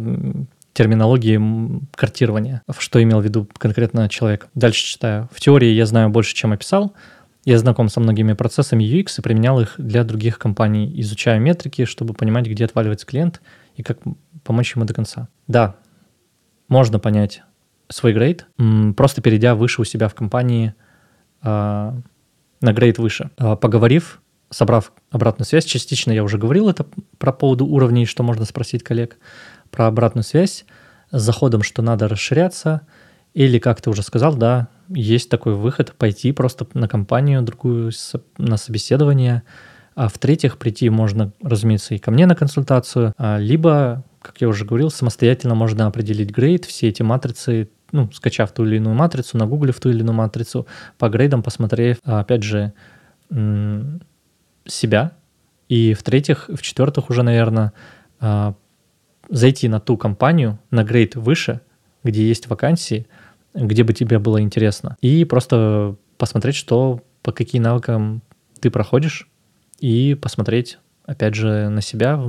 терминологии 0.72 1.40
картирования, 1.94 2.62
что 2.76 3.00
имел 3.00 3.20
в 3.20 3.24
виду 3.24 3.48
конкретно 3.56 4.08
человек. 4.08 4.48
Дальше 4.56 4.84
читаю. 4.84 5.28
В 5.32 5.38
теории 5.38 5.70
я 5.70 5.86
знаю 5.86 6.08
больше, 6.08 6.34
чем 6.34 6.52
описал. 6.52 6.94
Я 7.48 7.56
знаком 7.56 7.88
со 7.88 7.98
многими 7.98 8.34
процессами 8.34 8.84
UX 8.84 9.14
и 9.16 9.22
применял 9.22 9.58
их 9.58 9.76
для 9.78 10.04
других 10.04 10.38
компаний. 10.38 10.92
Изучаю 11.00 11.40
метрики, 11.40 11.86
чтобы 11.86 12.12
понимать, 12.12 12.46
где 12.46 12.66
отваливается 12.66 13.06
клиент 13.06 13.40
и 13.74 13.82
как 13.82 14.00
помочь 14.44 14.76
ему 14.76 14.84
до 14.84 14.92
конца. 14.92 15.28
Да, 15.46 15.76
можно 16.68 16.98
понять 16.98 17.42
свой 17.88 18.12
грейд, 18.12 18.46
просто 18.98 19.22
перейдя 19.22 19.54
выше 19.54 19.80
у 19.80 19.84
себя 19.84 20.08
в 20.08 20.14
компании 20.14 20.74
а, 21.40 21.98
на 22.60 22.74
грейд 22.74 22.98
выше. 22.98 23.30
А, 23.38 23.56
поговорив, 23.56 24.20
собрав 24.50 24.92
обратную 25.10 25.46
связь, 25.46 25.64
частично 25.64 26.12
я 26.12 26.24
уже 26.24 26.36
говорил 26.36 26.68
это 26.68 26.84
про 27.16 27.32
поводу 27.32 27.64
уровней, 27.64 28.04
что 28.04 28.22
можно 28.22 28.44
спросить 28.44 28.82
коллег, 28.82 29.16
про 29.70 29.86
обратную 29.86 30.24
связь 30.24 30.66
с 31.10 31.22
заходом, 31.22 31.62
что 31.62 31.80
надо 31.80 32.08
расширяться, 32.08 32.82
или, 33.32 33.58
как 33.58 33.80
ты 33.80 33.88
уже 33.88 34.02
сказал, 34.02 34.36
да, 34.36 34.68
есть 34.88 35.30
такой 35.30 35.54
выход, 35.54 35.94
пойти 35.96 36.32
просто 36.32 36.66
на 36.74 36.88
компанию 36.88 37.42
другую, 37.42 37.92
на 38.38 38.56
собеседование, 38.56 39.42
а 39.94 40.08
в-третьих, 40.08 40.58
прийти 40.58 40.90
можно, 40.90 41.32
разумеется, 41.42 41.94
и 41.94 41.98
ко 41.98 42.10
мне 42.10 42.26
на 42.26 42.36
консультацию, 42.36 43.12
а, 43.18 43.38
либо, 43.38 44.04
как 44.22 44.40
я 44.40 44.48
уже 44.48 44.64
говорил, 44.64 44.90
самостоятельно 44.90 45.54
можно 45.54 45.86
определить 45.86 46.30
грейд, 46.30 46.64
все 46.64 46.88
эти 46.88 47.02
матрицы, 47.02 47.68
ну, 47.90 48.10
скачав 48.12 48.52
ту 48.52 48.64
или 48.64 48.76
иную 48.76 48.94
матрицу, 48.94 49.38
нагуглив 49.38 49.80
ту 49.80 49.90
или 49.90 50.00
иную 50.00 50.14
матрицу, 50.14 50.66
по 50.98 51.08
грейдам 51.08 51.42
посмотрев, 51.42 51.98
а, 52.04 52.20
опять 52.20 52.42
же, 52.42 52.72
себя, 54.64 55.12
и 55.68 55.94
в-третьих, 55.94 56.48
в-четвертых 56.48 57.10
уже, 57.10 57.22
наверное, 57.22 57.72
а, 58.20 58.54
зайти 59.28 59.68
на 59.68 59.80
ту 59.80 59.96
компанию, 59.96 60.58
на 60.70 60.84
грейд 60.84 61.16
выше, 61.16 61.60
где 62.04 62.26
есть 62.26 62.48
вакансии, 62.48 63.06
где 63.66 63.84
бы 63.84 63.92
тебе 63.92 64.18
было 64.18 64.40
интересно, 64.40 64.96
и 65.00 65.24
просто 65.24 65.96
посмотреть, 66.16 66.56
что, 66.56 67.02
по 67.22 67.32
каким 67.32 67.62
навыкам 67.62 68.22
ты 68.60 68.70
проходишь, 68.70 69.28
и 69.80 70.14
посмотреть, 70.20 70.78
опять 71.04 71.34
же, 71.34 71.68
на 71.68 71.80
себя, 71.80 72.20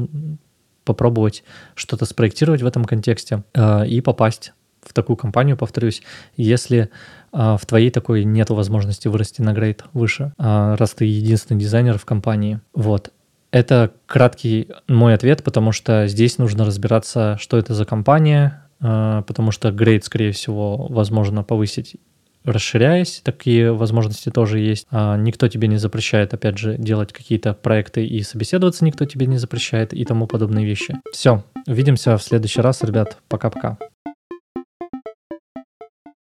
попробовать 0.85 1.43
что-то 1.75 2.05
спроектировать 2.05 2.61
в 2.61 2.65
этом 2.65 2.85
контексте 2.85 3.43
э, 3.53 3.87
и 3.87 4.01
попасть 4.01 4.53
в 4.81 4.93
такую 4.93 5.17
компанию, 5.17 5.57
повторюсь, 5.57 6.01
если 6.35 6.89
э, 7.31 7.57
в 7.59 7.65
твоей 7.65 7.91
такой 7.91 8.23
нет 8.23 8.49
возможности 8.49 9.07
вырасти 9.07 9.41
на 9.41 9.53
грейд 9.53 9.83
выше, 9.93 10.33
э, 10.37 10.75
раз 10.79 10.91
ты 10.91 11.05
единственный 11.05 11.59
дизайнер 11.59 11.97
в 11.97 12.05
компании. 12.05 12.59
Вот. 12.73 13.11
Это 13.51 13.91
краткий 14.05 14.69
мой 14.87 15.13
ответ, 15.13 15.43
потому 15.43 15.71
что 15.71 16.07
здесь 16.07 16.37
нужно 16.37 16.65
разбираться, 16.65 17.37
что 17.39 17.57
это 17.57 17.73
за 17.73 17.85
компания, 17.85 18.63
потому 18.79 19.51
что 19.51 19.71
грейд, 19.71 20.03
скорее 20.03 20.31
всего, 20.31 20.87
возможно 20.87 21.43
повысить 21.43 21.97
расширяясь, 22.43 23.21
такие 23.23 23.73
возможности 23.73 24.29
тоже 24.29 24.59
есть. 24.59 24.87
А 24.91 25.17
никто 25.17 25.47
тебе 25.47 25.67
не 25.67 25.77
запрещает, 25.77 26.33
опять 26.33 26.57
же, 26.57 26.77
делать 26.77 27.13
какие-то 27.13 27.53
проекты 27.53 28.05
и 28.05 28.21
собеседоваться 28.23 28.85
никто 28.85 29.05
тебе 29.05 29.25
не 29.25 29.37
запрещает 29.37 29.93
и 29.93 30.05
тому 30.05 30.27
подобные 30.27 30.65
вещи. 30.65 30.97
Все, 31.11 31.43
увидимся 31.67 32.17
в 32.17 32.23
следующий 32.23 32.61
раз, 32.61 32.83
ребят. 32.83 33.17
Пока-пока. 33.27 33.77